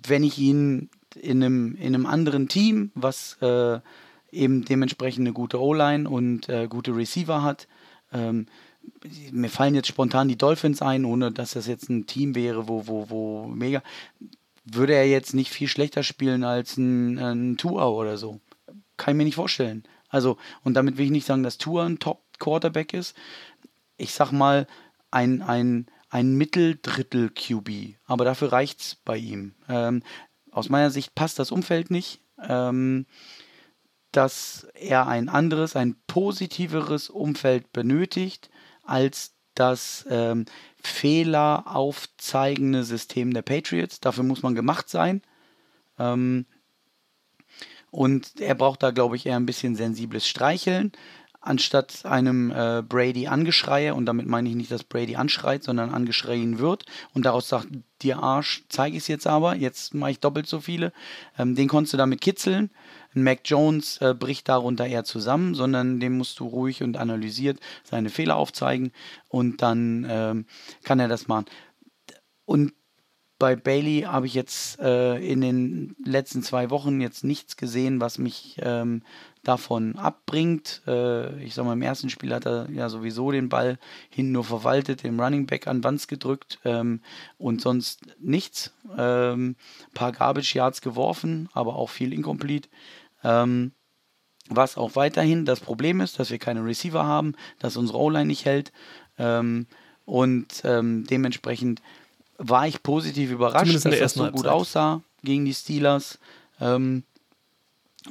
wenn 0.06 0.22
ich 0.22 0.38
ihn 0.38 0.90
in 1.20 1.42
einem, 1.42 1.74
in 1.74 1.92
einem 1.92 2.06
anderen 2.06 2.46
Team, 2.46 2.92
was 2.94 3.36
äh, 3.40 3.80
eben 4.30 4.64
dementsprechend 4.64 5.26
eine 5.26 5.32
gute 5.32 5.60
O-Line 5.60 6.08
und 6.08 6.48
äh, 6.48 6.68
gute 6.68 6.94
Receiver 6.94 7.42
hat, 7.42 7.66
ähm, 8.12 8.46
mir 9.30 9.50
fallen 9.50 9.74
jetzt 9.74 9.88
spontan 9.88 10.28
die 10.28 10.38
Dolphins 10.38 10.82
ein, 10.82 11.04
ohne 11.04 11.32
dass 11.32 11.52
das 11.52 11.66
jetzt 11.66 11.88
ein 11.90 12.06
Team 12.06 12.34
wäre, 12.34 12.68
wo, 12.68 12.86
wo, 12.86 13.10
wo 13.10 13.46
mega, 13.46 13.82
würde 14.64 14.94
er 14.94 15.08
jetzt 15.08 15.34
nicht 15.34 15.50
viel 15.50 15.68
schlechter 15.68 16.02
spielen 16.02 16.44
als 16.44 16.76
ein, 16.76 17.18
ein 17.18 17.56
Tour 17.56 17.94
oder 17.94 18.16
so. 18.16 18.40
Kann 18.96 19.14
ich 19.14 19.18
mir 19.18 19.24
nicht 19.24 19.34
vorstellen. 19.34 19.84
Also, 20.08 20.36
und 20.64 20.74
damit 20.74 20.96
will 20.96 21.06
ich 21.06 21.10
nicht 21.10 21.26
sagen, 21.26 21.42
dass 21.42 21.58
Tour 21.58 21.84
ein 21.84 21.98
Top 21.98 22.22
Quarterback 22.38 22.94
ist. 22.94 23.16
Ich 23.96 24.12
sag 24.12 24.32
mal, 24.32 24.66
ein, 25.10 25.42
ein, 25.42 25.86
ein 26.08 26.36
Mitteldrittel-QB, 26.36 27.96
aber 28.06 28.24
dafür 28.24 28.52
reicht 28.52 28.80
es 28.80 28.94
bei 29.04 29.16
ihm. 29.16 29.54
Ähm, 29.68 30.02
aus 30.50 30.68
meiner 30.68 30.90
Sicht 30.90 31.14
passt 31.14 31.38
das 31.38 31.52
Umfeld 31.52 31.90
nicht. 31.90 32.20
Ähm, 32.42 33.06
dass 34.12 34.66
er 34.74 35.06
ein 35.06 35.28
anderes, 35.28 35.76
ein 35.76 35.96
positiveres 36.06 37.10
Umfeld 37.10 37.72
benötigt 37.72 38.50
als 38.84 39.34
das 39.54 40.06
ähm, 40.08 40.46
Fehler 40.82 41.64
aufzeigende 41.66 42.84
System 42.84 43.34
der 43.34 43.42
Patriots. 43.42 44.00
Dafür 44.00 44.24
muss 44.24 44.42
man 44.42 44.54
gemacht 44.54 44.88
sein. 44.88 45.22
Ähm, 45.98 46.46
und 47.90 48.40
er 48.40 48.54
braucht 48.54 48.82
da, 48.82 48.90
glaube 48.90 49.16
ich, 49.16 49.26
eher 49.26 49.36
ein 49.36 49.46
bisschen 49.46 49.74
sensibles 49.74 50.26
Streicheln, 50.26 50.92
anstatt 51.40 52.04
einem 52.04 52.50
äh, 52.50 52.82
Brady 52.86 53.26
Angeschreie. 53.26 53.94
Und 53.94 54.06
damit 54.06 54.26
meine 54.26 54.48
ich 54.48 54.54
nicht, 54.54 54.70
dass 54.70 54.84
Brady 54.84 55.16
anschreit, 55.16 55.64
sondern 55.64 55.90
angeschrien 55.90 56.58
wird. 56.58 56.84
Und 57.14 57.26
daraus 57.26 57.48
sagt, 57.48 57.68
dir 58.02 58.22
Arsch, 58.22 58.64
zeige 58.68 58.96
ich 58.96 59.04
es 59.04 59.08
jetzt 59.08 59.26
aber, 59.26 59.56
jetzt 59.56 59.94
mache 59.94 60.12
ich 60.12 60.20
doppelt 60.20 60.46
so 60.46 60.60
viele. 60.60 60.92
Ähm, 61.38 61.54
den 61.54 61.68
konntest 61.68 61.94
du 61.94 61.96
damit 61.96 62.20
kitzeln. 62.20 62.70
Ein 63.14 63.24
Mac 63.24 63.40
Jones 63.44 63.98
äh, 63.98 64.14
bricht 64.14 64.48
darunter 64.48 64.86
eher 64.86 65.04
zusammen, 65.04 65.54
sondern 65.54 66.00
dem 66.00 66.16
musst 66.16 66.38
du 66.40 66.46
ruhig 66.46 66.82
und 66.82 66.96
analysiert 66.96 67.58
seine 67.84 68.10
Fehler 68.10 68.36
aufzeigen 68.36 68.92
und 69.28 69.62
dann 69.62 70.06
ähm, 70.08 70.46
kann 70.84 71.00
er 71.00 71.08
das 71.08 71.28
machen. 71.28 71.46
Und 72.44 72.72
bei 73.40 73.56
Bailey 73.56 74.02
habe 74.02 74.26
ich 74.26 74.34
jetzt 74.34 74.78
äh, 74.80 75.16
in 75.16 75.40
den 75.40 75.96
letzten 76.04 76.42
zwei 76.42 76.68
Wochen 76.68 77.00
jetzt 77.00 77.24
nichts 77.24 77.56
gesehen, 77.56 77.98
was 77.98 78.18
mich 78.18 78.58
ähm, 78.60 79.02
davon 79.42 79.96
abbringt. 79.96 80.82
Äh, 80.86 81.42
ich 81.42 81.54
sag 81.54 81.64
mal, 81.64 81.72
im 81.72 81.80
ersten 81.80 82.10
Spiel 82.10 82.34
hat 82.34 82.46
er 82.46 82.68
ja 82.70 82.90
sowieso 82.90 83.30
den 83.30 83.48
Ball 83.48 83.78
hinten 84.10 84.32
nur 84.32 84.44
verwaltet, 84.44 85.02
dem 85.02 85.18
Running 85.18 85.46
Back 85.46 85.66
an 85.66 85.82
Wands 85.82 86.06
gedrückt 86.06 86.58
ähm, 86.66 87.00
und 87.38 87.62
sonst 87.62 88.02
nichts. 88.20 88.74
Ähm, 88.96 89.56
paar 89.94 90.12
Garbage 90.12 90.54
Yards 90.54 90.82
geworfen, 90.82 91.48
aber 91.54 91.76
auch 91.76 91.88
viel 91.88 92.12
incomplete. 92.12 92.68
Ähm, 93.24 93.72
was 94.48 94.76
auch 94.76 94.96
weiterhin 94.96 95.44
das 95.44 95.60
Problem 95.60 96.00
ist, 96.00 96.18
dass 96.18 96.30
wir 96.30 96.38
keine 96.38 96.64
Receiver 96.64 97.04
haben, 97.04 97.34
dass 97.60 97.76
unsere 97.76 97.98
O-Line 97.98 98.26
nicht 98.26 98.44
hält. 98.44 98.72
Ähm, 99.18 99.66
und 100.04 100.62
ähm, 100.64 101.06
dementsprechend 101.08 101.80
war 102.36 102.66
ich 102.66 102.82
positiv 102.82 103.30
überrascht, 103.30 103.74
dass 103.74 103.98
das 103.98 104.14
so 104.14 104.30
gut 104.30 104.46
aussah 104.46 105.02
gegen 105.22 105.44
die 105.44 105.54
Steelers. 105.54 106.18
Ähm, 106.60 107.04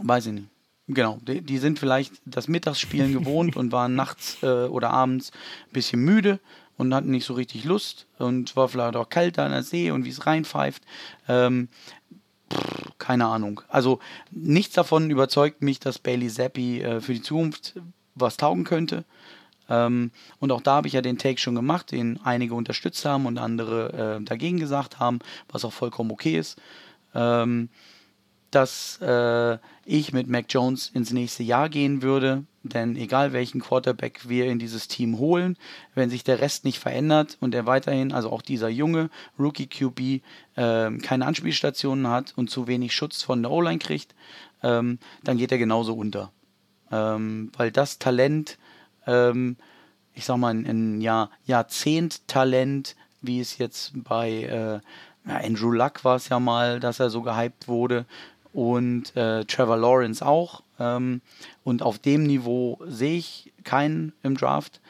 weiß 0.02 0.28
ich 0.28 0.34
nicht. 0.34 0.48
Genau, 0.88 1.20
die, 1.22 1.42
die, 1.42 1.60
sind 1.60 1.78
vielleicht 1.78 2.14
das 2.26 2.48
Mittagsspielen 2.48 3.14
gewohnt 3.14 3.56
und 3.56 3.72
waren 3.72 3.96
nachts 3.96 4.38
äh, 4.44 4.66
oder 4.66 4.92
abends 4.92 5.32
ein 5.68 5.74
bisschen 5.74 6.00
müde 6.00 6.40
und 6.78 6.94
hatten 6.96 7.12
nicht 7.12 7.26
so 7.26 7.34
richtig 7.34 7.64
Lust 7.64 8.08
und 8.18 8.56
war 8.56 8.70
vielleicht 8.70 8.96
auch 8.96 9.10
kalt 9.10 9.38
an 9.38 9.52
der 9.52 9.64
See 9.64 9.92
und 9.92 10.06
wie 10.06 10.10
es 10.10 10.26
reinpfeift. 10.26 10.84
Ähm, 11.28 11.68
pff, 12.52 12.98
keine 12.98 13.28
Ahnung. 13.28 13.62
Also 13.68 14.00
nichts 14.32 14.76
davon 14.76 15.10
überzeugt 15.10 15.62
mich, 15.62 15.80
dass 15.80 16.00
Bailey 16.00 16.30
Zappi 16.30 16.82
äh, 16.82 17.02
für 17.02 17.14
die 17.14 17.22
Zukunft 17.22 17.76
was 18.16 18.38
taugen 18.38 18.64
könnte. 18.64 19.06
Ähm, 19.70 20.12
und 20.40 20.52
auch 20.52 20.62
da 20.62 20.76
habe 20.76 20.88
ich 20.88 20.94
ja 20.94 21.02
den 21.02 21.18
Take 21.18 21.40
schon 21.40 21.56
gemacht, 21.56 21.92
den 21.92 22.20
einige 22.24 22.56
unterstützt 22.56 23.06
haben 23.06 23.26
und 23.26 23.38
andere 23.38 24.18
äh, 24.20 24.24
dagegen 24.24 24.60
gesagt 24.60 25.00
haben, 25.00 25.20
was 25.48 25.64
auch 25.64 25.74
vollkommen 25.74 26.12
okay 26.12 26.38
ist. 26.38 26.60
Ähm, 27.14 27.70
dass 28.52 29.00
äh, 29.02 29.58
ich 29.86 30.14
mit 30.14 30.28
Mac 30.28 30.46
Jones 30.50 30.90
ins 30.94 31.12
nächste 31.12 31.44
Jahr 31.44 31.70
gehen 31.70 32.02
würde. 32.02 32.44
Denn 32.64 32.96
egal 32.98 33.32
welchen 33.32 33.62
Quarterback 33.62 34.28
wir 34.28 34.48
in 34.48 34.60
dieses 34.60 34.88
Team 34.88 35.18
holen, 35.18 35.58
wenn 35.96 36.10
sich 36.10 36.24
der 36.24 36.42
Rest 36.42 36.66
nicht 36.66 36.80
verändert 36.80 37.38
und 37.40 37.56
er 37.56 37.66
weiterhin, 37.66 38.12
also 38.12 38.30
auch 38.32 38.42
dieser 38.42 38.68
junge 38.68 39.10
Rookie 39.40 39.68
QB, 39.68 40.00
äh, 40.56 40.92
keine 40.98 41.26
Anspielstationen 41.26 42.08
hat 42.08 42.34
und 42.36 42.50
zu 42.50 42.68
wenig 42.68 42.94
Schutz 42.94 43.24
von 43.24 43.42
der 43.42 43.52
O-Line 43.52 43.80
kriegt, 43.80 44.14
ähm, 44.62 45.00
dann 45.24 45.38
geht 45.38 45.52
er 45.52 45.58
genauso 45.58 45.94
unter. 45.94 46.32
Ähm, 46.92 47.52
weil 47.56 47.72
das 47.72 47.98
Talent 47.98 48.58
ähm, 49.08 49.56
ich 50.20 50.26
sag 50.26 50.38
mal, 50.38 50.54
ein 50.54 51.00
Jahr, 51.00 51.32
Jahrzehnt-Talent, 51.46 52.96
wie 53.22 53.40
es 53.40 53.58
jetzt 53.58 53.92
bei 53.96 54.44
äh, 54.44 54.80
Andrew 55.30 55.72
Luck 55.72 56.04
war 56.04 56.18
es 56.18 56.30
ja 56.30 56.40
mal, 56.40 56.80
dass 56.80 57.00
er 57.00 57.10
so 57.10 57.22
gehypt 57.22 57.68
wurde 57.68 58.06
und 58.60 59.16
äh, 59.16 59.46
Trevor 59.46 59.78
Lawrence 59.78 60.26
auch. 60.26 60.64
Ähm, 60.80 61.22
und 61.64 61.82
auf 61.82 61.98
dem 61.98 62.24
Niveau 62.24 62.78
sehe 62.86 63.18
ich 63.18 63.54
keinen 63.64 64.12
im 64.22 64.36
Draft. 64.36 64.82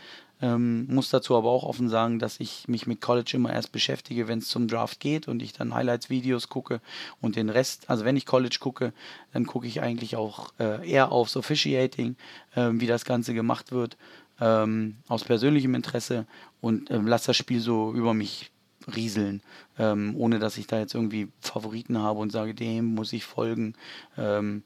Ähm, 0.41 0.87
muss 0.87 1.11
dazu 1.11 1.35
aber 1.35 1.49
auch 1.49 1.63
offen 1.63 1.87
sagen, 1.87 2.17
dass 2.17 2.39
ich 2.39 2.67
mich 2.67 2.87
mit 2.87 2.99
College 2.99 3.33
immer 3.35 3.53
erst 3.53 3.71
beschäftige, 3.71 4.27
wenn 4.27 4.39
es 4.39 4.47
zum 4.47 4.67
Draft 4.67 4.99
geht 4.99 5.27
und 5.27 5.43
ich 5.43 5.53
dann 5.53 5.75
Highlights-Videos 5.75 6.49
gucke 6.49 6.81
und 7.21 7.35
den 7.35 7.49
Rest, 7.49 7.89
also 7.89 8.05
wenn 8.05 8.15
ich 8.15 8.25
College 8.25 8.57
gucke, 8.59 8.91
dann 9.33 9.45
gucke 9.45 9.67
ich 9.67 9.81
eigentlich 9.81 10.15
auch 10.15 10.51
äh, 10.57 10.89
eher 10.89 11.11
aufs 11.11 11.35
Officiating, 11.35 12.15
äh, 12.55 12.69
wie 12.71 12.87
das 12.87 13.05
Ganze 13.05 13.35
gemacht 13.35 13.71
wird 13.71 13.97
ähm, 14.39 14.95
aus 15.09 15.25
persönlichem 15.25 15.75
Interesse 15.75 16.25
und 16.61 16.89
ähm, 16.89 17.05
lasse 17.05 17.27
das 17.27 17.37
Spiel 17.37 17.59
so 17.59 17.93
über 17.93 18.13
mich 18.13 18.49
rieseln, 18.95 19.41
ähm, 19.77 20.15
ohne 20.17 20.39
dass 20.39 20.57
ich 20.57 20.67
da 20.67 20.79
jetzt 20.79 20.95
irgendwie 20.95 21.29
Favoriten 21.41 21.97
habe 21.97 22.19
und 22.19 22.31
sage, 22.31 22.53
dem 22.53 22.95
muss 22.95 23.13
ich 23.13 23.25
folgen. 23.25 23.73
Ähm, 24.17 24.63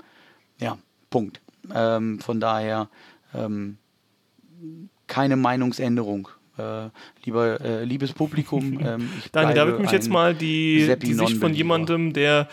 ja, 0.59 0.77
Punkt. 1.09 1.41
Ähm, 1.73 2.19
von 2.19 2.39
daher 2.39 2.89
ähm, 3.33 3.77
keine 5.07 5.35
Meinungsänderung. 5.35 6.29
Äh, 6.57 6.89
lieber, 7.25 7.61
äh, 7.61 7.83
liebes 7.83 8.13
Publikum, 8.13 8.77
Daniel, 9.31 9.55
da 9.55 9.65
würde 9.65 9.81
mich 9.81 9.91
jetzt 9.91 10.09
mal 10.09 10.35
die, 10.35 10.95
die 11.01 11.13
Sicht 11.13 11.37
von 11.37 11.53
jemandem, 11.53 12.13
der 12.13 12.47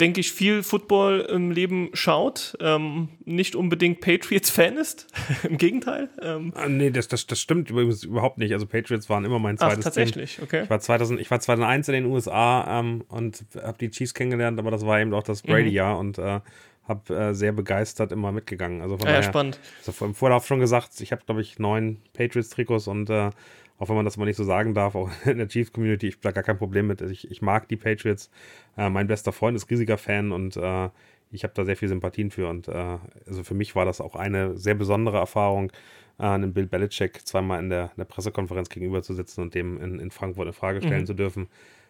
denke 0.00 0.20
ich, 0.20 0.32
viel 0.32 0.62
Football 0.62 1.20
im 1.20 1.50
Leben 1.50 1.90
schaut, 1.92 2.56
ähm, 2.60 3.08
nicht 3.24 3.54
unbedingt 3.54 4.00
Patriots-Fan 4.00 4.76
ist. 4.76 5.06
Im 5.48 5.58
Gegenteil. 5.58 6.08
Ähm. 6.20 6.52
Ah, 6.56 6.68
nee, 6.68 6.90
das, 6.90 7.08
das, 7.08 7.26
das 7.26 7.40
stimmt 7.40 7.70
übrigens 7.70 8.04
überhaupt 8.04 8.38
nicht. 8.38 8.52
Also 8.52 8.66
Patriots 8.66 9.08
waren 9.08 9.24
immer 9.24 9.38
mein 9.38 9.58
zweites 9.58 9.78
Ach, 9.78 9.84
tatsächlich, 9.84 10.36
Team. 10.36 10.44
okay. 10.44 10.62
Ich 10.64 10.70
war, 10.70 10.80
2000, 10.80 11.20
ich 11.20 11.30
war 11.30 11.40
2001 11.40 11.88
in 11.88 11.94
den 11.94 12.06
USA 12.06 12.80
ähm, 12.80 13.04
und 13.08 13.44
habe 13.62 13.78
die 13.78 13.90
Chiefs 13.90 14.14
kennengelernt, 14.14 14.58
aber 14.58 14.70
das 14.70 14.84
war 14.84 15.00
eben 15.00 15.14
auch 15.14 15.22
das 15.22 15.42
Brady-Jahr 15.42 15.94
mhm. 15.94 16.00
und 16.00 16.18
äh, 16.18 16.40
habe 16.86 17.14
äh, 17.14 17.34
sehr 17.34 17.52
begeistert 17.52 18.12
immer 18.12 18.32
mitgegangen. 18.32 18.82
Also 18.82 18.98
von 18.98 19.06
ah, 19.06 19.12
ja, 19.12 19.16
daher, 19.18 19.30
spannend. 19.30 19.60
Also 19.86 20.04
im 20.04 20.14
Vorlauf 20.14 20.46
schon 20.46 20.60
gesagt, 20.60 21.00
ich 21.00 21.12
habe, 21.12 21.22
glaube 21.24 21.40
ich, 21.40 21.58
neun 21.58 21.98
Patriots-Trikots 22.12 22.88
und 22.88 23.08
äh, 23.10 23.30
auch 23.78 23.88
wenn 23.88 23.96
man 23.96 24.04
das 24.04 24.16
mal 24.16 24.24
nicht 24.24 24.36
so 24.36 24.44
sagen 24.44 24.74
darf, 24.74 24.94
auch 24.94 25.10
in 25.26 25.38
der 25.38 25.48
Chiefs-Community, 25.48 26.08
ich 26.08 26.14
habe 26.14 26.22
da 26.22 26.30
gar 26.32 26.44
kein 26.44 26.58
Problem 26.58 26.86
mit. 26.86 27.00
Ich, 27.00 27.30
ich 27.30 27.42
mag 27.42 27.68
die 27.68 27.76
Patriots. 27.76 28.30
Äh, 28.76 28.90
mein 28.90 29.06
bester 29.06 29.32
Freund 29.32 29.56
ist 29.56 29.70
riesiger 29.70 29.98
Fan 29.98 30.32
und 30.32 30.56
äh, 30.56 30.88
ich 31.30 31.42
habe 31.42 31.54
da 31.54 31.64
sehr 31.64 31.76
viel 31.76 31.88
Sympathien 31.88 32.30
für. 32.30 32.48
Und 32.48 32.68
äh, 32.68 32.98
also 33.26 33.42
für 33.42 33.54
mich 33.54 33.74
war 33.74 33.84
das 33.84 34.00
auch 34.00 34.14
eine 34.14 34.56
sehr 34.56 34.74
besondere 34.74 35.18
Erfahrung, 35.18 35.72
äh, 36.18 36.24
einem 36.24 36.52
Bill 36.52 36.66
Belichick 36.66 37.26
zweimal 37.26 37.58
in 37.58 37.70
der, 37.70 37.84
in 37.84 37.98
der 37.98 38.04
Pressekonferenz 38.04 38.68
gegenüber 38.68 39.02
zu 39.02 39.14
sitzen 39.14 39.42
und 39.42 39.54
dem 39.54 39.80
in, 39.80 39.98
in 39.98 40.10
Frankfurt 40.10 40.46
eine 40.46 40.52
Frage 40.52 40.80
stellen 40.80 41.02
mhm. 41.02 41.06
zu 41.06 41.14
dürfen. 41.14 41.48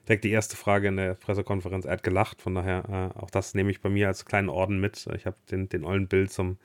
Direkt 0.09 0.25
die 0.25 0.31
erste 0.31 0.57
Frage 0.57 0.89
in 0.89 0.97
der 0.97 1.15
Pressekonferenz, 1.15 1.85
er 1.85 1.93
hat 1.93 2.03
gelacht. 2.03 2.43
Von 2.43 2.55
daher, 2.55 3.13
äh, 3.17 3.19
auch 3.19 3.31
das 3.31 3.55
nehme 3.55 3.71
ich 3.71 3.81
bei 3.81 3.89
mir 3.89 4.09
als 4.09 4.25
kleinen 4.25 4.49
Orden 4.49 4.81
mit. 4.81 5.07
Ich 5.15 5.27
habe 5.27 5.37
den, 5.51 5.69
den 5.69 5.85
ollen 5.85 6.09
Bill 6.09 6.29
zum 6.29 6.59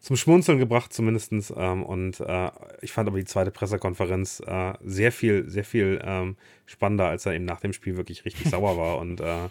zum 0.00 0.16
Schmunzeln 0.16 0.58
gebracht 0.58 0.92
zumindest. 0.92 1.32
Ähm, 1.56 1.82
und 1.82 2.20
äh, 2.20 2.50
ich 2.82 2.92
fand 2.92 3.08
aber 3.08 3.18
die 3.18 3.24
zweite 3.24 3.50
Pressekonferenz 3.50 4.40
äh, 4.46 4.74
sehr 4.84 5.12
viel, 5.12 5.48
sehr 5.48 5.64
viel 5.64 6.00
ähm, 6.04 6.36
spannender, 6.66 7.06
als 7.06 7.26
er 7.26 7.34
eben 7.34 7.44
nach 7.44 7.60
dem 7.60 7.72
Spiel 7.72 7.96
wirklich 7.96 8.24
richtig 8.24 8.48
sauer 8.48 8.76
war. 8.76 8.98
Und 9.00 9.20
äh, 9.20 9.48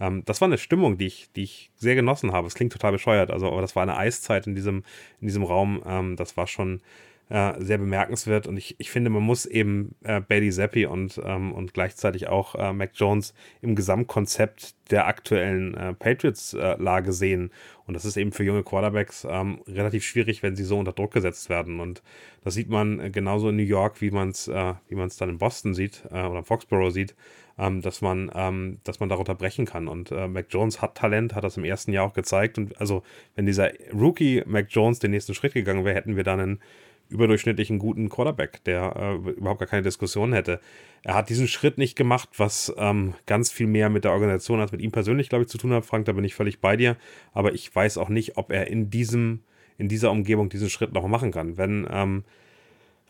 ähm, 0.00 0.22
das 0.24 0.40
war 0.40 0.46
eine 0.46 0.58
Stimmung, 0.58 0.98
die 0.98 1.06
ich, 1.06 1.30
die 1.34 1.42
ich 1.42 1.70
sehr 1.76 1.94
genossen 1.94 2.32
habe. 2.32 2.46
Es 2.46 2.54
klingt 2.54 2.72
total 2.72 2.92
bescheuert, 2.92 3.30
also, 3.30 3.48
aber 3.48 3.60
das 3.60 3.76
war 3.76 3.82
eine 3.82 3.96
Eiszeit 3.96 4.46
in 4.46 4.54
diesem, 4.54 4.84
in 5.20 5.26
diesem 5.26 5.42
Raum. 5.42 5.82
Ähm, 5.86 6.16
das 6.16 6.36
war 6.36 6.46
schon 6.46 6.80
äh, 7.28 7.54
sehr 7.58 7.78
bemerkenswert. 7.78 8.46
Und 8.46 8.56
ich, 8.56 8.76
ich 8.78 8.90
finde, 8.90 9.10
man 9.10 9.22
muss 9.22 9.46
eben 9.46 9.94
äh, 10.02 10.20
Bailey 10.20 10.50
Zappi 10.50 10.86
und, 10.86 11.20
ähm, 11.24 11.52
und 11.52 11.74
gleichzeitig 11.74 12.28
auch 12.28 12.54
äh, 12.54 12.72
Mac 12.72 12.92
Jones 12.94 13.34
im 13.60 13.74
Gesamtkonzept 13.74 14.74
der 14.90 15.06
aktuellen 15.06 15.74
äh, 15.74 15.92
Patriots-Lage 15.94 17.12
sehen. 17.12 17.50
Und 17.86 17.94
das 17.94 18.04
ist 18.04 18.16
eben 18.16 18.32
für 18.32 18.44
junge 18.44 18.62
Quarterbacks 18.62 19.26
ähm, 19.28 19.60
relativ 19.66 20.04
schwierig, 20.04 20.42
wenn 20.42 20.56
sie 20.56 20.64
so 20.64 20.78
unter 20.78 20.92
Druck 20.92 21.12
gesetzt 21.12 21.50
werden. 21.50 21.80
Und 21.80 22.02
das 22.44 22.54
sieht 22.54 22.70
man 22.70 23.00
äh, 23.00 23.10
genauso 23.10 23.50
in 23.50 23.56
New 23.56 23.62
York, 23.62 24.00
wie 24.00 24.10
man 24.10 24.30
es 24.30 24.48
äh, 24.48 24.74
dann 24.90 25.28
in 25.28 25.38
Boston 25.38 25.74
sieht 25.74 26.04
äh, 26.10 26.22
oder 26.22 26.42
Foxborough 26.42 26.92
sieht, 26.92 27.14
ähm, 27.58 27.82
dass 27.82 28.00
man 28.00 28.30
ähm, 28.34 28.78
dass 28.84 29.00
man 29.00 29.08
darunter 29.10 29.34
brechen 29.34 29.66
kann. 29.66 29.88
Und 29.88 30.10
äh, 30.12 30.28
Mac 30.28 30.46
Jones 30.48 30.80
hat 30.80 30.96
Talent, 30.96 31.34
hat 31.34 31.44
das 31.44 31.58
im 31.58 31.64
ersten 31.64 31.92
Jahr 31.92 32.06
auch 32.06 32.14
gezeigt. 32.14 32.56
Und 32.56 32.80
also 32.80 33.02
wenn 33.34 33.44
dieser 33.44 33.70
Rookie 33.92 34.42
Mac 34.46 34.68
Jones 34.70 34.98
den 34.98 35.10
nächsten 35.10 35.34
Schritt 35.34 35.52
gegangen 35.52 35.84
wäre, 35.84 35.94
hätten 35.94 36.16
wir 36.16 36.24
dann 36.24 36.40
einen 36.40 36.60
überdurchschnittlichen 37.08 37.78
guten 37.78 38.08
Quarterback, 38.08 38.62
der 38.64 38.94
äh, 38.96 39.30
überhaupt 39.30 39.60
gar 39.60 39.68
keine 39.68 39.82
Diskussion 39.82 40.32
hätte. 40.32 40.60
Er 41.02 41.14
hat 41.14 41.28
diesen 41.28 41.48
Schritt 41.48 41.78
nicht 41.78 41.96
gemacht, 41.96 42.28
was 42.36 42.74
ähm, 42.76 43.14
ganz 43.26 43.50
viel 43.50 43.66
mehr 43.66 43.88
mit 43.88 44.04
der 44.04 44.12
Organisation 44.12 44.60
als 44.60 44.72
mit 44.72 44.82
ihm 44.82 44.92
persönlich, 44.92 45.28
glaube 45.28 45.44
ich, 45.44 45.48
zu 45.48 45.58
tun 45.58 45.72
hat. 45.72 45.86
Frank, 45.86 46.06
da 46.06 46.12
bin 46.12 46.24
ich 46.24 46.34
völlig 46.34 46.60
bei 46.60 46.76
dir. 46.76 46.96
Aber 47.32 47.54
ich 47.54 47.74
weiß 47.74 47.98
auch 47.98 48.08
nicht, 48.08 48.36
ob 48.36 48.50
er 48.50 48.66
in 48.68 48.90
diesem, 48.90 49.40
in 49.78 49.88
dieser 49.88 50.10
Umgebung 50.10 50.48
diesen 50.48 50.68
Schritt 50.68 50.92
noch 50.92 51.06
machen 51.06 51.30
kann. 51.30 51.56
Wenn, 51.56 51.86
ähm, 51.90 52.24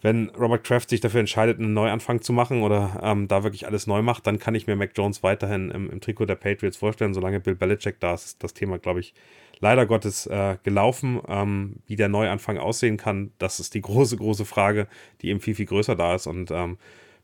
wenn 0.01 0.29
Robert 0.31 0.65
Kraft 0.65 0.91
sich 0.91 1.01
dafür 1.01 1.21
entscheidet, 1.21 1.59
einen 1.59 1.75
Neuanfang 1.75 2.21
zu 2.21 2.33
machen 2.33 2.63
oder 2.63 3.01
ähm, 3.03 3.27
da 3.27 3.43
wirklich 3.43 3.67
alles 3.67 3.87
neu 3.87 4.03
macht, 4.03 4.27
dann 4.27 4.39
kann 4.39 4.55
ich 4.55 4.67
mir 4.67 4.77
Mac 4.77 4.93
Jones 4.95 5.23
weiterhin 5.23 5.71
im, 5.71 5.91
im 5.91 6.01
Trikot 6.01 6.27
der 6.27 6.37
Patriots 6.37 6.77
vorstellen. 6.77 7.15
Solange 7.15 7.41
Bill 7.41 7.57
Belichick 7.57 7.99
da 7.99 8.15
ist, 8.15 8.27
ist 8.27 8.45
das 8.45 8.55
Thema, 8.55 8.79
glaube 8.79 9.01
ich, 9.01 9.13
leider 9.61 9.87
Gottes 9.87 10.27
äh, 10.27 10.57
gelaufen. 10.63 11.21
Ähm, 11.29 11.77
wie 11.87 11.97
der 11.97 12.09
Neuanfang 12.09 12.59
aussehen 12.59 12.97
kann, 12.97 13.33
das 13.39 13.61
ist 13.61 13.75
die 13.75 13.81
große, 13.83 14.17
große 14.17 14.45
Frage, 14.45 14.87
die 15.21 15.29
eben 15.29 15.41
viel, 15.41 15.55
viel 15.55 15.67
größer 15.67 15.97
da 15.97 16.15
ist. 16.15 16.27
Und 16.27 16.51
ähm, 16.51 16.79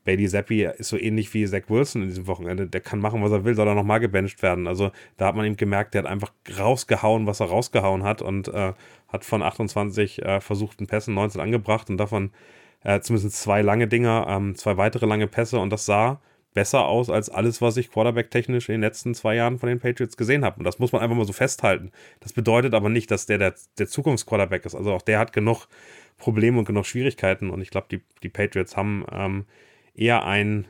Bailey 0.05 0.29
Zappi 0.29 0.65
ist 0.65 0.89
so 0.89 0.99
ähnlich 0.99 1.33
wie 1.33 1.47
Zach 1.47 1.63
Wilson 1.69 2.03
in 2.03 2.09
diesem 2.09 2.27
Wochenende. 2.27 2.67
Der 2.67 2.81
kann 2.81 3.01
machen, 3.01 3.23
was 3.23 3.33
er 3.33 3.45
will, 3.45 3.55
soll 3.55 3.67
er 3.67 3.75
nochmal 3.75 4.01
gebencht 4.01 4.43
werden. 4.43 4.67
Also 4.67 4.91
da 5.17 5.27
hat 5.27 5.35
man 5.35 5.47
eben 5.47 5.57
gemerkt, 5.57 5.95
der 5.95 6.03
hat 6.03 6.11
einfach 6.11 6.33
rausgehauen, 6.59 7.27
was 7.27 7.41
er 7.41 7.47
rausgehauen 7.47 8.03
hat 8.03 8.21
und 8.21 8.49
äh, 8.49 8.75
hat 9.09 9.25
von 9.25 9.43
28 9.43 10.23
äh, 10.23 10.41
versuchten 10.41 10.87
Pässen 10.87 11.15
19 11.15 11.41
angebracht 11.41 11.89
und 11.89 11.97
davon 11.97 12.31
äh, 12.83 13.01
zumindest 13.01 13.41
zwei 13.41 13.63
lange 13.63 13.89
Dinger, 13.89 14.27
ähm, 14.29 14.55
zwei 14.57 14.77
weitere 14.77 15.07
lange 15.07 15.27
Pässe 15.27 15.59
und 15.59 15.71
das 15.71 15.87
sah 15.87 16.21
besser 16.55 16.87
aus 16.87 17.11
als 17.11 17.29
alles, 17.29 17.61
was 17.61 17.77
ich 17.77 17.91
Quarterback-technisch 17.91 18.69
in 18.69 18.75
den 18.75 18.81
letzten 18.81 19.15
zwei 19.15 19.35
Jahren 19.35 19.59
von 19.59 19.69
den 19.69 19.81
Patriots 19.81 20.17
gesehen 20.17 20.45
habe. 20.45 20.59
Und 20.59 20.65
das 20.65 20.79
muss 20.79 20.93
man 20.93 21.03
einfach 21.03 21.17
mal 21.17 21.27
so 21.27 21.33
festhalten. 21.33 21.91
Das 22.21 22.33
bedeutet 22.33 22.75
aber 22.75 22.89
nicht, 22.89 23.11
dass 23.11 23.27
der 23.27 23.39
der, 23.39 23.55
der 23.79 23.89
Zukunftsquarterback 23.89 24.65
ist. 24.65 24.75
Also 24.75 24.93
auch 24.93 25.03
der 25.03 25.19
hat 25.19 25.33
genug 25.33 25.67
Probleme 26.17 26.59
und 26.59 26.65
genug 26.65 26.87
Schwierigkeiten. 26.87 27.51
Und 27.51 27.61
ich 27.61 27.71
glaube, 27.71 27.89
die, 27.91 28.01
die 28.23 28.29
Patriots 28.29 28.77
haben 28.77 29.05
ähm, 29.13 29.47
eher 29.95 30.25
ein 30.25 30.67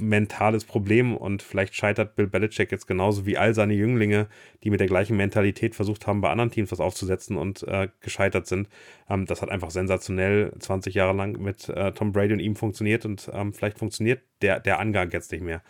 mentales 0.00 0.64
Problem 0.64 1.16
und 1.16 1.42
vielleicht 1.42 1.74
scheitert 1.74 2.16
Bill 2.16 2.26
Belichick 2.26 2.70
jetzt 2.70 2.86
genauso 2.86 3.26
wie 3.26 3.36
all 3.36 3.54
seine 3.54 3.74
Jünglinge, 3.74 4.28
die 4.62 4.70
mit 4.70 4.80
der 4.80 4.86
gleichen 4.86 5.16
Mentalität 5.16 5.74
versucht 5.74 6.06
haben, 6.06 6.20
bei 6.20 6.30
anderen 6.30 6.50
Teams 6.50 6.72
was 6.72 6.80
aufzusetzen 6.80 7.36
und 7.36 7.62
äh, 7.64 7.88
gescheitert 8.00 8.46
sind. 8.46 8.68
Ähm, 9.08 9.26
das 9.26 9.42
hat 9.42 9.50
einfach 9.50 9.70
sensationell 9.70 10.52
20 10.58 10.94
Jahre 10.94 11.16
lang 11.16 11.40
mit 11.40 11.68
äh, 11.68 11.92
Tom 11.92 12.12
Brady 12.12 12.32
und 12.32 12.40
ihm 12.40 12.56
funktioniert 12.56 13.04
und 13.04 13.30
ähm, 13.32 13.52
vielleicht 13.52 13.78
funktioniert 13.78 14.22
der, 14.42 14.60
der 14.60 14.78
Angang 14.78 15.10
jetzt 15.10 15.32
nicht 15.32 15.42
mehr. 15.42 15.62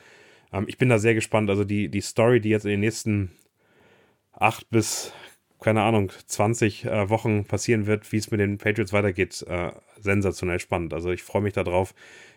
Ähm, 0.53 0.65
ich 0.69 0.79
bin 0.79 0.89
da 0.89 0.99
sehr 0.99 1.15
gespannt. 1.15 1.51
Also 1.51 1.65
die, 1.65 1.89
die 1.89 2.01
Story, 2.01 2.41
die 2.41 2.51
jetzt 2.51 2.65
in 2.65 2.71
den 2.71 2.81
nächsten 2.81 3.33
acht 4.33 4.69
bis 4.71 5.13
keine 5.61 5.83
Ahnung, 5.83 6.13
20 6.27 6.85
äh, 6.85 7.11
Wochen 7.11 7.45
passieren 7.45 7.87
wird, 7.87 8.13
wie 8.13 8.19
es 8.19 8.31
mit 8.31 8.41
den 8.41 8.59
Patriots 8.59 8.93
weitergeht, 8.93 9.45
äh, 9.49 9.73
sensationell 10.01 10.61
spannend. 10.61 10.95
Also 10.95 11.11
ich 11.11 11.23
freue 11.23 11.43
mich 11.43 11.55
darauf, 11.55 11.95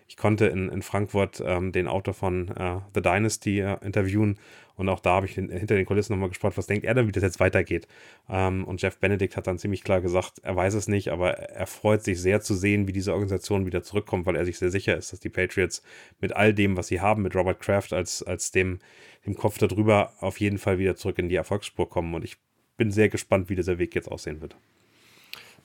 ich 0.07 0.17
konnte 0.17 0.47
in, 0.47 0.69
in 0.69 0.81
Frankfurt 0.81 1.41
ähm, 1.45 1.71
den 1.71 1.87
Autor 1.87 2.13
von 2.13 2.49
äh, 2.49 2.79
The 2.93 3.01
Dynasty 3.01 3.61
äh, 3.61 3.77
interviewen 3.81 4.37
und 4.81 4.89
auch 4.89 4.99
da 4.99 5.11
habe 5.11 5.27
ich 5.27 5.33
hinter 5.35 5.75
den 5.75 5.85
Kulissen 5.85 6.13
nochmal 6.13 6.29
gesprochen, 6.29 6.57
was 6.57 6.65
denkt 6.65 6.85
er 6.85 6.95
denn, 6.95 7.07
wie 7.07 7.11
das 7.11 7.21
jetzt 7.21 7.39
weitergeht. 7.39 7.87
Ähm, 8.27 8.63
und 8.63 8.81
Jeff 8.81 8.97
Benedict 8.97 9.37
hat 9.37 9.45
dann 9.45 9.59
ziemlich 9.59 9.83
klar 9.83 10.01
gesagt, 10.01 10.39
er 10.41 10.55
weiß 10.55 10.73
es 10.73 10.87
nicht, 10.87 11.09
aber 11.09 11.33
er 11.33 11.67
freut 11.67 12.03
sich 12.03 12.19
sehr 12.19 12.41
zu 12.41 12.55
sehen, 12.55 12.87
wie 12.87 12.91
diese 12.91 13.13
Organisation 13.13 13.67
wieder 13.67 13.83
zurückkommt, 13.83 14.25
weil 14.25 14.35
er 14.35 14.43
sich 14.43 14.57
sehr 14.57 14.71
sicher 14.71 14.97
ist, 14.97 15.13
dass 15.13 15.19
die 15.19 15.29
Patriots 15.29 15.83
mit 16.19 16.35
all 16.35 16.55
dem, 16.55 16.77
was 16.77 16.87
sie 16.87 16.99
haben, 16.99 17.21
mit 17.21 17.35
Robert 17.35 17.59
Kraft 17.59 17.93
als, 17.93 18.23
als 18.23 18.49
dem, 18.49 18.79
dem 19.25 19.35
Kopf 19.35 19.59
darüber, 19.59 20.13
auf 20.19 20.39
jeden 20.39 20.57
Fall 20.57 20.79
wieder 20.79 20.95
zurück 20.95 21.19
in 21.19 21.29
die 21.29 21.35
Erfolgsspur 21.35 21.87
kommen. 21.87 22.15
Und 22.15 22.23
ich 22.23 22.37
bin 22.75 22.89
sehr 22.89 23.09
gespannt, 23.09 23.49
wie 23.49 23.55
dieser 23.55 23.77
Weg 23.77 23.93
jetzt 23.93 24.11
aussehen 24.11 24.41
wird. 24.41 24.55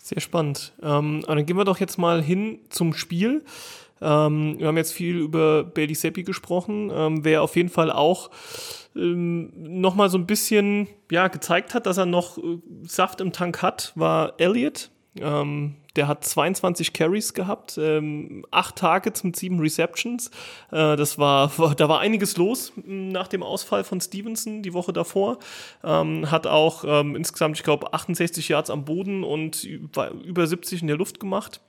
Sehr 0.07 0.21
spannend. 0.21 0.73
Ähm, 0.85 1.25
dann 1.27 1.47
gehen 1.47 1.57
wir 1.57 1.65
doch 1.65 1.81
jetzt 1.81 1.99
mal 1.99 2.23
hin 2.23 2.61
zum 2.69 2.95
Spiel. 2.95 3.43
Ähm, 4.01 4.55
wir 4.57 4.69
haben 4.69 4.77
jetzt 4.77 4.93
viel 4.93 5.17
über 5.17 5.65
Bailey 5.65 5.97
Seppi 5.97 6.23
gesprochen, 6.23 6.93
ähm, 6.95 7.25
wer 7.25 7.43
auf 7.43 7.57
jeden 7.57 7.71
Fall 7.71 7.91
auch 7.91 8.31
ähm, 8.95 9.51
nochmal 9.57 10.09
so 10.09 10.17
ein 10.17 10.29
bisschen 10.29 10.87
ja, 11.11 11.27
gezeigt 11.27 11.75
hat, 11.75 11.87
dass 11.87 11.97
er 11.97 12.07
noch 12.07 12.39
äh, 12.39 12.61
Saft 12.87 13.21
im 13.21 13.33
Tank 13.33 13.63
hat, 13.63 13.95
war 13.97 14.35
Elliott. 14.39 14.91
Ähm, 15.21 15.75
der 15.97 16.09
hat 16.09 16.25
22 16.25 16.93
Carries 16.93 17.35
gehabt, 17.35 17.79
ähm, 17.81 18.45
acht 18.51 18.77
Targets 18.77 19.25
mit 19.25 19.37
sieben 19.37 19.59
Receptions. 19.61 20.31
Äh, 20.71 20.97
das 20.97 21.19
war, 21.19 21.51
da 21.77 21.89
war 21.89 22.01
einiges 22.01 22.37
los 22.37 22.73
nach 22.85 23.29
dem 23.29 23.43
Ausfall 23.43 23.85
von 23.85 24.01
Stevenson 24.01 24.63
die 24.63 24.73
Woche 24.73 24.93
davor. 24.93 25.39
Ähm, 25.83 26.31
hat 26.31 26.47
auch 26.47 26.85
ähm, 26.87 27.17
insgesamt, 27.17 27.57
ich 27.57 27.63
glaube, 27.63 27.93
68 27.93 28.49
Yards 28.49 28.71
am 28.71 28.85
Boden 28.85 29.25
und 29.25 29.65
über 29.65 30.47
70 30.47 30.83
in 30.83 30.89
der 30.89 30.97
Luft 30.97 31.21
gemacht. 31.21 31.61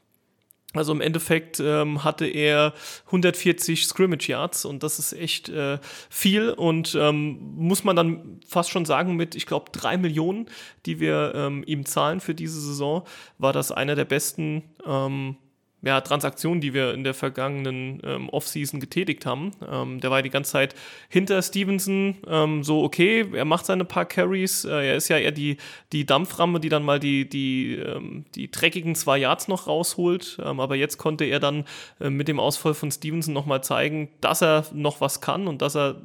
Also 0.73 0.91
im 0.91 0.99
Endeffekt 0.99 1.61
ähm, 1.61 2.03
hatte 2.03 2.27
er 2.27 2.73
140 3.07 3.87
Scrimmage 3.87 4.27
Yards 4.27 4.65
und 4.65 4.83
das 4.83 4.99
ist 4.99 5.13
echt 5.13 5.47
äh, 5.47 5.79
viel 6.09 6.49
und 6.49 6.93
ähm, 6.99 7.55
muss 7.55 7.85
man 7.85 7.95
dann 7.95 8.41
fast 8.45 8.69
schon 8.69 8.85
sagen, 8.85 9.15
mit, 9.15 9.33
ich 9.33 9.45
glaube, 9.45 9.71
drei 9.71 9.95
Millionen, 9.95 10.47
die 10.85 10.99
wir 10.99 11.33
ähm, 11.35 11.63
ihm 11.65 11.85
zahlen 11.85 12.19
für 12.19 12.35
diese 12.35 12.59
Saison, 12.59 13.03
war 13.37 13.53
das 13.53 13.71
einer 13.71 13.95
der 13.95 14.05
besten 14.05 14.63
ähm, 14.85 15.37
ja, 15.83 16.01
Transaktionen, 16.01 16.59
die 16.59 16.73
wir 16.73 16.93
in 16.93 17.03
der 17.03 17.13
vergangenen 17.13 18.01
ähm, 18.03 18.29
Offseason 18.29 18.79
getätigt 18.79 19.27
haben. 19.27 19.51
Ähm, 19.69 19.99
der 19.99 20.09
war 20.09 20.23
die 20.23 20.31
ganze 20.31 20.51
Zeit 20.51 20.75
hinter 21.07 21.41
Stevenson 21.41 22.17
ähm, 22.27 22.63
so, 22.63 22.83
okay, 22.83 23.25
er 23.31 23.45
macht 23.45 23.67
seine 23.67 23.85
paar 23.85 24.05
Carries. 24.05 24.65
Äh, 24.65 24.87
er 24.87 24.95
ist 24.95 25.07
ja 25.07 25.17
eher 25.19 25.31
die, 25.31 25.57
die 25.93 26.05
Dampframme, 26.05 26.59
die 26.59 26.69
dann 26.69 26.83
mal 26.83 26.99
die, 26.99 27.29
die, 27.29 27.75
ähm, 27.75 28.25
die 28.33 28.49
dreckigen 28.49 28.95
zwei 28.95 29.19
Yards 29.19 29.47
noch 29.47 29.67
rausholt. 29.67 30.39
Ähm, 30.43 30.59
aber 30.59 30.75
jetzt 30.75 30.97
konnte 30.97 31.25
er 31.25 31.39
dann 31.39 31.65
äh, 31.99 32.09
mit 32.09 32.27
dem 32.27 32.39
Ausfall 32.39 32.73
von 32.73 32.89
Stevenson 32.89 33.33
nochmal 33.33 33.63
zeigen, 33.63 34.09
dass 34.19 34.41
er 34.41 34.65
noch 34.73 34.99
was 34.99 35.21
kann 35.21 35.47
und 35.47 35.61
dass 35.61 35.75
er 35.75 36.01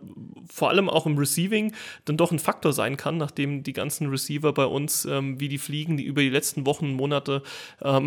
vor 0.51 0.71
allem 0.71 0.89
auch 0.89 1.07
im 1.07 1.19
Receiving 1.19 1.73
dann 2.05 2.17
doch 2.17 2.33
ein 2.33 2.39
Faktor 2.39 2.73
sein 2.73 2.97
kann, 2.97 3.17
nachdem 3.17 3.63
die 3.63 3.73
ganzen 3.73 4.09
Receiver 4.09 4.53
bei 4.53 4.65
uns, 4.65 5.05
ähm, 5.05 5.41
wie 5.41 5.49
die 5.49 5.59
fliegen, 5.59 5.97
die 5.97 6.05
über 6.05 6.23
die 6.23 6.31
letzten 6.31 6.67
Wochen 6.67 6.87
und 6.87 6.95
Monate 6.95 7.43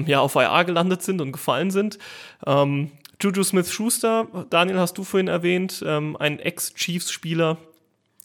ja 0.06 0.20
auf 0.20 0.36
IR 0.36 0.64
gelandet 0.64 1.02
sind 1.02 1.22
und 1.22 1.32
gefallen 1.32 1.72
sind. 1.72 1.98
Ähm, 2.46 2.92
Juju 3.22 3.44
Smith-Schuster, 3.44 4.28
Daniel, 4.50 4.80
hast 4.80 4.98
du 4.98 5.04
vorhin 5.04 5.28
erwähnt, 5.28 5.84
ähm, 5.86 6.18
ein 6.18 6.40
Ex-Chiefs-Spieler, 6.40 7.58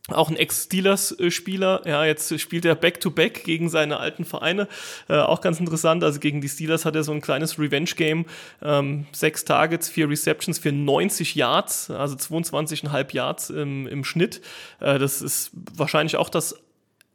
auch 0.09 0.31
ein 0.31 0.37
Ex-Steelers-Spieler. 0.37 1.83
Ja, 1.87 2.05
jetzt 2.05 2.39
spielt 2.41 2.65
er 2.65 2.75
Back-to-Back 2.75 3.39
-back 3.39 3.45
gegen 3.45 3.69
seine 3.69 3.99
alten 3.99 4.25
Vereine. 4.25 4.69
Äh, 5.09 5.19
auch 5.19 5.41
ganz 5.41 5.61
interessant. 5.61 6.03
Also 6.03 6.21
gegen 6.21 6.41
die 6.41 6.49
Steelers 6.49 6.85
hat 6.85 6.97
er 6.97 7.05
so 7.05 7.13
ein 7.13 7.21
kleines 7.21 7.59
Revenge-Game. 7.59 8.27
Ähm, 8.63 9.07
sechs 9.13 9.45
Targets, 9.45 9.89
vier 9.89 10.09
Receptions 10.09 10.59
für 10.59 10.73
90 10.73 11.35
Yards, 11.35 11.91
also 11.91 12.17
22,5 12.17 13.15
Yards 13.15 13.51
im, 13.51 13.87
im 13.87 14.05
Schnitt. 14.05 14.41
Äh, 14.81 14.99
das 14.99 15.23
ist 15.23 15.51
wahrscheinlich 15.75 16.17
auch 16.17 16.29
das 16.29 16.57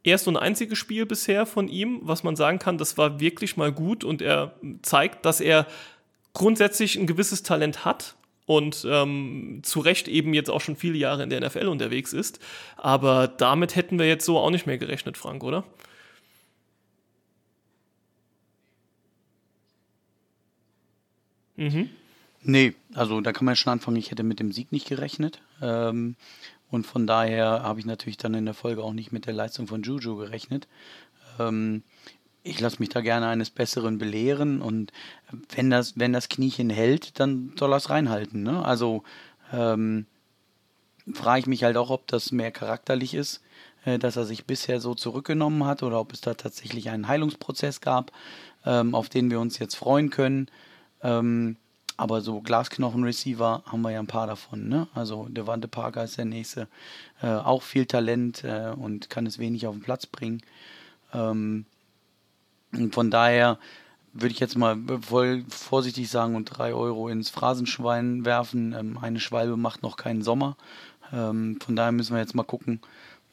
erste 0.02 0.30
und 0.30 0.36
einzige 0.36 0.76
Spiel 0.76 1.04
bisher 1.04 1.46
von 1.46 1.68
ihm, 1.68 2.00
was 2.02 2.22
man 2.22 2.36
sagen 2.36 2.58
kann, 2.58 2.78
das 2.78 2.96
war 2.96 3.20
wirklich 3.20 3.56
mal 3.56 3.72
gut 3.72 4.04
und 4.04 4.22
er 4.22 4.54
zeigt, 4.82 5.26
dass 5.26 5.40
er 5.40 5.66
grundsätzlich 6.32 6.96
ein 6.96 7.06
gewisses 7.06 7.42
Talent 7.42 7.84
hat 7.84 8.15
und 8.46 8.86
ähm, 8.88 9.60
zu 9.62 9.80
Recht 9.80 10.08
eben 10.08 10.32
jetzt 10.32 10.50
auch 10.50 10.60
schon 10.60 10.76
viele 10.76 10.96
Jahre 10.96 11.22
in 11.22 11.30
der 11.30 11.40
NFL 11.40 11.66
unterwegs 11.66 12.12
ist. 12.12 12.38
Aber 12.76 13.28
damit 13.28 13.76
hätten 13.76 13.98
wir 13.98 14.06
jetzt 14.06 14.24
so 14.24 14.38
auch 14.38 14.50
nicht 14.50 14.66
mehr 14.66 14.78
gerechnet, 14.78 15.16
Frank, 15.16 15.44
oder? 15.44 15.64
Mhm. 21.56 21.90
Nee, 22.42 22.74
also 22.94 23.20
da 23.20 23.32
kann 23.32 23.44
man 23.44 23.56
schon 23.56 23.72
anfangen, 23.72 23.96
ich 23.96 24.10
hätte 24.10 24.22
mit 24.22 24.38
dem 24.38 24.52
Sieg 24.52 24.70
nicht 24.70 24.86
gerechnet. 24.86 25.40
Ähm, 25.60 26.14
und 26.70 26.86
von 26.86 27.06
daher 27.06 27.62
habe 27.62 27.80
ich 27.80 27.86
natürlich 27.86 28.18
dann 28.18 28.34
in 28.34 28.44
der 28.44 28.54
Folge 28.54 28.82
auch 28.84 28.92
nicht 28.92 29.10
mit 29.10 29.26
der 29.26 29.34
Leistung 29.34 29.66
von 29.66 29.82
Juju 29.82 30.16
gerechnet. 30.16 30.68
Ähm, 31.38 31.82
ich 32.46 32.60
lasse 32.60 32.78
mich 32.78 32.88
da 32.88 33.00
gerne 33.00 33.26
eines 33.26 33.50
Besseren 33.50 33.98
belehren 33.98 34.62
und 34.62 34.92
wenn 35.54 35.70
das, 35.70 35.98
wenn 35.98 36.12
das 36.12 36.28
Kniechen 36.28 36.70
hält, 36.70 37.18
dann 37.18 37.52
soll 37.58 37.72
er 37.72 37.78
es 37.78 37.90
reinhalten. 37.90 38.42
Ne? 38.42 38.64
Also 38.64 39.02
ähm, 39.52 40.06
frage 41.12 41.40
ich 41.40 41.46
mich 41.46 41.64
halt 41.64 41.76
auch, 41.76 41.90
ob 41.90 42.06
das 42.06 42.32
mehr 42.32 42.52
charakterlich 42.52 43.14
ist, 43.14 43.42
äh, 43.84 43.98
dass 43.98 44.16
er 44.16 44.24
sich 44.24 44.44
bisher 44.44 44.80
so 44.80 44.94
zurückgenommen 44.94 45.64
hat 45.64 45.82
oder 45.82 46.00
ob 46.00 46.12
es 46.12 46.20
da 46.20 46.34
tatsächlich 46.34 46.90
einen 46.90 47.08
Heilungsprozess 47.08 47.80
gab, 47.80 48.12
ähm, 48.64 48.94
auf 48.94 49.08
den 49.08 49.30
wir 49.30 49.40
uns 49.40 49.58
jetzt 49.58 49.74
freuen 49.74 50.10
können. 50.10 50.48
Ähm, 51.02 51.56
aber 51.96 52.20
so 52.20 52.40
Glasknochen-Receiver 52.42 53.62
haben 53.64 53.82
wir 53.82 53.90
ja 53.90 54.00
ein 54.00 54.06
paar 54.06 54.26
davon. 54.26 54.68
Ne? 54.68 54.86
Also 54.94 55.26
Devante 55.30 55.66
Parker 55.66 56.04
ist 56.04 56.18
der 56.18 56.26
nächste. 56.26 56.68
Äh, 57.22 57.28
auch 57.28 57.62
viel 57.62 57.86
Talent 57.86 58.44
äh, 58.44 58.72
und 58.76 59.08
kann 59.08 59.26
es 59.26 59.38
wenig 59.38 59.66
auf 59.66 59.74
den 59.74 59.82
Platz 59.82 60.04
bringen. 60.06 60.42
Ähm, 61.14 61.64
und 62.72 62.94
von 62.94 63.10
daher 63.10 63.58
würde 64.12 64.32
ich 64.32 64.40
jetzt 64.40 64.56
mal 64.56 64.78
voll 65.02 65.44
vorsichtig 65.48 66.08
sagen 66.10 66.34
und 66.36 66.46
drei 66.46 66.72
Euro 66.72 67.08
ins 67.08 67.30
Phrasenschwein 67.30 68.24
werfen. 68.24 68.74
Ähm, 68.78 68.98
eine 69.00 69.20
Schwalbe 69.20 69.56
macht 69.56 69.82
noch 69.82 69.96
keinen 69.96 70.22
Sommer. 70.22 70.56
Ähm, 71.12 71.58
von 71.64 71.76
daher 71.76 71.92
müssen 71.92 72.14
wir 72.14 72.20
jetzt 72.20 72.34
mal 72.34 72.42
gucken, 72.42 72.80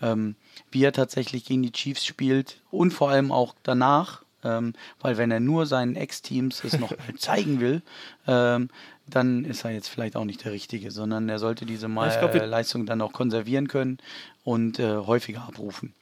ähm, 0.01 0.35
wie 0.71 0.83
er 0.83 0.91
tatsächlich 0.91 1.45
gegen 1.45 1.63
die 1.63 1.71
Chiefs 1.71 2.05
spielt 2.05 2.61
und 2.69 2.91
vor 2.91 3.09
allem 3.09 3.31
auch 3.31 3.55
danach. 3.63 4.23
Weil 4.45 5.15
wenn 5.15 5.31
er 5.31 5.39
nur 5.39 5.65
seinen 5.65 5.95
Ex-Teams 5.95 6.65
es 6.65 6.77
noch 6.77 6.89
mal 6.89 7.15
zeigen 7.17 7.61
will, 7.61 7.81
dann 8.25 9.45
ist 9.45 9.63
er 9.63 9.71
jetzt 9.71 9.87
vielleicht 9.87 10.17
auch 10.17 10.25
nicht 10.25 10.43
der 10.43 10.51
Richtige, 10.51 10.91
sondern 10.91 11.29
er 11.29 11.39
sollte 11.39 11.65
diese 11.65 11.87
mal 11.87 12.09
glaub, 12.09 12.35
äh, 12.35 12.45
Leistung 12.45 12.85
dann 12.85 13.01
auch 13.01 13.13
konservieren 13.13 13.69
können 13.69 13.99
und 14.43 14.79
äh, 14.79 14.97
häufiger 14.97 15.43
abrufen. 15.47 15.93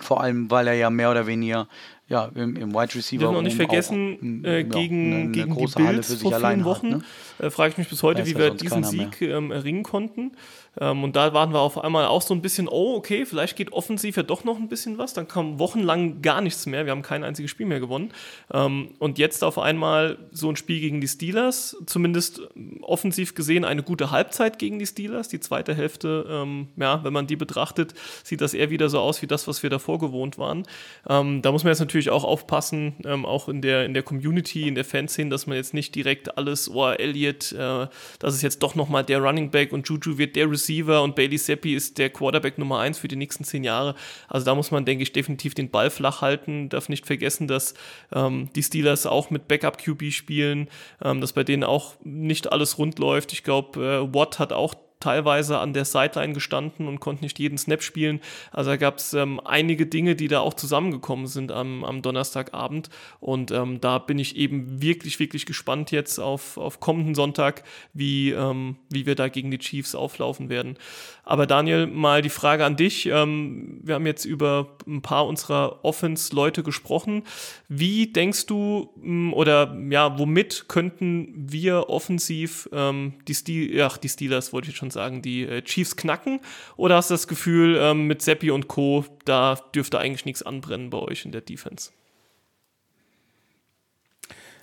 Vor 0.00 0.20
allem, 0.20 0.48
weil 0.50 0.68
er 0.68 0.74
ja 0.74 0.90
mehr 0.90 1.10
oder 1.10 1.26
weniger 1.26 1.68
ja, 2.08 2.30
im, 2.34 2.56
im 2.56 2.74
Wide 2.74 2.94
Receiver. 2.94 3.20
Wir 3.20 3.28
dürfen 3.28 3.36
auch 3.36 3.42
nicht 3.42 3.56
vergessen, 3.56 4.42
auch, 4.44 4.48
äh, 4.48 4.64
gegen, 4.64 5.10
ja, 5.10 5.18
eine, 5.18 5.30
gegen 5.30 5.52
eine 5.52 5.66
die 5.66 5.82
Bills 5.82 6.14
vor 6.22 6.38
vielen 6.38 6.64
Wochen, 6.64 6.94
hat, 6.94 7.02
ne? 7.38 7.46
äh, 7.46 7.50
frage 7.50 7.72
ich 7.72 7.78
mich 7.78 7.88
bis 7.88 8.02
heute, 8.02 8.26
wie 8.26 8.36
wir 8.36 8.50
diesen 8.50 8.84
Sieg 8.84 9.22
ähm, 9.22 9.50
erringen 9.50 9.82
konnten. 9.82 10.32
Ähm, 10.80 11.04
und 11.04 11.16
da 11.16 11.32
waren 11.32 11.52
wir 11.52 11.60
auf 11.60 11.82
einmal 11.82 12.06
auch 12.06 12.22
so 12.22 12.34
ein 12.34 12.42
bisschen, 12.42 12.68
oh, 12.68 12.94
okay, 12.96 13.24
vielleicht 13.26 13.56
geht 13.56 13.72
offensiv 13.72 14.16
ja 14.16 14.22
doch 14.22 14.44
noch 14.44 14.56
ein 14.56 14.68
bisschen 14.68 14.98
was. 14.98 15.14
Dann 15.14 15.28
kam 15.28 15.58
wochenlang 15.58 16.22
gar 16.22 16.40
nichts 16.40 16.66
mehr. 16.66 16.84
Wir 16.84 16.92
haben 16.92 17.02
kein 17.02 17.24
einziges 17.24 17.50
Spiel 17.50 17.66
mehr 17.66 17.80
gewonnen. 17.80 18.12
Ähm, 18.52 18.90
und 18.98 19.18
jetzt 19.18 19.44
auf 19.44 19.58
einmal 19.58 20.18
so 20.32 20.48
ein 20.50 20.56
Spiel 20.56 20.80
gegen 20.80 21.00
die 21.00 21.08
Steelers, 21.08 21.76
zumindest 21.86 22.42
ähm, 22.56 22.82
offensiv 22.82 23.34
gesehen 23.34 23.64
eine 23.64 23.82
gute 23.82 24.10
Halbzeit 24.10 24.58
gegen 24.58 24.78
die 24.78 24.86
Steelers. 24.86 25.28
Die 25.28 25.40
zweite 25.40 25.74
Hälfte, 25.74 26.26
ähm, 26.28 26.68
ja, 26.76 27.04
wenn 27.04 27.12
man 27.12 27.26
die 27.26 27.36
betrachtet, 27.36 27.94
sieht 28.22 28.40
das 28.40 28.54
eher 28.54 28.70
wieder 28.70 28.88
so 28.88 28.98
aus 28.98 29.22
wie 29.22 29.26
das, 29.26 29.46
was 29.46 29.62
wir 29.62 29.70
davor 29.70 29.98
gewohnt 29.98 30.38
waren. 30.38 30.64
Ähm, 31.08 31.42
da 31.42 31.52
muss 31.52 31.64
man 31.64 31.70
jetzt 31.70 31.80
natürlich 31.80 32.10
auch 32.10 32.24
aufpassen, 32.24 32.94
ähm, 33.04 33.24
auch 33.24 33.48
in 33.48 33.62
der, 33.62 33.84
in 33.84 33.94
der 33.94 34.02
Community, 34.02 34.66
in 34.68 34.74
der 34.74 34.84
Fanszene, 34.84 35.30
dass 35.30 35.46
man 35.46 35.56
jetzt 35.56 35.74
nicht 35.74 35.94
direkt 35.94 36.36
alles, 36.36 36.68
oh, 36.70 36.88
Elliott, 36.88 37.52
äh, 37.52 37.86
das 38.18 38.34
ist 38.34 38.42
jetzt 38.42 38.62
doch 38.62 38.74
nochmal 38.74 39.04
der 39.04 39.20
Running 39.20 39.50
Back 39.50 39.72
und 39.72 39.88
Juju 39.88 40.18
wird 40.18 40.36
der 40.36 40.50
Receiver 40.50 40.63
Receiver 40.64 41.02
und 41.02 41.14
Bailey 41.14 41.38
Seppi 41.38 41.74
ist 41.74 41.98
der 41.98 42.10
Quarterback 42.10 42.58
Nummer 42.58 42.80
eins 42.80 42.98
für 42.98 43.08
die 43.08 43.16
nächsten 43.16 43.44
zehn 43.44 43.64
Jahre. 43.64 43.94
Also 44.28 44.46
da 44.46 44.54
muss 44.54 44.70
man, 44.70 44.84
denke 44.84 45.02
ich, 45.02 45.12
definitiv 45.12 45.54
den 45.54 45.70
Ball 45.70 45.90
flach 45.90 46.22
halten. 46.22 46.68
Darf 46.68 46.88
nicht 46.88 47.06
vergessen, 47.06 47.48
dass 47.48 47.74
ähm, 48.12 48.48
die 48.54 48.62
Steelers 48.62 49.06
auch 49.06 49.30
mit 49.30 49.48
Backup 49.48 49.78
QB 49.78 50.12
spielen, 50.12 50.68
ähm, 51.02 51.20
dass 51.20 51.32
bei 51.32 51.44
denen 51.44 51.64
auch 51.64 51.94
nicht 52.02 52.52
alles 52.52 52.78
rund 52.78 52.98
läuft. 52.98 53.32
Ich 53.32 53.44
glaube, 53.44 54.08
äh, 54.10 54.14
Watt 54.14 54.38
hat 54.38 54.52
auch 54.52 54.74
teilweise 55.04 55.58
an 55.58 55.74
der 55.74 55.84
Sideline 55.84 56.32
gestanden 56.32 56.88
und 56.88 56.98
konnte 56.98 57.24
nicht 57.24 57.38
jeden 57.38 57.58
Snap 57.58 57.82
spielen. 57.82 58.20
Also 58.52 58.70
da 58.70 58.76
gab 58.76 58.96
es 58.96 59.12
ähm, 59.12 59.38
einige 59.44 59.84
Dinge, 59.84 60.16
die 60.16 60.28
da 60.28 60.40
auch 60.40 60.54
zusammengekommen 60.54 61.26
sind 61.26 61.52
am, 61.52 61.84
am 61.84 62.00
Donnerstagabend. 62.00 62.88
Und 63.20 63.50
ähm, 63.50 63.82
da 63.82 63.98
bin 63.98 64.18
ich 64.18 64.36
eben 64.36 64.80
wirklich, 64.80 65.20
wirklich 65.20 65.44
gespannt 65.44 65.90
jetzt 65.90 66.18
auf, 66.18 66.56
auf 66.56 66.80
kommenden 66.80 67.14
Sonntag, 67.14 67.64
wie, 67.92 68.30
ähm, 68.30 68.76
wie 68.88 69.04
wir 69.04 69.14
da 69.14 69.28
gegen 69.28 69.50
die 69.50 69.58
Chiefs 69.58 69.94
auflaufen 69.94 70.48
werden. 70.48 70.78
Aber 71.24 71.46
Daniel, 71.46 71.86
mal 71.86 72.20
die 72.20 72.28
Frage 72.28 72.64
an 72.64 72.76
dich. 72.76 73.06
Ähm, 73.06 73.80
wir 73.82 73.94
haben 73.94 74.06
jetzt 74.06 74.24
über 74.24 74.76
ein 74.86 75.00
paar 75.00 75.26
unserer 75.26 75.84
Offense-Leute 75.84 76.62
gesprochen. 76.62 77.22
Wie 77.68 78.12
denkst 78.12 78.46
du 78.46 78.90
oder 79.32 79.74
ja, 79.88 80.18
womit 80.18 80.66
könnten 80.68 81.32
wir 81.34 81.88
offensiv 81.88 82.68
ähm, 82.72 83.14
die, 83.26 83.34
Stil 83.34 83.82
ach, 83.82 83.96
die 83.96 84.08
Steelers, 84.08 84.52
wollte 84.52 84.70
ich 84.70 84.76
schon 84.76 84.90
sagen, 84.90 85.22
die 85.22 85.44
äh, 85.44 85.62
Chiefs 85.62 85.96
knacken? 85.96 86.40
Oder 86.76 86.96
hast 86.96 87.10
du 87.10 87.14
das 87.14 87.26
Gefühl, 87.26 87.78
ähm, 87.80 88.06
mit 88.06 88.20
Seppi 88.20 88.50
und 88.50 88.68
Co., 88.68 89.06
da 89.24 89.56
dürfte 89.74 89.98
eigentlich 89.98 90.26
nichts 90.26 90.42
anbrennen 90.42 90.90
bei 90.90 90.98
euch 90.98 91.24
in 91.24 91.32
der 91.32 91.40
Defense? 91.40 91.90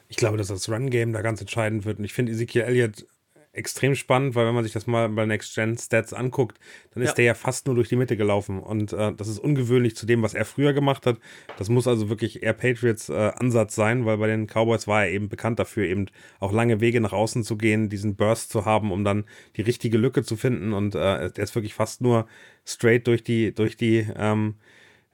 Ich 0.10 0.18
glaube, 0.18 0.38
dass 0.38 0.48
das 0.48 0.70
Run-Game 0.70 1.14
da 1.14 1.22
ganz 1.22 1.40
entscheidend 1.40 1.86
wird. 1.86 1.98
Und 1.98 2.04
ich 2.04 2.14
finde, 2.14 2.34
Ezekiel 2.34 2.64
Elliott 2.64 3.06
extrem 3.54 3.96
spannend, 3.96 4.36
weil 4.36 4.48
wenn 4.48 4.56
man 4.56 4.64
sich 4.64 4.74
das 4.74 4.88
mal 4.88 5.10
bei 5.10 5.26
Next 5.26 5.54
Gen 5.56 5.78
Stats 5.78 6.14
anguckt, 6.14 6.58
dann 6.94 7.04
ist 7.04 7.10
ja. 7.10 7.16
der 7.16 7.26
ja 7.26 7.34
fast 7.34 7.66
nur 7.66 7.76
durch 7.76 7.90
die 7.90 7.98
Mitte 7.98 8.16
gelaufen 8.16 8.60
und 8.60 8.94
äh, 8.94 9.14
das 9.14 9.28
ist 9.28 9.40
ungewöhnlich 9.40 9.96
zu 9.96 10.06
dem, 10.06 10.22
was 10.22 10.34
er 10.34 10.46
früher 10.46 10.74
gemacht 10.74 11.06
hat. 11.06 11.18
Das 11.58 11.68
muss 11.68 11.88
also 11.88 12.10
wirklich 12.10 12.44
eher 12.44 12.54
Patriots 12.54 13.10
äh, 13.10 13.32
Ansatz 13.36 13.76
sein, 13.76 14.06
weil 14.06 14.18
bei 14.18 14.28
den 14.28 14.48
Cowboys 14.48 14.88
war 14.88 15.06
er 15.06 15.12
eben 15.12 15.28
bekannt 15.28 15.60
dafür, 15.60 15.86
eben 15.86 16.06
auch 16.40 16.54
lange 16.54 16.80
Wege 16.80 17.02
nach 17.02 17.14
außen 17.14 17.44
zu 17.44 17.58
gehen, 17.58 17.90
diesen 17.90 18.16
Burst 18.16 18.52
zu 18.52 18.66
haben, 18.66 18.92
um 18.92 19.04
dann 19.04 19.26
die 19.58 19.62
richtige 19.64 19.98
Lücke 19.98 20.24
zu 20.24 20.38
finden 20.38 20.72
und 20.72 20.96
äh, 20.96 21.30
der 21.30 21.44
ist 21.44 21.56
wirklich 21.56 21.74
fast 21.74 22.02
nur 22.02 22.28
straight 22.66 23.08
durch 23.08 23.24
die 23.24 23.54
durch 23.54 23.76
die 23.76 24.08
ähm, 24.16 24.56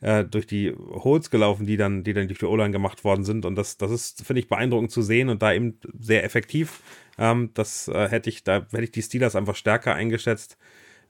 äh, 0.01 0.23
durch 0.23 0.45
die 0.47 0.73
Holes 0.73 1.29
gelaufen, 1.29 1.65
die 1.65 1.77
dann, 1.77 2.03
die 2.03 2.13
dann 2.13 2.27
durch 2.27 2.39
die 2.39 2.45
O-Line 2.45 2.71
gemacht 2.71 3.03
worden 3.03 3.23
sind. 3.23 3.45
Und 3.45 3.55
das, 3.55 3.77
das 3.77 3.91
ist, 3.91 4.25
finde 4.25 4.39
ich, 4.39 4.47
beeindruckend 4.47 4.91
zu 4.91 5.01
sehen 5.01 5.29
und 5.29 5.41
da 5.41 5.53
eben 5.53 5.79
sehr 5.99 6.23
effektiv. 6.23 6.81
Ähm, 7.17 7.51
das 7.53 7.87
äh, 7.87 8.07
hätte 8.09 8.29
ich, 8.29 8.43
da 8.43 8.67
hätte 8.71 8.83
ich 8.83 8.91
die 8.91 9.01
Steelers 9.01 9.35
einfach 9.35 9.55
stärker 9.55 9.95
eingeschätzt. 9.95 10.57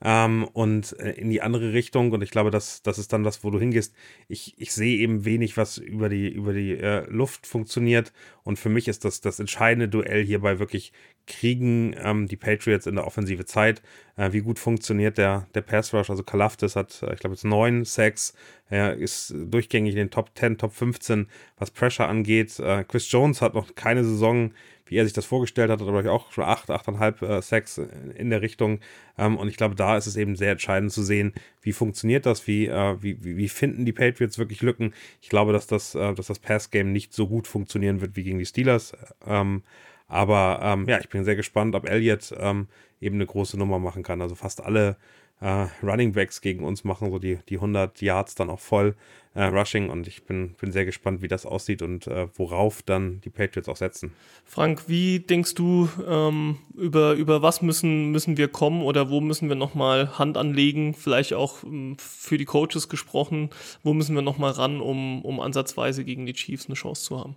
Ähm, 0.03 0.47
und 0.53 0.97
äh, 0.99 1.11
in 1.11 1.29
die 1.29 1.41
andere 1.41 1.73
Richtung. 1.73 2.11
Und 2.11 2.21
ich 2.21 2.31
glaube, 2.31 2.51
das, 2.51 2.81
das 2.83 2.99
ist 2.99 3.13
dann 3.13 3.23
das, 3.23 3.43
wo 3.43 3.49
du 3.49 3.59
hingehst. 3.59 3.93
Ich, 4.27 4.53
ich 4.57 4.73
sehe 4.73 4.97
eben 4.99 5.25
wenig, 5.25 5.57
was 5.57 5.77
über 5.77 6.09
die, 6.09 6.29
über 6.29 6.53
die 6.53 6.77
äh, 6.77 7.09
Luft 7.09 7.47
funktioniert. 7.47 8.13
Und 8.43 8.59
für 8.59 8.69
mich 8.69 8.87
ist 8.87 9.05
das 9.05 9.21
das 9.21 9.39
entscheidende 9.39 9.89
Duell 9.89 10.23
hierbei 10.23 10.59
wirklich, 10.59 10.93
kriegen 11.27 11.95
ähm, 12.01 12.27
die 12.27 12.37
Patriots 12.37 12.87
in 12.87 12.95
der 12.95 13.05
offensive 13.05 13.45
Zeit. 13.45 13.81
Äh, 14.15 14.31
wie 14.31 14.41
gut 14.41 14.59
funktioniert 14.59 15.17
der, 15.17 15.47
der 15.53 15.61
Pass 15.61 15.93
Rush? 15.93 16.09
Also 16.09 16.23
Kalaftis 16.23 16.75
hat, 16.75 17.03
äh, 17.03 17.13
ich 17.13 17.19
glaube, 17.19 17.35
jetzt 17.35 17.43
neun 17.43 17.85
Sacks. 17.85 18.33
Er 18.69 18.95
ist 18.95 19.33
durchgängig 19.35 19.91
in 19.91 19.97
den 19.97 20.09
Top 20.09 20.31
10, 20.35 20.57
Top 20.57 20.73
15, 20.73 21.27
was 21.57 21.71
Pressure 21.71 22.07
angeht. 22.07 22.59
Äh, 22.59 22.83
Chris 22.85 23.11
Jones 23.11 23.41
hat 23.41 23.53
noch 23.53 23.75
keine 23.75 24.03
Saison 24.03 24.51
wie 24.89 24.97
er 24.97 25.03
sich 25.03 25.13
das 25.13 25.25
vorgestellt 25.25 25.69
hat, 25.69 25.79
hat 25.79 25.87
er, 25.87 25.91
glaube 25.91 26.03
ich, 26.03 26.09
auch 26.09 26.31
schon 26.31 26.43
acht, 26.43 26.69
achteinhalb 26.69 27.21
äh, 27.21 27.41
Sacks 27.41 27.79
in 28.15 28.29
der 28.29 28.41
Richtung. 28.41 28.79
Ähm, 29.17 29.37
und 29.37 29.47
ich 29.47 29.57
glaube, 29.57 29.75
da 29.75 29.97
ist 29.97 30.07
es 30.07 30.15
eben 30.15 30.35
sehr 30.35 30.51
entscheidend 30.51 30.91
zu 30.91 31.03
sehen, 31.03 31.33
wie 31.61 31.73
funktioniert 31.73 32.25
das, 32.25 32.47
wie, 32.47 32.67
äh, 32.67 33.01
wie, 33.01 33.17
wie 33.21 33.49
finden 33.49 33.85
die 33.85 33.93
Patriots 33.93 34.37
wirklich 34.37 34.61
Lücken. 34.61 34.93
Ich 35.21 35.29
glaube, 35.29 35.53
dass 35.53 35.67
das, 35.67 35.95
äh, 35.95 36.13
das 36.13 36.39
Pass-Game 36.39 36.91
nicht 36.91 37.13
so 37.13 37.27
gut 37.27 37.47
funktionieren 37.47 38.01
wird 38.01 38.15
wie 38.15 38.23
gegen 38.23 38.39
die 38.39 38.45
Steelers. 38.45 38.93
Ähm, 39.25 39.63
aber 40.07 40.59
ähm, 40.63 40.85
ja, 40.87 40.99
ich 40.99 41.09
bin 41.09 41.25
sehr 41.25 41.35
gespannt, 41.35 41.75
ob 41.75 41.87
Elliott 41.87 42.33
ähm, 42.37 42.67
eben 43.01 43.15
eine 43.15 43.25
große 43.25 43.57
Nummer 43.57 43.79
machen 43.79 44.03
kann. 44.03 44.21
Also 44.21 44.35
fast 44.35 44.63
alle 44.63 44.97
äh, 45.39 45.67
Running 45.83 46.13
Backs 46.13 46.41
gegen 46.41 46.63
uns 46.63 46.83
machen 46.83 47.11
so 47.11 47.19
die, 47.19 47.39
die 47.49 47.55
100 47.55 48.01
Yards 48.01 48.35
dann 48.35 48.49
auch 48.49 48.59
voll 48.59 48.95
äh, 49.35 49.43
Rushing 49.43 49.89
und 49.89 50.07
ich 50.07 50.23
bin, 50.23 50.55
bin 50.55 50.71
sehr 50.71 50.85
gespannt, 50.85 51.21
wie 51.21 51.27
das 51.27 51.45
aussieht 51.45 51.83
und 51.83 52.07
äh, 52.07 52.27
worauf 52.35 52.81
dann 52.81 53.21
die 53.21 53.29
Patriots 53.29 53.69
auch 53.69 53.77
setzen. 53.77 54.13
Frank, 54.45 54.85
wie 54.87 55.19
denkst 55.19 55.53
du, 55.53 55.87
ähm, 56.07 56.57
über, 56.75 57.13
über 57.13 57.43
was 57.43 57.61
müssen, 57.61 58.09
müssen 58.09 58.37
wir 58.37 58.47
kommen 58.47 58.81
oder 58.81 59.11
wo 59.11 59.21
müssen 59.21 59.47
wir 59.47 59.55
nochmal 59.55 60.17
Hand 60.17 60.37
anlegen, 60.37 60.95
vielleicht 60.95 61.33
auch 61.33 61.63
ähm, 61.63 61.97
für 61.99 62.39
die 62.39 62.45
Coaches 62.45 62.89
gesprochen, 62.89 63.51
wo 63.83 63.93
müssen 63.93 64.15
wir 64.15 64.23
nochmal 64.23 64.51
ran, 64.51 64.81
um, 64.81 65.21
um 65.23 65.39
ansatzweise 65.39 66.03
gegen 66.03 66.25
die 66.25 66.33
Chiefs 66.33 66.65
eine 66.65 66.75
Chance 66.75 67.03
zu 67.03 67.19
haben? 67.19 67.35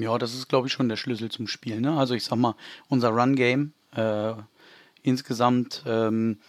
Ja, 0.00 0.18
das 0.18 0.34
ist, 0.34 0.48
glaube 0.48 0.66
ich, 0.66 0.72
schon 0.72 0.88
der 0.88 0.96
Schlüssel 0.96 1.30
zum 1.30 1.46
Spiel. 1.46 1.80
Ne? 1.80 1.96
Also 1.96 2.14
ich 2.14 2.24
sag 2.24 2.36
mal, 2.36 2.56
unser 2.88 3.10
Run-Game 3.10 3.72
äh, 3.94 4.32
insgesamt, 5.02 5.84
ähm, 5.86 6.40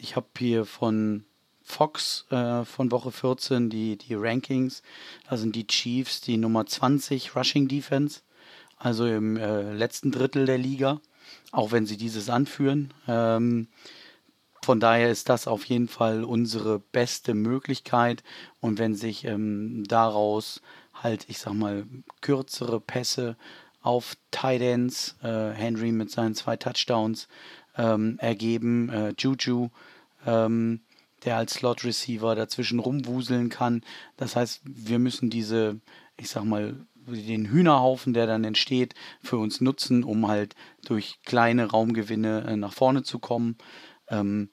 ich 0.00 0.16
habe 0.16 0.26
hier 0.36 0.64
von 0.64 1.24
Fox 1.62 2.26
äh, 2.30 2.64
von 2.64 2.90
Woche 2.90 3.12
14 3.12 3.70
die, 3.70 3.96
die 3.96 4.14
Rankings. 4.14 4.82
Da 5.28 5.36
sind 5.36 5.54
die 5.54 5.68
Chiefs 5.68 6.20
die 6.20 6.36
Nummer 6.36 6.66
20 6.66 7.36
Rushing 7.36 7.68
Defense, 7.68 8.22
also 8.76 9.06
im 9.06 9.36
äh, 9.36 9.72
letzten 9.72 10.10
Drittel 10.10 10.46
der 10.46 10.58
Liga, 10.58 11.00
auch 11.52 11.70
wenn 11.70 11.86
sie 11.86 11.96
dieses 11.96 12.28
anführen. 12.28 12.92
Ähm, 13.06 13.68
von 14.62 14.80
daher 14.80 15.10
ist 15.10 15.28
das 15.28 15.46
auf 15.46 15.64
jeden 15.64 15.86
Fall 15.86 16.24
unsere 16.24 16.80
beste 16.80 17.34
Möglichkeit. 17.34 18.24
Und 18.60 18.78
wenn 18.78 18.96
sich 18.96 19.24
ähm, 19.24 19.84
daraus 19.86 20.60
halt, 21.02 21.26
ich 21.28 21.38
sag 21.38 21.54
mal, 21.54 21.86
kürzere 22.20 22.80
Pässe 22.80 23.36
auf 23.82 24.16
Tight 24.30 24.60
Ends, 24.60 25.16
äh, 25.22 25.50
Henry 25.50 25.92
mit 25.92 26.10
seinen 26.10 26.34
zwei 26.34 26.56
Touchdowns 26.56 27.28
ähm, 27.76 28.18
ergeben, 28.18 28.88
äh, 28.90 29.14
Juju, 29.18 29.70
ähm, 30.26 30.80
der 31.24 31.36
als 31.36 31.54
Slot 31.54 31.84
Receiver 31.84 32.34
dazwischen 32.34 32.78
rumwuseln 32.78 33.48
kann. 33.48 33.82
Das 34.16 34.36
heißt, 34.36 34.62
wir 34.64 34.98
müssen 34.98 35.30
diese, 35.30 35.80
ich 36.16 36.30
sag 36.30 36.44
mal, 36.44 36.86
den 37.06 37.46
Hühnerhaufen, 37.46 38.12
der 38.12 38.26
dann 38.26 38.44
entsteht, 38.44 38.94
für 39.22 39.38
uns 39.38 39.60
nutzen, 39.60 40.04
um 40.04 40.28
halt 40.28 40.54
durch 40.84 41.18
kleine 41.24 41.66
Raumgewinne 41.66 42.44
äh, 42.46 42.56
nach 42.56 42.72
vorne 42.72 43.02
zu 43.02 43.18
kommen, 43.18 43.56
ähm, 44.08 44.50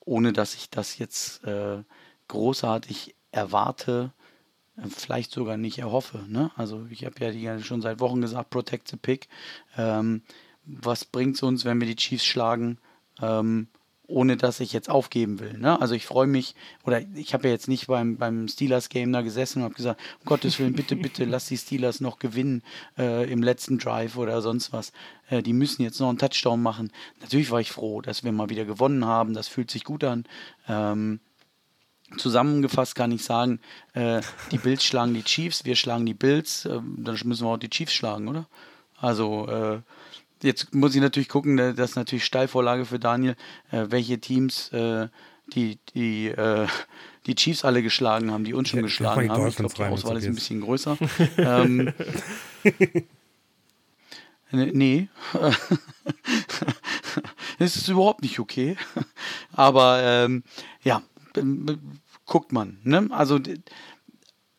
ohne 0.00 0.32
dass 0.32 0.54
ich 0.54 0.70
das 0.70 0.98
jetzt 0.98 1.44
äh, 1.44 1.82
großartig 2.28 3.14
erwarte 3.30 4.12
vielleicht 4.88 5.32
sogar 5.32 5.56
nicht 5.56 5.78
erhoffe. 5.78 6.24
Ne? 6.28 6.50
Also 6.56 6.86
ich 6.90 7.04
habe 7.04 7.14
ja 7.20 7.30
die 7.30 7.62
schon 7.64 7.82
seit 7.82 8.00
Wochen 8.00 8.20
gesagt, 8.20 8.50
protect 8.50 8.88
the 8.88 8.96
pick. 8.96 9.28
Ähm, 9.76 10.22
was 10.66 11.04
bringt 11.04 11.36
es 11.36 11.42
uns, 11.42 11.64
wenn 11.64 11.80
wir 11.80 11.86
die 11.86 11.96
Chiefs 11.96 12.24
schlagen, 12.24 12.78
ähm, 13.20 13.68
ohne 14.06 14.36
dass 14.36 14.60
ich 14.60 14.72
jetzt 14.72 14.90
aufgeben 14.90 15.38
will? 15.38 15.56
Ne? 15.58 15.80
Also 15.80 15.94
ich 15.94 16.06
freue 16.06 16.26
mich, 16.26 16.54
oder 16.84 17.02
ich 17.14 17.34
habe 17.34 17.46
ja 17.46 17.54
jetzt 17.54 17.68
nicht 17.68 17.86
beim, 17.86 18.16
beim 18.16 18.48
Steelers-Game 18.48 19.12
da 19.12 19.22
gesessen 19.22 19.58
und 19.60 19.64
habe 19.64 19.74
gesagt, 19.74 20.00
um 20.20 20.26
Gottes 20.26 20.58
Willen, 20.58 20.72
bitte, 20.72 20.96
bitte, 20.96 21.24
lass 21.26 21.46
die 21.46 21.58
Steelers 21.58 22.00
noch 22.00 22.18
gewinnen 22.18 22.62
äh, 22.98 23.30
im 23.30 23.42
letzten 23.42 23.78
Drive 23.78 24.16
oder 24.16 24.42
sonst 24.42 24.72
was. 24.72 24.92
Äh, 25.28 25.42
die 25.42 25.52
müssen 25.52 25.82
jetzt 25.82 26.00
noch 26.00 26.08
einen 26.08 26.18
Touchdown 26.18 26.60
machen. 26.60 26.90
Natürlich 27.20 27.50
war 27.50 27.60
ich 27.60 27.70
froh, 27.70 28.00
dass 28.00 28.24
wir 28.24 28.32
mal 28.32 28.50
wieder 28.50 28.64
gewonnen 28.64 29.04
haben. 29.04 29.34
Das 29.34 29.48
fühlt 29.48 29.70
sich 29.70 29.84
gut 29.84 30.02
an. 30.02 30.24
Ähm, 30.68 31.20
Zusammengefasst 32.18 32.94
kann 32.94 33.12
ich 33.12 33.24
sagen, 33.24 33.60
äh, 33.92 34.20
die 34.50 34.58
Bills 34.58 34.84
schlagen 34.84 35.14
die 35.14 35.22
Chiefs, 35.22 35.64
wir 35.64 35.76
schlagen 35.76 36.06
die 36.06 36.14
Bills, 36.14 36.64
äh, 36.64 36.80
dann 36.96 37.18
müssen 37.24 37.46
wir 37.46 37.50
auch 37.50 37.58
die 37.58 37.70
Chiefs 37.70 37.94
schlagen, 37.94 38.28
oder? 38.28 38.46
Also 38.98 39.48
äh, 39.48 39.80
jetzt 40.42 40.74
muss 40.74 40.94
ich 40.94 41.00
natürlich 41.00 41.28
gucken, 41.28 41.58
äh, 41.58 41.74
das 41.74 41.90
ist 41.90 41.96
natürlich 41.96 42.24
Steilvorlage 42.24 42.84
für 42.84 42.98
Daniel, 42.98 43.36
äh, 43.70 43.86
welche 43.88 44.18
Teams 44.18 44.70
äh, 44.72 45.08
die, 45.52 45.78
die, 45.94 46.28
äh, 46.28 46.66
die 47.26 47.34
Chiefs 47.34 47.64
alle 47.64 47.82
geschlagen 47.82 48.30
haben, 48.30 48.44
die 48.44 48.54
uns 48.54 48.68
schon 48.68 48.80
ja, 48.80 48.84
geschlagen 48.84 49.30
haben. 49.30 49.46
Ich 49.48 49.56
glaube, 49.56 49.74
die 49.74 49.82
Auswahl 49.82 50.16
ist 50.16 50.26
ein 50.26 50.34
bisschen 50.34 50.60
größer. 50.60 50.96
ähm, 51.36 51.92
nee. 54.50 55.08
das 57.58 57.76
ist 57.76 57.88
überhaupt 57.88 58.22
nicht 58.22 58.38
okay. 58.38 58.76
Aber 59.52 60.00
ähm, 60.02 60.44
ja, 60.82 61.02
guckt 62.26 62.52
man. 62.52 62.78
Ne? 62.82 63.08
Also 63.10 63.38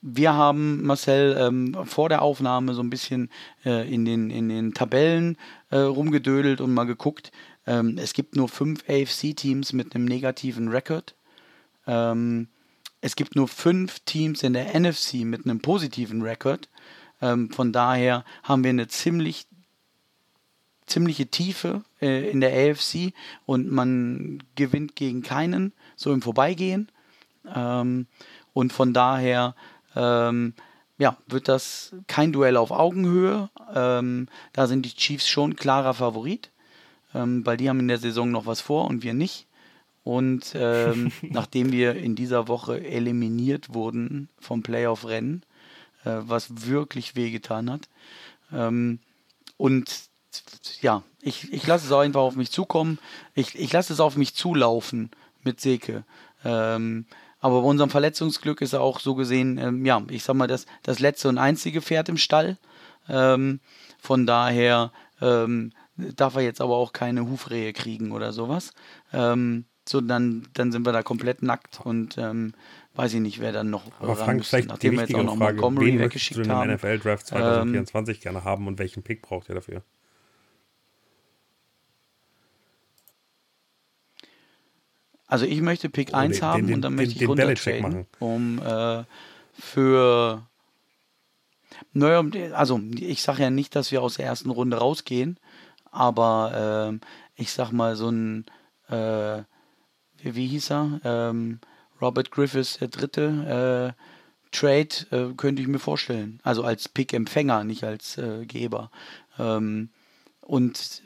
wir 0.02 0.34
haben, 0.34 0.84
Marcel, 0.84 1.36
ähm, 1.40 1.76
vor 1.86 2.10
der 2.10 2.22
Aufnahme 2.22 2.74
so 2.74 2.82
ein 2.82 2.90
bisschen 2.90 3.30
äh, 3.66 3.92
in, 3.92 4.06
den, 4.06 4.30
in 4.30 4.50
den 4.50 4.74
Tabellen 4.74 5.38
äh, 5.72 5.78
rumgedödelt 5.78 6.62
und 6.62 6.74
mal 6.74 6.84
geguckt. 6.84 7.32
Ähm, 7.66 7.98
es 7.98 8.14
gibt 8.14 8.36
nur 8.36 8.48
fünf 8.48 8.84
AFC-Teams 8.88 9.74
mit 9.74 9.96
einem 9.96 10.06
negativen 10.06 10.68
Rekord. 10.68 11.16
Ähm, 11.88 12.50
es 13.02 13.16
gibt 13.16 13.36
nur 13.36 13.48
fünf 13.48 14.00
Teams 14.02 14.44
in 14.44 14.54
der 14.54 14.80
NFC 14.80 15.26
mit 15.26 15.46
einem 15.46 15.60
positiven 15.60 16.22
Rekord. 16.22 16.70
Ähm, 17.22 17.50
von 17.50 17.72
daher 17.72 18.26
haben 18.44 18.64
wir 18.64 18.70
eine 18.70 18.88
ziemlich 18.88 19.48
ziemliche 20.86 21.26
Tiefe 21.28 21.84
äh, 22.02 22.30
in 22.30 22.42
der 22.42 22.54
AFC 22.54 23.14
und 23.46 23.72
man 23.72 24.44
gewinnt 24.56 24.96
gegen 24.96 25.24
keinen, 25.24 25.74
so 25.96 26.14
im 26.14 26.22
Vorbeigehen. 26.22 26.90
Ähm, 27.54 28.08
und 28.54 28.74
von 28.74 28.94
daher 28.94 29.56
ähm, 29.96 30.54
ja, 30.98 31.18
wird 31.28 31.48
das 31.48 31.94
kein 32.08 32.32
Duell 32.32 32.58
auf 32.58 32.72
Augenhöhe. 32.72 33.50
Ähm, 33.74 34.28
da 34.54 34.68
sind 34.68 34.86
die 34.86 34.96
Chiefs 34.96 35.28
schon 35.28 35.56
klarer 35.56 35.94
Favorit, 35.94 36.52
ähm, 37.14 37.46
weil 37.46 37.58
die 37.58 37.70
haben 37.70 37.80
in 37.80 37.88
der 37.88 37.98
Saison 37.98 38.32
noch 38.32 38.46
was 38.46 38.62
vor 38.62 38.86
und 38.86 39.04
wir 39.04 39.14
nicht. 39.14 39.48
Und 40.04 40.54
ähm, 40.56 41.12
nachdem 41.22 41.72
wir 41.72 41.96
in 41.96 42.16
dieser 42.16 42.48
Woche 42.48 42.84
eliminiert 42.84 43.74
wurden 43.74 44.30
vom 44.40 44.64
Playoff-Rennen, 44.64 45.44
äh, 46.06 46.18
was 46.22 46.68
wirklich 46.68 47.16
wehgetan 47.16 47.70
hat. 47.70 47.90
Ähm, 48.54 49.00
und 49.58 50.10
ja, 50.82 51.04
ich, 51.22 51.52
ich 51.52 51.66
lasse 51.66 51.88
es 51.88 51.92
auch 51.92 52.02
einfach 52.02 52.22
auf 52.22 52.36
mich 52.36 52.52
zukommen. 52.52 53.00
Ich, 53.34 53.56
ich 53.56 53.72
lasse 53.74 53.94
es 53.94 54.00
auf 54.00 54.16
mich 54.16 54.36
zulaufen 54.36 55.10
mit 55.44 55.60
Seke. 55.60 56.04
Ähm, 56.44 57.06
aber 57.40 57.62
bei 57.62 57.68
unserem 57.68 57.90
Verletzungsglück 57.90 58.62
ist 58.62 58.74
er 58.74 58.82
auch 58.82 59.00
so 59.00 59.16
gesehen, 59.16 59.58
ähm, 59.58 59.86
ja, 59.86 60.02
ich 60.10 60.24
sag 60.24 60.36
mal, 60.36 60.48
das, 60.48 60.66
das 60.84 61.00
letzte 61.00 61.30
und 61.30 61.38
einzige 61.38 61.82
Pferd 61.82 62.10
im 62.10 62.18
Stall. 62.18 62.58
Ähm, 63.08 63.60
von 64.00 64.26
daher 64.26 64.92
ähm, 65.22 65.72
darf 65.96 66.36
er 66.36 66.42
jetzt 66.42 66.62
aber 66.62 66.76
auch 66.76 66.94
keine 66.94 67.30
Hufrehe 67.30 67.74
kriegen 67.74 68.12
oder 68.12 68.34
sowas. 68.34 68.74
Ähm, 69.14 69.66
so, 69.88 70.02
dann, 70.02 70.48
dann 70.54 70.72
sind 70.72 70.86
wir 70.86 70.94
da 70.94 71.04
komplett 71.04 71.44
nackt 71.44 71.80
und 71.80 72.18
ähm, 72.18 72.54
weiß 72.96 73.14
ich 73.14 73.20
nicht, 73.20 73.40
wer 73.40 73.52
dann 73.52 73.70
noch. 73.70 73.84
Aber 74.00 74.16
Frank, 74.16 74.40
muss, 74.40 74.50
vielleicht 74.50 74.70
nachdem 74.70 74.92
die 74.92 74.98
wir 74.98 75.04
jetzt 75.04 75.16
auch 75.16 75.24
noch 75.24 75.38
Frage, 75.38 75.62
Montgomery 75.62 76.00
weggeschickt 76.00 76.50
haben. 76.50 76.74
NFL-Draft 76.74 77.28
2024 77.28 78.18
ähm, 78.18 78.22
gerne 78.22 78.44
haben 78.44 78.68
und 78.68 78.80
welchen 78.80 79.04
Pick 79.04 79.22
braucht 79.22 79.50
ihr 79.50 79.56
dafür? 79.56 79.84
Also 85.36 85.48
ich 85.48 85.60
möchte 85.60 85.90
Pick 85.90 86.12
oh, 86.14 86.16
1 86.16 86.38
den, 86.38 86.46
haben 86.46 86.68
den, 86.68 86.76
und 86.76 86.82
dann 86.82 86.96
möchte 86.96 87.22
ich 87.22 87.28
runtertraden, 87.28 88.06
um 88.20 88.58
äh, 88.60 89.04
für 89.60 90.48
naja, 91.92 92.24
also 92.54 92.80
ich 92.98 93.22
sage 93.22 93.42
ja 93.42 93.50
nicht, 93.50 93.76
dass 93.76 93.92
wir 93.92 94.02
aus 94.02 94.16
der 94.16 94.28
ersten 94.28 94.50
Runde 94.50 94.78
rausgehen, 94.78 95.38
aber 95.92 97.02
äh, 97.36 97.42
ich 97.42 97.52
sag 97.52 97.74
mal 97.74 97.98
so 97.98 98.08
ein 98.08 98.46
äh, 98.88 99.40
wie, 100.20 100.36
wie, 100.36 100.48
hieß 100.48 100.72
er? 100.72 101.02
Ähm, 101.04 101.60
Robert 102.02 102.32
Griffiths, 102.32 102.78
der 102.78 102.88
dritte 102.88 103.94
äh, 103.94 104.56
Trade, 104.56 104.88
äh, 105.12 105.34
könnte 105.36 105.62
ich 105.62 105.68
mir 105.68 105.80
vorstellen. 105.80 106.40
Also 106.44 106.64
als 106.64 106.88
Pick-Empfänger, 106.88 107.66
nicht 107.66 107.84
als 107.84 108.18
äh, 108.18 108.46
Geber. 108.46 108.90
Ähm, 109.38 109.90
und 110.40 111.04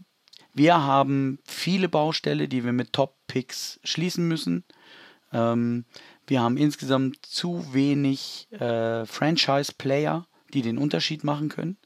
wir 0.59 0.83
haben 0.83 1.39
viele 1.45 1.87
Baustelle, 1.87 2.49
die 2.49 2.65
wir 2.65 2.73
mit 2.73 2.91
Top-Picks 2.91 3.79
schließen 3.85 4.27
müssen. 4.27 4.65
Ähm, 5.31 5.85
wir 6.27 6.41
haben 6.41 6.57
insgesamt 6.57 7.25
zu 7.25 7.73
wenig 7.73 8.51
äh, 8.51 9.05
Franchise-Player, 9.05 10.27
die 10.53 10.61
den 10.61 10.77
Unterschied 10.77 11.23
machen 11.23 11.47
können. 11.47 11.77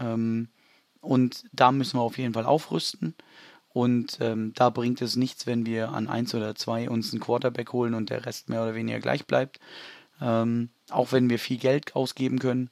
Ähm, 0.00 0.48
und 1.02 1.44
da 1.52 1.70
müssen 1.70 1.96
wir 1.96 2.02
auf 2.02 2.18
jeden 2.18 2.34
Fall 2.34 2.46
aufrüsten. 2.46 3.14
Und 3.68 4.18
ähm, 4.20 4.54
da 4.56 4.70
bringt 4.70 5.00
es 5.00 5.14
nichts, 5.14 5.46
wenn 5.46 5.64
wir 5.64 5.90
an 5.90 6.08
1 6.08 6.34
oder 6.34 6.56
2 6.56 6.90
uns 6.90 7.12
einen 7.12 7.20
Quarterback 7.20 7.72
holen 7.72 7.94
und 7.94 8.10
der 8.10 8.26
Rest 8.26 8.48
mehr 8.48 8.64
oder 8.64 8.74
weniger 8.74 8.98
gleich 8.98 9.24
bleibt. 9.24 9.60
Ähm, 10.20 10.70
auch 10.90 11.12
wenn 11.12 11.30
wir 11.30 11.38
viel 11.38 11.58
Geld 11.58 11.94
ausgeben 11.94 12.40
können 12.40 12.70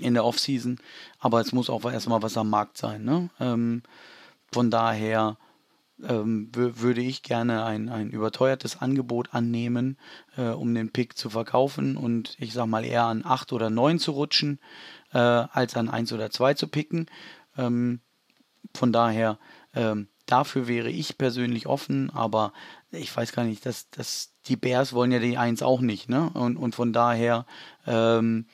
in 0.00 0.14
der 0.14 0.24
Offseason. 0.24 0.78
Aber 1.18 1.40
es 1.40 1.52
muss 1.52 1.70
auch 1.70 1.84
erstmal 1.90 2.22
was 2.22 2.36
am 2.36 2.50
Markt 2.50 2.78
sein. 2.78 3.04
Ne? 3.04 3.30
Ähm, 3.40 3.82
von 4.52 4.70
daher 4.70 5.36
ähm, 6.02 6.50
würde 6.52 7.00
ich 7.00 7.22
gerne 7.22 7.64
ein, 7.64 7.88
ein 7.88 8.10
überteuertes 8.10 8.80
Angebot 8.80 9.32
annehmen, 9.32 9.98
äh, 10.36 10.48
um 10.48 10.74
den 10.74 10.92
Pick 10.92 11.16
zu 11.16 11.30
verkaufen 11.30 11.96
und 11.96 12.36
ich 12.38 12.52
sag 12.52 12.66
mal 12.66 12.84
eher 12.84 13.04
an 13.04 13.22
8 13.24 13.52
oder 13.52 13.70
9 13.70 13.98
zu 13.98 14.12
rutschen, 14.12 14.60
äh, 15.12 15.18
als 15.18 15.76
an 15.76 15.88
1 15.88 16.12
oder 16.12 16.30
2 16.30 16.54
zu 16.54 16.68
picken. 16.68 17.06
Ähm, 17.56 18.00
von 18.74 18.92
daher, 18.92 19.38
ähm, 19.74 20.08
dafür 20.26 20.68
wäre 20.68 20.90
ich 20.90 21.16
persönlich 21.16 21.66
offen, 21.66 22.10
aber 22.10 22.52
ich 22.90 23.14
weiß 23.16 23.32
gar 23.32 23.44
nicht, 23.44 23.64
dass, 23.64 23.88
dass 23.90 24.32
die 24.46 24.56
Bears 24.56 24.92
wollen 24.92 25.12
ja 25.12 25.18
die 25.18 25.38
1 25.38 25.62
auch 25.62 25.80
nicht, 25.80 26.08
ne? 26.08 26.30
Und, 26.34 26.56
und 26.56 26.74
von 26.74 26.92
daher 26.92 27.46
ähm, 27.86 28.46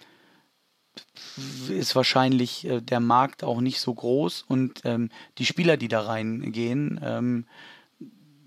ist 1.69 1.97
wahrscheinlich 1.97 2.67
äh, 2.67 2.81
der 2.81 3.01
Markt 3.01 3.45
auch 3.45 3.61
nicht 3.61 3.81
so 3.81 3.95
groß 3.95 4.45
und 4.49 4.83
ähm, 4.85 5.11
die 5.39 5.47
Spieler, 5.47 5.77
die 5.77 5.89
da 5.89 6.03
reingehen, 6.03 7.01
ähm, 7.03 7.47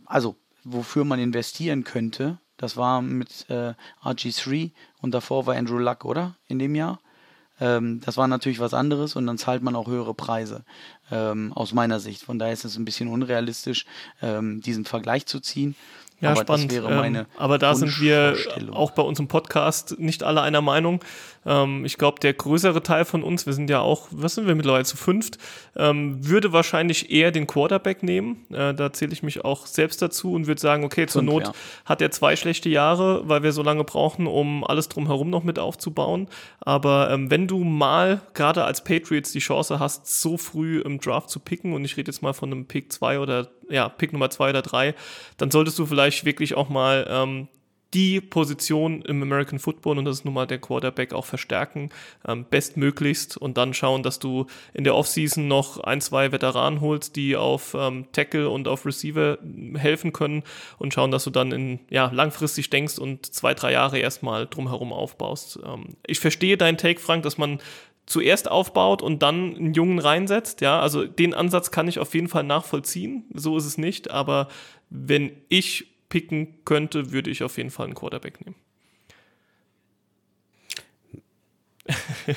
also 0.06 0.36
wofür 0.64 1.06
man 1.06 1.20
investieren 1.20 1.84
könnte, 1.84 2.40
das 2.58 2.78
war 2.78 3.02
mit 3.02 3.50
äh, 3.50 3.74
RG3 4.04 4.72
und 5.02 5.12
davor 5.14 5.46
war 5.46 5.56
Andrew 5.56 5.78
Luck, 5.78 6.06
oder? 6.06 6.36
In 6.48 6.60
dem 6.60 6.76
Jahr. 6.76 7.00
Ähm, 7.60 8.02
das 8.02 8.18
war 8.18 8.28
natürlich 8.28 8.60
was 8.60 8.74
anderes 8.74 9.16
und 9.16 9.28
dann 9.28 9.38
zahlt 9.38 9.62
man 9.62 9.76
auch 9.76 9.88
höhere 9.88 10.14
Preise, 10.14 10.64
ähm, 11.12 11.54
aus 11.54 11.74
meiner 11.74 12.00
Sicht. 12.00 12.24
Von 12.24 12.40
daher 12.40 12.54
ist 12.54 12.66
es 12.66 12.78
ein 12.78 12.86
bisschen 12.86 13.08
unrealistisch, 13.08 13.86
ähm, 14.22 14.62
diesen 14.62 14.86
Vergleich 14.86 15.26
zu 15.26 15.40
ziehen. 15.40 15.76
Ja, 16.22 16.32
aber 16.32 16.42
spannend. 16.42 16.74
Ähm, 16.74 17.26
aber 17.38 17.58
da 17.58 17.76
sind 17.76 18.00
wir 18.00 18.36
auch 18.72 18.92
bei 18.92 19.04
uns 19.04 19.20
im 19.20 19.28
Podcast 19.28 20.00
nicht 20.00 20.24
alle 20.24 20.42
einer 20.42 20.62
Meinung. 20.62 21.02
Ähm, 21.46 21.86
ich 21.86 21.98
glaube, 21.98 22.20
der 22.20 22.34
größere 22.34 22.82
Teil 22.84 23.06
von 23.06 23.22
uns, 23.22 23.46
wir 23.46 23.54
sind 23.54 23.70
ja 23.70 23.82
auch, 23.82 24.08
was 24.12 24.36
sind 24.36 24.48
wir 24.48 24.56
mittlerweile 24.56 24.86
zu 24.86 24.98
fünft, 24.98 25.38
ähm, 25.76 26.26
würde 26.28 26.54
wahrscheinlich 26.54 27.12
eher 27.12 27.32
den 27.32 27.48
Quarterback 27.48 28.02
nehmen. 28.02 28.46
Äh, 28.52 28.74
da 28.74 28.94
zähle 28.94 29.14
ich 29.14 29.24
mich 29.24 29.44
auch 29.44 29.66
selbst 29.66 30.02
dazu 30.02 30.34
und 30.34 30.48
würde 30.48 30.62
sagen, 30.62 30.84
okay, 30.84 31.06
zur 31.06 31.22
Fünf, 31.22 31.34
Not 31.34 31.44
ja. 31.44 31.54
hat 31.86 32.02
er 32.02 32.12
zwei 32.12 32.36
schlechte 32.36 32.70
Jahre, 32.70 33.28
weil 33.28 33.44
wir 33.44 33.52
so 33.52 33.62
lange 33.62 33.84
brauchen, 33.84 34.26
um 34.28 34.64
alles 34.64 34.90
drumherum 34.90 35.30
noch 35.30 35.44
mit 35.44 35.60
aufzubauen. 35.60 36.28
Aber 36.62 37.12
ähm, 37.12 37.30
wenn 37.30 37.48
du 37.48 37.64
mal 37.64 38.22
gerade 38.34 38.64
als 38.64 38.84
Patriots 38.84 39.32
die 39.32 39.40
Chance 39.40 39.80
hast, 39.80 40.22
so 40.22 40.38
früh 40.38 40.82
im 40.82 41.00
Draft 41.00 41.30
zu 41.30 41.40
picken, 41.40 41.74
und 41.74 41.86
ich 41.86 41.98
rede 41.98 42.10
jetzt 42.12 42.22
mal 42.22 42.34
von 42.34 42.52
einem 42.52 42.66
Pick 42.66 42.92
2 42.92 43.20
oder 43.20 43.50
ja, 43.70 43.90
Pick 43.90 44.14
Nummer 44.14 44.30
2 44.30 44.50
oder 44.50 44.62
3, 44.62 44.96
dann 45.38 45.52
solltest 45.52 45.80
du 45.80 45.86
vielleicht 45.86 46.26
wirklich 46.26 46.56
auch 46.56 46.70
mal 46.70 47.08
ähm, 47.10 47.48
die 47.96 48.20
Position 48.20 49.02
im 49.04 49.24
American 49.24 49.58
Football, 49.58 49.98
und 49.98 50.06
das 50.06 50.18
ist 50.18 50.26
nun 50.26 50.34
mal 50.34 50.46
der 50.46 50.60
Quarterback, 50.60 51.14
auch 51.14 51.26
verstärken, 51.26 51.90
ähm, 52.28 52.46
bestmöglichst 52.50 53.38
und 53.38 53.58
dann 53.58 53.74
schauen, 53.74 54.04
dass 54.04 54.20
du 54.20 54.48
in 54.74 54.84
der 54.84 54.96
Offseason 54.96 55.48
noch 55.48 55.80
ein, 55.80 56.02
zwei 56.02 56.34
Veteranen 56.34 56.82
holst, 56.82 57.16
die 57.16 57.38
auf 57.38 57.74
ähm, 57.74 58.08
Tackle 58.12 58.50
und 58.50 58.68
auf 58.68 58.86
Receiver 58.86 59.38
helfen 59.76 60.12
können 60.12 60.44
und 60.78 60.94
schauen, 60.94 61.12
dass 61.12 61.24
du 61.24 61.30
dann 61.30 61.54
in, 61.54 61.80
ja, 61.90 62.12
langfristig 62.14 62.70
denkst 62.70 63.00
und 63.00 63.34
zwei, 63.34 63.54
drei 63.54 63.72
Jahre 63.72 63.98
erstmal 63.98 64.46
drumherum 64.46 64.92
aufbaust. 64.92 65.60
Ähm, 65.66 65.96
ich 66.06 66.20
verstehe 66.20 66.58
deinen 66.58 66.78
Take, 66.78 67.00
Frank, 67.00 67.24
dass 67.24 67.38
man 67.38 67.60
zuerst 68.06 68.50
aufbaut 68.50 69.02
und 69.02 69.22
dann 69.24 69.56
einen 69.56 69.74
Jungen 69.74 70.00
reinsetzt. 70.00 70.62
Ja, 70.62 70.80
also 70.80 71.06
den 71.06 71.34
Ansatz 71.34 71.72
kann 71.72 71.88
ich 71.88 72.00
auf 72.00 72.14
jeden 72.14 72.28
Fall 72.28 72.44
nachvollziehen. 72.44 73.26
So 73.34 73.58
ist 73.58 73.66
es 73.66 73.78
nicht. 73.78 74.12
Aber 74.12 74.48
wenn 74.90 75.32
ich 75.50 75.88
picken 76.10 76.64
könnte, 76.66 77.12
würde 77.12 77.30
ich 77.32 77.44
auf 77.44 77.58
jeden 77.58 77.72
Fall 77.72 77.88
einen 77.88 77.96
Quarterback 77.96 78.46
nehmen. 78.46 78.56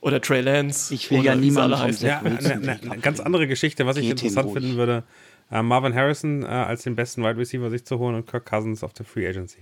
oder 0.00 0.20
Trey 0.20 0.40
Lance. 0.40 0.94
Ich 0.94 1.10
will 1.10 1.24
ja 1.24 1.34
niemanden 1.34 1.78
heißen. 1.78 2.06
Ja, 2.06 2.20
eine, 2.20 2.38
eine, 2.38 2.80
eine, 2.80 2.98
ganz 2.98 3.20
andere 3.20 3.46
Geschichte, 3.46 3.86
was 3.86 3.96
ich 3.96 4.08
interessant 4.08 4.52
finden 4.52 4.76
würde, 4.76 5.04
äh, 5.50 5.62
Marvin 5.62 5.94
Harrison 5.94 6.42
äh, 6.42 6.46
als 6.46 6.82
den 6.82 6.96
besten 6.96 7.22
Wide 7.22 7.36
Receiver 7.36 7.70
sich 7.70 7.84
zu 7.84 7.98
holen 7.98 8.14
und 8.14 8.26
Kirk 8.26 8.46
Cousins 8.46 8.82
auf 8.84 8.92
der 8.92 9.06
Free 9.06 9.26
Agency. 9.26 9.58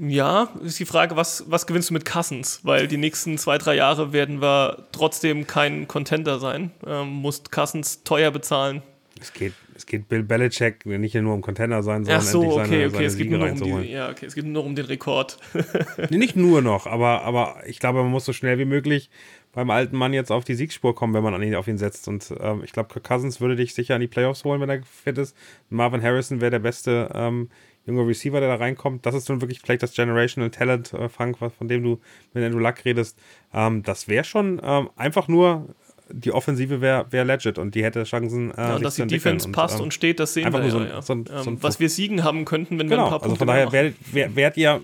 Ja, 0.00 0.48
ist 0.62 0.78
die 0.78 0.84
Frage, 0.84 1.16
was, 1.16 1.44
was 1.48 1.66
gewinnst 1.66 1.90
du 1.90 1.94
mit 1.94 2.04
Cousins? 2.04 2.60
Weil 2.62 2.86
die 2.86 2.96
nächsten 2.96 3.36
zwei, 3.36 3.58
drei 3.58 3.74
Jahre 3.74 4.12
werden 4.12 4.40
wir 4.40 4.86
trotzdem 4.92 5.46
kein 5.46 5.88
Contender 5.88 6.38
sein. 6.38 6.70
Ähm, 6.86 7.08
musst 7.08 7.50
Cousins 7.50 8.04
teuer 8.04 8.30
bezahlen. 8.30 8.82
Es 9.20 9.32
geht, 9.32 9.54
es 9.74 9.86
geht 9.86 10.08
Bill 10.08 10.22
Belichick 10.22 10.86
nicht 10.86 11.14
nur 11.16 11.34
um 11.34 11.40
Contender 11.40 11.82
sein, 11.82 12.04
sondern 12.04 12.22
Ach 12.22 12.26
so, 12.26 12.42
endlich 12.42 12.58
okay, 12.58 12.68
seine, 12.68 12.86
okay. 12.86 12.94
seine 12.94 13.06
es 13.06 13.16
geht 13.16 13.26
Siege 13.26 13.38
nur 13.38 13.50
um 13.50 13.82
die, 13.82 13.90
ja, 13.90 14.10
okay, 14.10 14.26
es 14.26 14.34
geht 14.36 14.44
nur 14.44 14.64
um 14.64 14.74
den 14.76 14.86
Rekord. 14.86 15.38
Nee, 16.10 16.18
nicht 16.18 16.36
nur 16.36 16.62
noch, 16.62 16.86
aber, 16.86 17.22
aber 17.22 17.56
ich 17.66 17.80
glaube, 17.80 18.02
man 18.02 18.12
muss 18.12 18.24
so 18.24 18.32
schnell 18.32 18.58
wie 18.58 18.64
möglich 18.64 19.10
beim 19.52 19.70
alten 19.70 19.96
Mann 19.96 20.12
jetzt 20.12 20.30
auf 20.30 20.44
die 20.44 20.54
Siegspur 20.54 20.94
kommen, 20.94 21.14
wenn 21.14 21.24
man 21.24 21.34
an 21.34 21.42
ihn, 21.42 21.56
auf 21.56 21.66
ihn 21.66 21.78
setzt. 21.78 22.06
Und 22.06 22.32
ähm, 22.38 22.62
ich 22.64 22.72
glaube, 22.72 22.90
Kirk 22.92 23.04
Cousins 23.04 23.40
würde 23.40 23.56
dich 23.56 23.74
sicher 23.74 23.96
in 23.96 24.00
die 24.00 24.06
Playoffs 24.06 24.44
holen, 24.44 24.60
wenn 24.60 24.70
er 24.70 24.82
fit 24.84 25.18
ist. 25.18 25.36
Marvin 25.68 26.02
Harrison 26.02 26.40
wäre 26.40 26.52
der 26.52 26.58
beste 26.60 27.10
ähm, 27.14 27.48
junge 27.88 28.06
Receiver, 28.06 28.38
der 28.40 28.48
da 28.50 28.54
reinkommt. 28.56 29.04
Das 29.06 29.14
ist 29.14 29.28
nun 29.28 29.40
wirklich 29.40 29.60
vielleicht 29.60 29.82
das 29.82 29.92
Generational 29.94 30.50
Talent, 30.50 30.92
äh, 30.92 31.08
Frank, 31.08 31.38
von 31.38 31.68
dem 31.68 31.82
du 31.82 32.00
mit 32.34 32.44
Andrew 32.44 32.60
Luck 32.60 32.84
redest. 32.84 33.18
Ähm, 33.52 33.82
das 33.82 34.06
wäre 34.06 34.24
schon 34.24 34.60
ähm, 34.62 34.90
einfach 34.96 35.26
nur, 35.28 35.66
die 36.10 36.32
Offensive 36.32 36.80
wäre 36.80 37.06
wär 37.10 37.24
legit 37.24 37.58
und 37.58 37.74
die 37.74 37.82
hätte 37.84 38.04
Chancen, 38.04 38.50
äh, 38.52 38.54
Ja, 38.56 38.74
sich 38.74 38.82
dass 38.84 38.94
die. 38.96 39.06
Defense 39.06 39.50
passt 39.50 39.78
ähm, 39.78 39.84
und 39.84 39.94
steht, 39.94 40.20
das 40.20 40.32
sehen 40.34 40.50
wir 40.52 40.70
so 40.70 40.78
ein- 40.78 40.88
ja. 40.88 41.02
so 41.02 41.12
ein- 41.14 41.26
so 41.26 41.32
ein 41.34 41.46
ähm, 41.48 41.58
was 41.62 41.80
wir 41.80 41.88
siegen 41.90 42.24
haben 42.24 42.44
könnten, 42.44 42.78
wenn 42.78 42.88
wir 42.88 42.96
Genau, 42.96 43.04
ein 43.06 43.10
paar 43.10 43.22
also 43.22 43.28
Punkte 43.36 43.38
von 43.40 43.46
mehr 43.54 43.66
daher 43.66 43.72
werdet, 43.72 43.96
wer, 44.12 44.34
werdet 44.36 44.56
ihr 44.56 44.80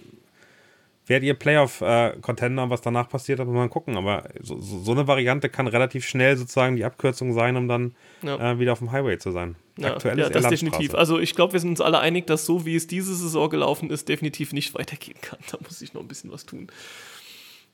werdet 1.07 1.27
ihr 1.27 1.35
Playoff-Contender, 1.35 2.71
was 2.71 2.81
danach 2.81 3.09
passiert, 3.09 3.39
muss 3.39 3.49
man 3.49 3.71
gucken. 3.71 3.97
Aber 3.97 4.25
so, 4.41 4.59
so, 4.61 4.93
eine 4.93 5.07
Variante 5.07 5.49
kann 5.49 5.67
relativ 5.67 6.07
schnell 6.07 6.37
sozusagen 6.37 6.77
die 6.77 6.85
Abkürzung 6.85 7.33
sein, 7.33 7.57
um 7.57 7.69
dann 7.69 7.95
Ja. 8.23 8.53
äh, 8.53 8.59
wieder 8.59 8.73
auf 8.73 8.79
dem 8.79 8.93
Highway 8.93 9.19
zu 9.19 9.31
sein. 9.31 9.57
Ja, 9.77 9.95
Aktuell 9.95 10.19
ja 10.19 10.27
ist 10.27 10.35
das 10.35 10.49
definitiv. 10.49 10.95
Also 10.95 11.19
ich 11.19 11.35
glaube, 11.35 11.53
wir 11.53 11.61
sind 11.61 11.71
uns 11.71 11.81
alle 11.81 11.99
einig, 11.99 12.27
dass 12.27 12.47
so 12.47 12.65
wie 12.65 12.77
es 12.77 12.87
diese 12.87 13.15
Saison 13.15 13.51
gelaufen 13.51 13.91
ist, 13.91 14.09
definitiv 14.09 14.53
nicht 14.53 14.75
weitergehen 14.75 15.19
kann. 15.21 15.39
Da 15.51 15.59
muss 15.63 15.83
ich 15.83 15.95
noch 15.95 16.01
ein 16.01 16.09
bisschen 16.09 16.31
was 16.31 16.47
tun. 16.47 16.69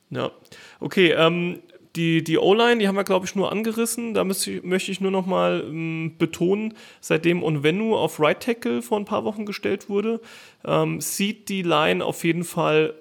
Ja, 0.09 0.31
okay. 0.79 1.11
Ähm, 1.11 1.59
die 1.95 2.23
die 2.23 2.37
O-Line, 2.37 2.77
die 2.79 2.87
haben 2.87 2.95
wir, 2.95 3.03
glaube 3.03 3.25
ich, 3.25 3.35
nur 3.35 3.51
angerissen. 3.51 4.13
Da 4.13 4.25
ich, 4.25 4.63
möchte 4.63 4.91
ich 4.91 5.01
nur 5.01 5.11
noch 5.11 5.25
mal 5.25 5.63
ähm, 5.65 6.15
betonen, 6.17 6.73
seitdem 7.01 7.43
Onvenu 7.43 7.95
auf 7.95 8.19
Right 8.19 8.41
Tackle 8.41 8.81
vor 8.81 8.97
ein 8.97 9.05
paar 9.05 9.23
Wochen 9.25 9.45
gestellt 9.45 9.89
wurde, 9.89 10.21
ähm, 10.65 11.01
sieht 11.01 11.49
die 11.49 11.63
Line 11.63 12.03
auf 12.03 12.23
jeden 12.23 12.43
Fall 12.43 12.93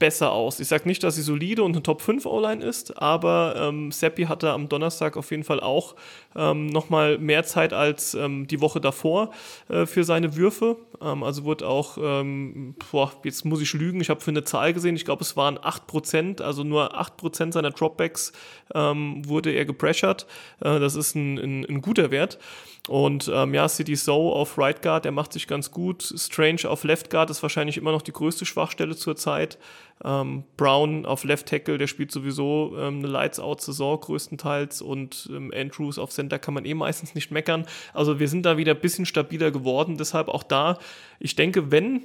besser 0.00 0.32
aus. 0.32 0.58
Ich 0.58 0.66
sage 0.66 0.88
nicht, 0.88 1.04
dass 1.04 1.14
sie 1.14 1.22
solide 1.22 1.62
und 1.62 1.72
eine 1.72 1.82
Top 1.84 2.02
5 2.02 2.26
O-Line 2.26 2.64
ist, 2.64 3.00
aber 3.00 3.54
ähm, 3.56 3.92
Seppi 3.92 4.24
hatte 4.24 4.50
am 4.50 4.68
Donnerstag 4.68 5.16
auf 5.16 5.30
jeden 5.30 5.44
Fall 5.44 5.60
auch 5.60 5.94
ähm, 6.34 6.66
nochmal 6.66 7.18
mehr 7.18 7.44
Zeit 7.44 7.72
als 7.72 8.14
ähm, 8.14 8.48
die 8.48 8.60
Woche 8.60 8.80
davor 8.80 9.30
äh, 9.68 9.86
für 9.86 10.02
seine 10.02 10.34
Würfe. 10.34 10.76
Ähm, 11.00 11.22
also 11.22 11.44
wurde 11.44 11.68
auch, 11.68 11.98
ähm, 12.00 12.74
boah, 12.90 13.12
jetzt 13.22 13.44
muss 13.44 13.60
ich 13.60 13.72
lügen, 13.74 14.00
ich 14.00 14.10
habe 14.10 14.20
für 14.20 14.32
eine 14.32 14.42
Zahl 14.42 14.72
gesehen, 14.72 14.96
ich 14.96 15.04
glaube 15.04 15.22
es 15.22 15.36
waren 15.36 15.58
8%, 15.58 16.42
also 16.42 16.64
nur 16.64 16.98
8% 16.98 17.52
seiner 17.52 17.70
Dropbacks 17.70 18.32
ähm, 18.74 19.22
wurde 19.28 19.52
er 19.52 19.66
gepressured. 19.66 20.26
Äh, 20.60 20.80
das 20.80 20.96
ist 20.96 21.14
ein, 21.14 21.38
ein, 21.38 21.66
ein 21.66 21.80
guter 21.82 22.10
Wert. 22.10 22.38
Und 22.88 23.30
ähm, 23.32 23.54
ja, 23.54 23.68
City 23.68 23.94
So 23.94 24.32
auf 24.32 24.56
Right 24.58 24.80
Guard, 24.82 25.04
der 25.04 25.12
macht 25.12 25.32
sich 25.32 25.46
ganz 25.46 25.70
gut. 25.70 26.02
Strange 26.16 26.68
auf 26.68 26.82
Left 26.82 27.10
Guard 27.10 27.30
ist 27.30 27.42
wahrscheinlich 27.42 27.76
immer 27.76 27.92
noch 27.92 28.02
die 28.02 28.12
größte 28.12 28.46
Schwachstelle 28.46 28.96
zurzeit. 28.96 29.58
Ähm, 30.04 30.44
Brown 30.56 31.04
auf 31.06 31.24
Left 31.24 31.46
Tackle, 31.46 31.78
der 31.78 31.86
spielt 31.86 32.10
sowieso 32.10 32.74
ähm, 32.78 32.98
eine 32.98 33.08
Lights-Out-Saison 33.08 34.00
größtenteils. 34.00 34.82
Und 34.82 35.28
ähm, 35.32 35.52
Andrews 35.54 35.98
auf 35.98 36.10
Center 36.10 36.38
kann 36.38 36.54
man 36.54 36.64
eh 36.64 36.74
meistens 36.74 37.14
nicht 37.14 37.30
meckern. 37.30 37.66
Also 37.92 38.18
wir 38.18 38.28
sind 38.28 38.46
da 38.46 38.56
wieder 38.56 38.74
ein 38.74 38.80
bisschen 38.80 39.06
stabiler 39.06 39.50
geworden. 39.50 39.96
Deshalb 39.98 40.28
auch 40.28 40.42
da, 40.42 40.78
ich 41.18 41.36
denke, 41.36 41.70
wenn 41.70 42.02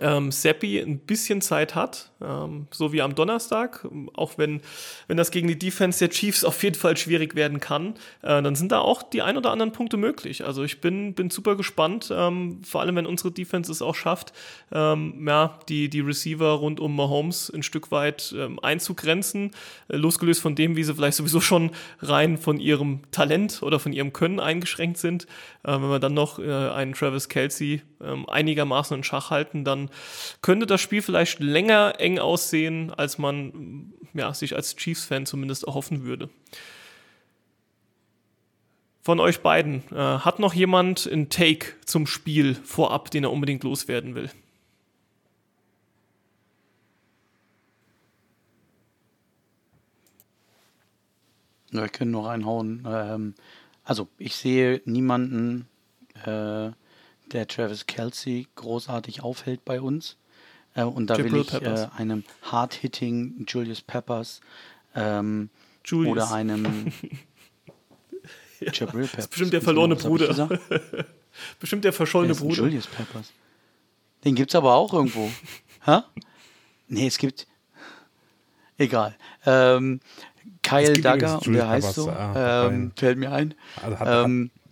ähm, 0.00 0.32
Seppi 0.32 0.78
ein 0.78 0.98
bisschen 0.98 1.40
Zeit 1.40 1.74
hat, 1.74 2.10
ähm, 2.20 2.66
so 2.70 2.92
wie 2.92 3.02
am 3.02 3.14
Donnerstag, 3.14 3.86
auch 4.14 4.38
wenn, 4.38 4.60
wenn 5.08 5.16
das 5.16 5.30
gegen 5.30 5.48
die 5.48 5.58
Defense 5.58 5.98
der 5.98 6.10
Chiefs 6.10 6.44
auf 6.44 6.62
jeden 6.62 6.76
Fall 6.76 6.96
schwierig 6.96 7.34
werden 7.34 7.60
kann, 7.60 7.94
äh, 8.22 8.42
dann 8.42 8.54
sind 8.54 8.72
da 8.72 8.80
auch 8.80 9.02
die 9.02 9.22
ein 9.22 9.36
oder 9.36 9.50
anderen 9.50 9.72
Punkte 9.72 9.96
möglich. 9.96 10.44
Also 10.44 10.64
ich 10.64 10.80
bin, 10.80 11.14
bin 11.14 11.30
super 11.30 11.56
gespannt, 11.56 12.12
ähm, 12.14 12.60
vor 12.64 12.80
allem 12.80 12.96
wenn 12.96 13.06
unsere 13.06 13.30
Defense 13.30 13.70
es 13.70 13.82
auch 13.82 13.94
schafft, 13.94 14.32
ähm, 14.72 15.26
ja, 15.26 15.58
die, 15.68 15.88
die 15.88 16.00
Receiver 16.00 16.50
rund 16.50 16.80
um 16.80 16.96
Mahomes 16.96 17.50
ein 17.54 17.62
Stück 17.62 17.90
weit 17.90 18.34
ähm, 18.36 18.58
einzugrenzen, 18.60 19.52
äh, 19.88 19.96
losgelöst 19.96 20.40
von 20.40 20.54
dem, 20.54 20.76
wie 20.76 20.84
sie 20.84 20.94
vielleicht 20.94 21.16
sowieso 21.16 21.40
schon 21.40 21.70
rein 22.00 22.38
von 22.38 22.58
ihrem 22.58 23.00
Talent 23.10 23.62
oder 23.62 23.78
von 23.78 23.92
ihrem 23.92 24.12
Können 24.12 24.40
eingeschränkt 24.40 24.98
sind. 24.98 25.24
Äh, 25.62 25.72
wenn 25.72 25.90
wir 25.90 26.00
dann 26.00 26.14
noch 26.14 26.38
äh, 26.38 26.50
einen 26.50 26.94
Travis 26.94 27.28
Kelsey 27.28 27.82
ähm, 28.04 28.28
einigermaßen 28.28 28.96
in 28.96 29.04
Schach 29.04 29.30
halten, 29.30 29.64
dann 29.64 29.90
könnte 30.42 30.66
das 30.66 30.80
Spiel 30.80 31.02
vielleicht 31.02 31.40
länger 31.40 31.94
eng 31.98 32.18
aussehen, 32.18 32.92
als 32.92 33.18
man 33.18 33.92
ja, 34.14 34.32
sich 34.32 34.54
als 34.54 34.76
Chiefs-Fan 34.76 35.26
zumindest 35.26 35.64
erhoffen 35.64 36.04
würde. 36.04 36.30
Von 39.02 39.20
euch 39.20 39.40
beiden, 39.40 39.82
äh, 39.92 39.96
hat 39.96 40.38
noch 40.38 40.54
jemand 40.54 41.06
einen 41.10 41.28
Take 41.28 41.74
zum 41.84 42.06
Spiel 42.06 42.54
vorab, 42.54 43.10
den 43.10 43.24
er 43.24 43.32
unbedingt 43.32 43.62
loswerden 43.62 44.14
will? 44.14 44.30
Ja, 51.74 51.84
ich 51.84 51.92
könnte 51.92 52.12
noch 52.12 52.26
reinhauen. 52.26 52.86
Ähm, 52.88 53.34
also 53.84 54.08
ich 54.16 54.36
sehe 54.36 54.80
niemanden, 54.84 55.68
äh, 56.24 56.70
der 57.32 57.46
Travis 57.48 57.86
Kelsey 57.86 58.46
großartig 58.56 59.22
aufhält 59.22 59.64
bei 59.64 59.80
uns. 59.80 60.16
Äh, 60.74 60.82
und 60.84 61.08
da 61.08 61.16
will 61.18 61.24
Jabril 61.26 61.40
ich 61.42 61.48
Peppers. 61.48 61.82
äh, 61.82 61.88
einem 61.96 62.24
hard-hitting 62.42 63.44
Julius 63.48 63.80
Peppers 63.82 64.40
ähm, 64.94 65.50
Julius. 65.84 66.12
oder 66.12 66.32
einem 66.32 66.64
Jabril 68.60 69.02
Das 69.02 69.10
Peppers. 69.10 69.24
ist 69.24 69.28
bestimmt 69.30 69.52
der 69.52 69.62
verlorene 69.62 69.94
ich 69.94 70.02
Bruder. 70.02 70.48
Bestimmt 71.58 71.84
der 71.84 71.92
verschollene 71.92 72.34
Bruder. 72.34 72.54
Julius 72.62 72.86
Peppers. 72.86 73.32
Den 74.24 74.36
gibt's 74.36 74.54
aber 74.54 74.74
auch 74.74 74.92
irgendwo. 74.94 75.28
Hä? 75.84 75.98
Nee, 76.86 77.08
es 77.08 77.18
gibt. 77.18 77.46
Egal. 78.78 79.16
Ähm, 79.44 80.00
Kyle 80.62 80.92
gibt 80.92 81.04
übrigens 81.04 81.46
und 81.46 81.52
der 81.54 81.68
heißt 81.68 81.94
so, 81.94 82.08
äh, 82.08 82.66
ähm, 82.66 82.92
fällt 82.96 83.18
mir 83.18 83.32
ein. 83.32 83.54
Also 83.82 83.98
hat, 83.98 84.24
Ähm, 84.24 84.50
hat, 84.54 84.63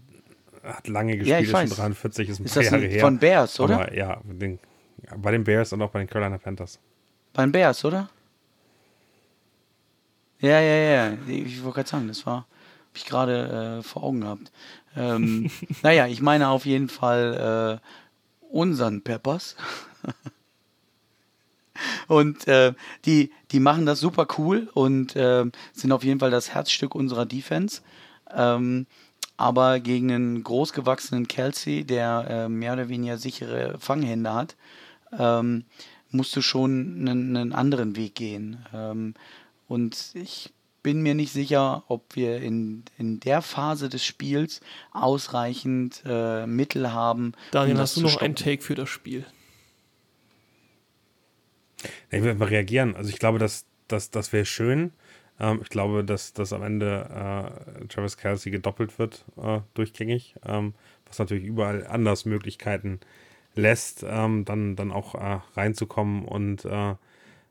hat 0.62 0.88
lange 0.88 1.12
ja, 1.12 1.18
gespielt, 1.18 1.40
ich 1.40 1.46
ist 1.46 1.50
schon 1.50 1.70
weiß. 1.70 1.76
43, 1.76 2.28
ist 2.28 2.40
ein 2.40 2.44
ist 2.44 2.54
paar 2.54 2.62
Jahre 2.62 2.86
her. 2.86 3.00
von 3.00 3.18
Bears, 3.18 3.60
oder? 3.60 3.74
Aber 3.74 3.94
ja, 3.94 4.20
den, 4.24 4.58
ja, 5.04 5.16
bei 5.16 5.32
den 5.32 5.44
Bears 5.44 5.72
und 5.72 5.82
auch 5.82 5.90
bei 5.90 5.98
den 5.98 6.08
Carolina 6.08 6.38
Panthers. 6.38 6.78
Bei 7.32 7.42
den 7.42 7.52
Bears, 7.52 7.84
oder? 7.84 8.08
Ja, 10.40 10.60
ja, 10.60 10.74
ja. 10.74 11.12
Ich 11.28 11.62
wollte 11.62 11.76
gerade 11.76 11.88
sagen, 11.88 12.08
das 12.08 12.26
war, 12.26 12.36
habe 12.36 12.96
ich 12.96 13.06
gerade 13.06 13.78
äh, 13.78 13.82
vor 13.82 14.02
Augen 14.02 14.22
gehabt. 14.22 14.52
Ähm, 14.96 15.50
naja, 15.82 16.06
ich 16.06 16.20
meine 16.20 16.48
auf 16.48 16.66
jeden 16.66 16.88
Fall 16.88 17.80
äh, 17.80 18.52
unseren 18.52 19.02
Peppers. 19.02 19.56
und 22.08 22.46
äh, 22.48 22.74
die, 23.04 23.32
die 23.50 23.60
machen 23.60 23.86
das 23.86 24.00
super 24.00 24.26
cool 24.36 24.68
und 24.74 25.16
äh, 25.16 25.44
sind 25.72 25.92
auf 25.92 26.04
jeden 26.04 26.20
Fall 26.20 26.30
das 26.30 26.54
Herzstück 26.54 26.94
unserer 26.94 27.24
Defense. 27.24 27.82
Ähm, 28.34 28.86
aber 29.36 29.80
gegen 29.80 30.12
einen 30.12 30.44
großgewachsenen 30.44 31.28
Kelsey, 31.28 31.84
der 31.84 32.26
äh, 32.28 32.48
mehr 32.48 32.74
oder 32.74 32.88
weniger 32.88 33.18
sichere 33.18 33.78
Fanghände 33.78 34.32
hat, 34.32 34.56
ähm, 35.18 35.64
musst 36.10 36.36
du 36.36 36.42
schon 36.42 36.98
einen, 37.00 37.36
einen 37.36 37.52
anderen 37.52 37.96
Weg 37.96 38.14
gehen. 38.14 38.64
Ähm, 38.72 39.14
und 39.68 40.12
ich 40.14 40.52
bin 40.82 41.02
mir 41.02 41.14
nicht 41.14 41.32
sicher, 41.32 41.84
ob 41.88 42.16
wir 42.16 42.38
in, 42.38 42.84
in 42.98 43.20
der 43.20 43.40
Phase 43.40 43.88
des 43.88 44.04
Spiels 44.04 44.60
ausreichend 44.90 46.02
äh, 46.04 46.46
Mittel 46.46 46.92
haben. 46.92 47.32
Daniel, 47.52 47.76
um 47.76 47.80
hast 47.80 47.96
du 47.96 48.00
noch 48.02 48.20
einen. 48.20 48.34
Take 48.34 48.62
für 48.62 48.74
das 48.74 48.88
Spiel? 48.88 49.24
Ich 52.10 52.22
würde 52.22 52.38
mal 52.38 52.48
reagieren. 52.48 52.96
Also 52.96 53.10
ich 53.10 53.18
glaube, 53.18 53.38
das, 53.38 53.64
das, 53.88 54.10
das 54.10 54.32
wäre 54.32 54.44
schön. 54.44 54.92
Ähm, 55.42 55.60
ich 55.62 55.68
glaube, 55.68 56.04
dass, 56.04 56.32
dass 56.32 56.54
am 56.54 56.62
Ende 56.62 57.50
äh, 57.82 57.86
Travis 57.88 58.16
Kelsey 58.16 58.52
gedoppelt 58.52 58.98
wird, 58.98 59.26
äh, 59.42 59.60
durchgängig, 59.74 60.36
ähm, 60.46 60.74
was 61.06 61.18
natürlich 61.18 61.44
überall 61.44 61.86
anders 61.86 62.24
Möglichkeiten 62.24 63.00
lässt, 63.54 64.06
ähm, 64.08 64.46
dann, 64.46 64.76
dann 64.76 64.92
auch 64.92 65.14
äh, 65.14 65.40
reinzukommen 65.56 66.24
und 66.24 66.64
äh, 66.64 66.94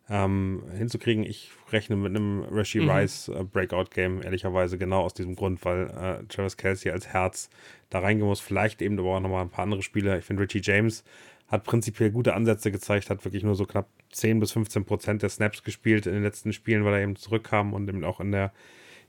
ähm, 0.10 0.64
hinzukriegen. 0.78 1.24
Ich 1.24 1.52
rechne 1.72 1.96
mit 1.96 2.16
einem 2.16 2.44
Rashi 2.50 2.80
Mhm. 2.80 2.90
Rice 2.90 3.30
äh, 3.30 3.44
Breakout-Game, 3.44 4.24
ehrlicherweise 4.24 4.78
genau 4.78 5.02
aus 5.04 5.14
diesem 5.14 5.36
Grund, 5.36 5.64
weil 5.66 5.90
äh, 5.90 6.26
Travis 6.28 6.58
Kelsey 6.58 6.92
als 6.92 7.08
Herz 7.08 7.50
da 7.90 8.00
reingehen 8.00 8.28
muss. 8.28 8.40
Vielleicht 8.42 8.82
eben 8.82 8.98
aber 9.00 9.18
auch 9.18 9.20
nochmal 9.20 9.44
ein 9.44 9.50
paar 9.50 9.64
andere 9.64 9.84
Spieler. 9.84 10.18
Ich 10.18 10.26
finde, 10.26 10.44
Richie 10.44 10.62
James 10.64 11.04
hat 11.52 11.66
prinzipiell 11.66 12.12
gute 12.12 12.34
Ansätze 12.34 12.72
gezeigt, 12.72 13.10
hat 13.10 13.26
wirklich 13.26 13.44
nur 13.44 13.56
so 13.56 13.66
knapp 13.66 13.90
10 14.12 14.40
bis 14.40 14.54
15 14.54 14.86
Prozent 14.86 15.22
der 15.22 15.30
Snaps 15.30 15.64
gespielt 15.64 16.06
in 16.06 16.14
den 16.14 16.24
letzten 16.24 16.54
Spielen, 16.54 16.86
weil 16.86 16.94
er 16.94 17.02
eben 17.02 17.18
zurückkam 17.18 17.74
und 17.74 17.90
eben 17.90 18.06
auch 18.06 18.22
in 18.22 18.32
der 18.32 18.54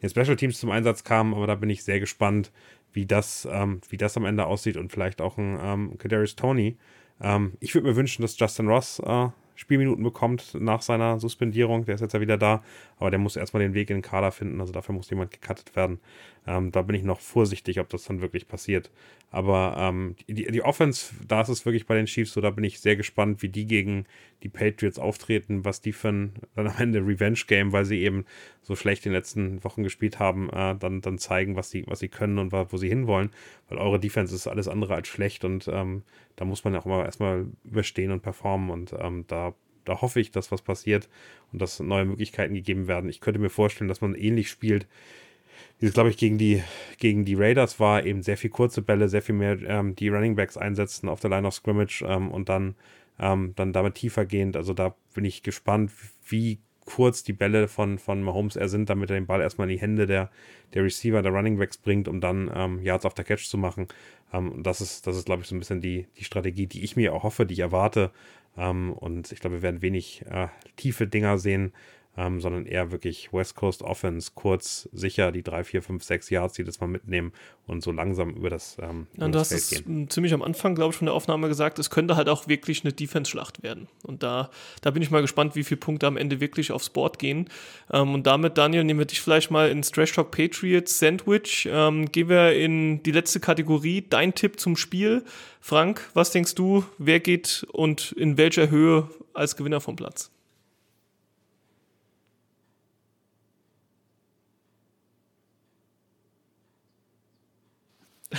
in 0.00 0.08
den 0.08 0.10
Special 0.10 0.36
Teams 0.36 0.58
zum 0.58 0.72
Einsatz 0.72 1.04
kam. 1.04 1.32
Aber 1.32 1.46
da 1.46 1.54
bin 1.54 1.70
ich 1.70 1.84
sehr 1.84 2.00
gespannt, 2.00 2.50
wie 2.92 3.06
das, 3.06 3.48
ähm, 3.50 3.80
wie 3.88 3.96
das 3.96 4.16
am 4.16 4.24
Ende 4.24 4.46
aussieht 4.46 4.76
und 4.76 4.90
vielleicht 4.90 5.20
auch 5.20 5.38
ein 5.38 5.56
ähm, 5.62 5.98
Kadarius 5.98 6.34
Tony. 6.34 6.76
Ähm, 7.20 7.52
ich 7.60 7.74
würde 7.74 7.86
mir 7.86 7.96
wünschen, 7.96 8.22
dass 8.22 8.36
Justin 8.36 8.66
Ross 8.66 8.98
äh, 8.98 9.28
Spielminuten 9.62 10.02
bekommt 10.02 10.56
nach 10.58 10.82
seiner 10.82 11.20
Suspendierung. 11.20 11.84
Der 11.84 11.94
ist 11.94 12.00
jetzt 12.00 12.14
ja 12.14 12.20
wieder 12.20 12.36
da, 12.36 12.64
aber 12.98 13.10
der 13.10 13.20
muss 13.20 13.36
erstmal 13.36 13.62
den 13.62 13.74
Weg 13.74 13.90
in 13.90 13.98
den 13.98 14.02
Kader 14.02 14.32
finden. 14.32 14.60
Also 14.60 14.72
dafür 14.72 14.92
muss 14.92 15.08
jemand 15.08 15.30
gecuttet 15.30 15.76
werden. 15.76 16.00
Ähm, 16.48 16.72
da 16.72 16.82
bin 16.82 16.96
ich 16.96 17.04
noch 17.04 17.20
vorsichtig, 17.20 17.78
ob 17.78 17.88
das 17.88 18.02
dann 18.02 18.20
wirklich 18.20 18.48
passiert. 18.48 18.90
Aber 19.30 19.76
ähm, 19.78 20.16
die, 20.26 20.50
die 20.50 20.62
Offense, 20.62 21.14
da 21.28 21.42
ist 21.42 21.48
es 21.48 21.64
wirklich 21.64 21.86
bei 21.86 21.94
den 21.94 22.06
Chiefs 22.06 22.32
so, 22.32 22.40
da 22.40 22.50
bin 22.50 22.64
ich 22.64 22.80
sehr 22.80 22.96
gespannt, 22.96 23.40
wie 23.42 23.50
die 23.50 23.66
gegen 23.66 24.04
die 24.42 24.48
Patriots 24.48 24.98
auftreten, 24.98 25.64
was 25.64 25.80
die 25.80 25.92
für 25.92 26.08
ein 26.08 26.32
dann 26.54 26.68
am 26.68 26.74
Ende 26.78 27.00
Revenge-Game, 27.00 27.72
weil 27.72 27.84
sie 27.84 28.00
eben 28.02 28.24
so 28.62 28.76
schlecht 28.76 29.06
in 29.06 29.12
den 29.12 29.18
letzten 29.18 29.64
Wochen 29.64 29.82
gespielt 29.82 30.18
haben, 30.18 30.50
äh, 30.50 30.76
dann, 30.76 31.00
dann 31.00 31.18
zeigen, 31.18 31.56
was 31.56 31.70
sie, 31.70 31.84
was 31.86 32.00
sie 32.00 32.08
können 32.08 32.38
und 32.38 32.52
wo 32.52 32.76
sie 32.76 32.88
hinwollen. 32.88 33.30
Weil 33.68 33.78
eure 33.78 34.00
Defense 34.00 34.34
ist 34.34 34.46
alles 34.46 34.68
andere 34.68 34.94
als 34.94 35.08
schlecht 35.08 35.44
und 35.44 35.68
ähm, 35.68 36.02
da 36.36 36.44
muss 36.44 36.64
man 36.64 36.74
ja 36.74 36.80
auch 36.80 36.86
immer 36.86 37.04
erstmal 37.04 37.46
überstehen 37.64 38.10
und 38.10 38.22
performen. 38.22 38.70
Und 38.70 38.94
ähm, 38.98 39.24
da 39.28 39.54
da 39.84 40.00
hoffe 40.00 40.20
ich, 40.20 40.30
dass 40.30 40.52
was 40.52 40.62
passiert 40.62 41.08
und 41.52 41.60
dass 41.60 41.80
neue 41.80 42.04
Möglichkeiten 42.04 42.54
gegeben 42.54 42.86
werden. 42.86 43.10
Ich 43.10 43.20
könnte 43.20 43.40
mir 43.40 43.50
vorstellen, 43.50 43.88
dass 43.88 44.00
man 44.00 44.14
ähnlich 44.14 44.48
spielt 44.48 44.86
wie 45.78 45.86
es, 45.86 45.94
glaube 45.94 46.10
ich, 46.10 46.16
gegen 46.16 46.38
die, 46.38 46.62
gegen 46.98 47.24
die 47.24 47.34
Raiders 47.34 47.80
war, 47.80 48.04
eben 48.04 48.22
sehr 48.22 48.36
viel 48.36 48.50
kurze 48.50 48.82
Bälle, 48.82 49.08
sehr 49.08 49.22
viel 49.22 49.34
mehr 49.34 49.60
ähm, 49.62 49.96
die 49.96 50.08
Running 50.08 50.36
Backs 50.36 50.56
einsetzen 50.56 51.08
auf 51.08 51.20
der 51.20 51.30
Line 51.30 51.46
of 51.46 51.54
Scrimmage 51.54 52.04
ähm, 52.06 52.30
und 52.30 52.48
dann, 52.48 52.76
ähm, 53.18 53.52
dann 53.56 53.72
damit 53.72 53.94
tiefer 53.94 54.24
gehend. 54.24 54.56
Also 54.56 54.74
da 54.74 54.94
bin 55.14 55.24
ich 55.24 55.42
gespannt, 55.42 55.92
wie 56.26 56.58
kurz 56.84 57.22
die 57.22 57.32
Bälle 57.32 57.68
von, 57.68 57.98
von 57.98 58.22
Mahomes 58.22 58.56
er 58.56 58.68
sind, 58.68 58.90
damit 58.90 59.10
er 59.10 59.14
den 59.14 59.26
Ball 59.26 59.40
erstmal 59.40 59.70
in 59.70 59.76
die 59.76 59.80
Hände 59.80 60.06
der, 60.06 60.30
der 60.74 60.82
Receiver, 60.82 61.22
der 61.22 61.32
Running 61.32 61.58
Backs 61.58 61.78
bringt, 61.78 62.08
um 62.08 62.20
dann 62.20 62.50
ähm, 62.54 62.82
Yards 62.82 63.04
auf 63.04 63.14
der 63.14 63.24
Catch 63.24 63.48
zu 63.48 63.56
machen. 63.56 63.86
Ähm, 64.32 64.62
das 64.62 64.80
ist, 64.80 65.06
das 65.06 65.16
ist, 65.16 65.26
glaube 65.26 65.42
ich, 65.42 65.48
so 65.48 65.54
ein 65.54 65.60
bisschen 65.60 65.80
die, 65.80 66.06
die 66.18 66.24
Strategie, 66.24 66.66
die 66.66 66.82
ich 66.82 66.96
mir 66.96 67.14
auch 67.14 67.22
hoffe, 67.22 67.46
die 67.46 67.54
ich 67.54 67.60
erwarte. 67.60 68.10
Ähm, 68.56 68.92
und 68.92 69.30
ich 69.32 69.40
glaube, 69.40 69.56
wir 69.56 69.62
werden 69.62 69.82
wenig 69.82 70.24
äh, 70.28 70.48
tiefe 70.76 71.06
Dinger 71.06 71.38
sehen, 71.38 71.72
ähm, 72.16 72.40
sondern 72.40 72.66
eher 72.66 72.92
wirklich 72.92 73.32
West 73.32 73.56
Coast 73.56 73.82
Offense, 73.82 74.32
kurz, 74.34 74.88
sicher 74.92 75.32
die 75.32 75.42
drei, 75.42 75.64
vier, 75.64 75.82
fünf, 75.82 76.04
sechs 76.04 76.28
Yards, 76.28 76.54
die 76.54 76.64
das 76.64 76.80
mal 76.80 76.86
mitnehmen 76.86 77.32
und 77.66 77.82
so 77.82 77.90
langsam 77.90 78.30
über 78.30 78.50
das, 78.50 78.76
ähm, 78.80 79.06
ja, 79.16 79.28
du 79.28 79.38
hast 79.38 79.52
es 79.52 79.70
gehen. 79.70 80.10
ziemlich 80.10 80.34
am 80.34 80.42
Anfang, 80.42 80.74
glaube 80.74 80.92
ich, 80.92 80.98
von 80.98 81.06
der 81.06 81.14
Aufnahme 81.14 81.48
gesagt, 81.48 81.78
es 81.78 81.88
könnte 81.88 82.16
halt 82.16 82.28
auch 82.28 82.48
wirklich 82.48 82.84
eine 82.84 82.92
Defense-Schlacht 82.92 83.62
werden. 83.62 83.88
Und 84.02 84.22
da, 84.22 84.50
da 84.82 84.90
bin 84.90 85.02
ich 85.02 85.10
mal 85.10 85.22
gespannt, 85.22 85.54
wie 85.56 85.64
viele 85.64 85.80
Punkte 85.80 86.06
am 86.06 86.16
Ende 86.16 86.40
wirklich 86.40 86.70
aufs 86.72 86.90
Board 86.90 87.18
gehen. 87.18 87.48
Ähm, 87.90 88.14
und 88.14 88.26
damit, 88.26 88.58
Daniel, 88.58 88.84
nehmen 88.84 89.00
wir 89.00 89.06
dich 89.06 89.20
vielleicht 89.20 89.50
mal 89.50 89.70
ins 89.70 89.90
Trash 89.90 90.12
Talk 90.12 90.30
Patriots 90.30 90.98
Sandwich. 90.98 91.68
Ähm, 91.70 92.12
gehen 92.12 92.28
wir 92.28 92.52
in 92.54 93.02
die 93.02 93.12
letzte 93.12 93.40
Kategorie, 93.40 94.04
dein 94.08 94.34
Tipp 94.34 94.60
zum 94.60 94.76
Spiel. 94.76 95.24
Frank, 95.60 96.10
was 96.12 96.30
denkst 96.30 96.56
du, 96.56 96.84
wer 96.98 97.20
geht 97.20 97.66
und 97.72 98.12
in 98.12 98.36
welcher 98.36 98.68
Höhe 98.68 99.08
als 99.32 99.56
Gewinner 99.56 99.80
vom 99.80 99.96
Platz? 99.96 100.30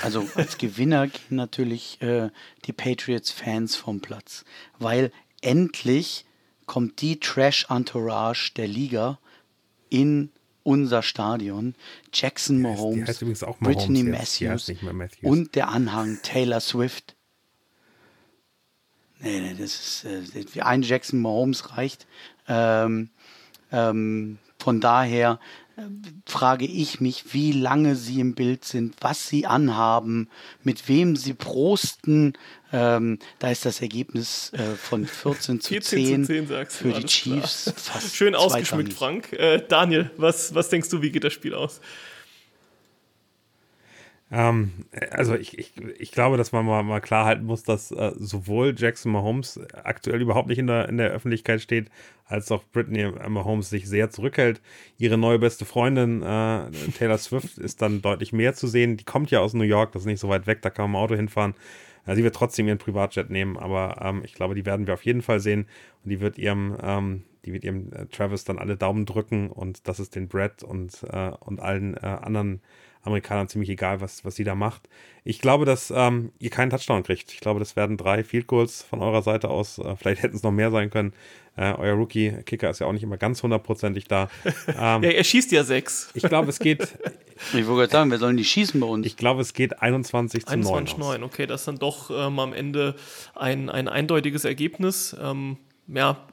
Also 0.02 0.28
als 0.36 0.58
Gewinner 0.58 1.08
gehen 1.08 1.36
natürlich 1.36 2.02
äh, 2.02 2.30
die 2.66 2.74
Patriots-Fans 2.74 3.76
vom 3.76 4.02
Platz, 4.02 4.46
weil 4.80 5.12
endlich 5.42 6.26
kommt 6.66 7.02
die 7.02 7.20
Trash-Entourage 7.20 8.54
der 8.56 8.68
Liga 8.68 9.20
in 9.90 10.32
unser 10.64 11.04
Stadion. 11.04 11.76
Jackson 12.12 12.62
Mahomes, 12.62 13.20
Mahomes 13.20 13.60
Brittany 13.60 14.04
Matthews, 14.04 14.70
Matthews, 14.82 15.24
und 15.24 15.56
der 15.56 15.70
Anhang 15.70 16.20
Taylor 16.24 16.60
Swift. 16.62 17.16
Nee, 19.20 19.40
nee, 19.40 19.56
das 19.58 20.04
ist 20.04 20.46
äh, 20.56 20.62
ein 20.62 20.82
Jackson 20.82 21.22
Mahomes 21.22 21.78
reicht. 21.78 22.08
Ähm, 22.48 23.10
ähm, 23.72 24.38
von 24.60 24.80
daher 24.80 25.40
frage 26.26 26.66
ich 26.66 27.02
mich, 27.02 27.34
wie 27.34 27.52
lange 27.52 27.96
sie 27.96 28.20
im 28.20 28.36
Bild 28.36 28.64
sind, 28.64 28.96
was 29.02 29.28
sie 29.28 29.46
anhaben, 29.46 30.30
mit 30.64 30.88
wem 30.88 31.16
sie 31.16 31.34
prosten. 31.34 32.34
Ähm, 32.72 33.20
da 33.40 33.50
ist 33.50 33.66
das 33.66 33.82
Ergebnis 33.82 34.52
äh, 34.54 34.76
von 34.76 35.06
14 35.08 35.62
zu 35.62 35.80
10, 35.80 36.26
10 36.26 36.48
für 36.68 36.94
die 36.94 37.06
Chiefs 37.06 37.74
fast 37.76 38.16
Schön 38.16 38.36
ausgeschmückt, 38.36 38.94
Frank. 38.94 39.34
Äh, 39.34 39.64
Daniel, 39.68 40.12
was, 40.18 40.54
was 40.54 40.70
denkst 40.70 40.90
du, 40.90 41.02
wie 41.02 41.12
geht 41.12 41.24
das 41.24 41.34
Spiel 41.34 41.56
aus? 41.56 41.82
Ähm, 44.34 44.72
also 45.12 45.36
ich, 45.36 45.60
ich, 45.60 45.74
ich 46.00 46.12
glaube, 46.12 46.38
dass 46.38 46.52
man 46.52 46.66
mal, 46.66 46.82
mal 46.82 47.02
klar 47.02 47.26
halten 47.26 47.46
muss, 47.46 47.62
dass 47.62 47.92
äh, 47.92 48.14
sowohl 48.16 48.74
Jackson 48.76 49.12
Mahomes 49.12 49.60
aktuell 49.84 50.22
überhaupt 50.22 50.48
nicht 50.50 50.58
in 50.58 50.66
der, 50.66 50.90
in 50.90 50.98
der 50.98 51.12
Öffentlichkeit 51.12 51.62
steht, 51.62 51.92
als 52.26 52.52
auch 52.52 52.64
Britney 52.72 53.12
Mahomes 53.30 53.70
sich 53.70 53.88
sehr 53.88 54.10
zurückhält. 54.10 54.60
Ihre 54.98 55.20
neue 55.20 55.38
beste 55.38 55.66
Freundin 55.66 56.24
äh, 56.24 56.72
Taylor 56.98 57.20
Swift 57.20 57.60
ist 57.60 57.84
dann 57.84 58.02
deutlich 58.02 58.34
mehr 58.34 58.56
zu 58.56 58.66
sehen. 58.66 58.98
Die 58.98 59.04
kommt 59.04 59.30
ja 59.30 59.40
aus 59.40 59.54
New 59.54 59.64
York, 59.64 59.92
das 59.92 60.02
ist 60.02 60.08
nicht 60.08 60.20
so 60.20 60.30
weit 60.30 60.48
weg, 60.48 60.64
da 60.64 60.72
kann 60.72 60.90
man 60.90 61.00
im 61.00 61.04
Auto 61.04 61.16
hinfahren. 61.16 61.54
Äh, 62.08 62.16
sie 62.16 62.24
wird 62.24 62.34
trotzdem 62.34 62.68
ihren 62.68 62.80
Privatjet 62.80 63.30
nehmen, 63.30 63.56
aber 63.56 64.02
ähm, 64.02 64.24
ich 64.26 64.34
glaube, 64.34 64.56
die 64.56 64.66
werden 64.66 64.88
wir 64.88 64.96
auf 64.96 65.06
jeden 65.06 65.22
Fall 65.22 65.42
sehen 65.42 65.68
und 66.04 66.10
die 66.10 66.22
wird 66.22 66.40
ihrem 66.40 66.76
ähm, 66.82 67.24
die 67.46 67.54
wird 67.54 67.64
ihrem 67.64 67.92
äh, 67.94 68.06
Travis 68.08 68.46
dann 68.46 68.58
alle 68.58 68.78
Daumen 68.78 69.06
drücken 69.06 69.50
und 69.50 69.88
das 69.88 70.00
ist 70.00 70.16
den 70.16 70.28
Brett 70.28 70.64
und, 70.64 71.04
äh, 71.04 71.32
und 71.40 71.60
allen 71.60 71.96
äh, 71.96 72.00
anderen 72.00 72.62
Amerikanern 73.04 73.50
ziemlich 73.50 73.70
egal, 73.70 74.02
was, 74.02 74.24
was 74.26 74.36
sie 74.36 74.44
da 74.44 74.56
macht. 74.56 74.90
Ich 75.26 75.40
glaube, 75.40 75.66
dass 75.66 75.92
ähm, 75.96 76.32
ihr 76.40 76.50
keinen 76.50 76.70
Touchdown 76.70 77.04
kriegt. 77.04 77.32
Ich 77.34 77.40
glaube, 77.40 77.60
das 77.60 77.76
werden 77.76 77.98
drei 77.98 78.24
Field 78.24 78.48
Goals 78.48 78.82
von 78.82 79.02
eurer 79.02 79.22
Seite 79.22 79.50
aus. 79.50 79.78
Äh, 79.78 79.96
vielleicht 79.98 80.24
hätten 80.24 80.36
es 80.36 80.44
noch 80.44 80.52
mehr 80.52 80.72
sein 80.72 80.90
können. 80.90 81.14
Äh, 81.56 81.74
euer 81.74 81.96
Rookie-Kicker 81.96 82.70
ist 82.70 82.80
ja 82.80 82.88
auch 82.88 82.94
nicht 82.94 83.04
immer 83.04 83.18
ganz 83.18 83.44
hundertprozentig 83.44 84.06
da. 84.06 84.30
Ähm, 84.68 85.04
ja, 85.04 85.12
er 85.12 85.24
schießt 85.24 85.52
ja 85.52 85.64
sechs. 85.64 86.10
Ich 86.14 86.24
glaube, 86.24 86.50
es 86.50 86.58
geht. 86.58 86.80
ich 87.54 87.68
wollte 87.68 87.92
sagen, 87.92 88.10
wir 88.10 88.18
sollen 88.18 88.38
die 88.38 88.46
schießen 88.46 88.80
bei 88.80 88.88
uns. 88.88 89.06
Ich 89.06 89.18
glaube, 89.18 89.42
es 89.42 89.54
geht 89.54 89.82
21 89.82 90.46
zu 90.46 90.52
21 90.52 90.98
9. 90.98 91.22
9. 91.22 91.24
Okay, 91.24 91.46
das 91.46 91.62
ist 91.62 91.68
dann 91.68 91.78
doch 91.78 92.10
ähm, 92.10 92.40
am 92.40 92.54
Ende 92.54 92.96
ein, 93.36 93.70
ein 93.70 93.88
eindeutiges 93.88 94.46
Ergebnis. 94.46 95.16
Ähm, 95.22 95.58
ja, 95.88 96.26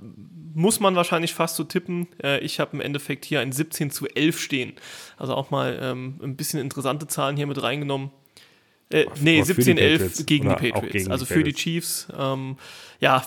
muss 0.54 0.80
man 0.80 0.94
wahrscheinlich 0.96 1.34
fast 1.34 1.56
so 1.56 1.64
tippen. 1.64 2.08
Äh, 2.22 2.40
ich 2.40 2.60
habe 2.60 2.72
im 2.72 2.80
Endeffekt 2.80 3.24
hier 3.24 3.40
ein 3.40 3.52
17 3.52 3.90
zu 3.90 4.06
11 4.08 4.40
stehen. 4.40 4.72
Also 5.16 5.34
auch 5.34 5.50
mal 5.50 5.78
ähm, 5.80 6.18
ein 6.22 6.36
bisschen 6.36 6.60
interessante 6.60 7.06
Zahlen 7.06 7.36
hier 7.36 7.46
mit 7.46 7.62
reingenommen. 7.62 8.10
Äh, 8.92 9.06
nee, 9.20 9.40
17-11 9.40 10.26
gegen 10.26 10.48
die 10.48 10.54
Patriots, 10.54 10.92
gegen 10.92 11.10
also 11.12 11.24
die 11.24 11.32
für 11.32 11.44
die 11.44 11.52
Chiefs. 11.52 12.08
Ähm, 12.16 12.56
ja, 12.98 13.24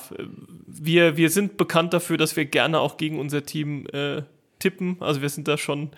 wir, 0.67 1.15
wir 1.15 1.29
sind 1.29 1.55
bekannt 1.55 1.93
dafür, 1.93 2.17
dass 2.17 2.35
wir 2.35 2.45
gerne 2.45 2.79
auch 2.79 2.97
gegen 2.97 3.17
unser 3.17 3.45
Team 3.45 3.87
äh, 3.93 4.23
tippen. 4.59 4.97
Also 4.99 5.21
wir 5.21 5.29
sind 5.29 5.47
da 5.47 5.57
schon. 5.57 5.91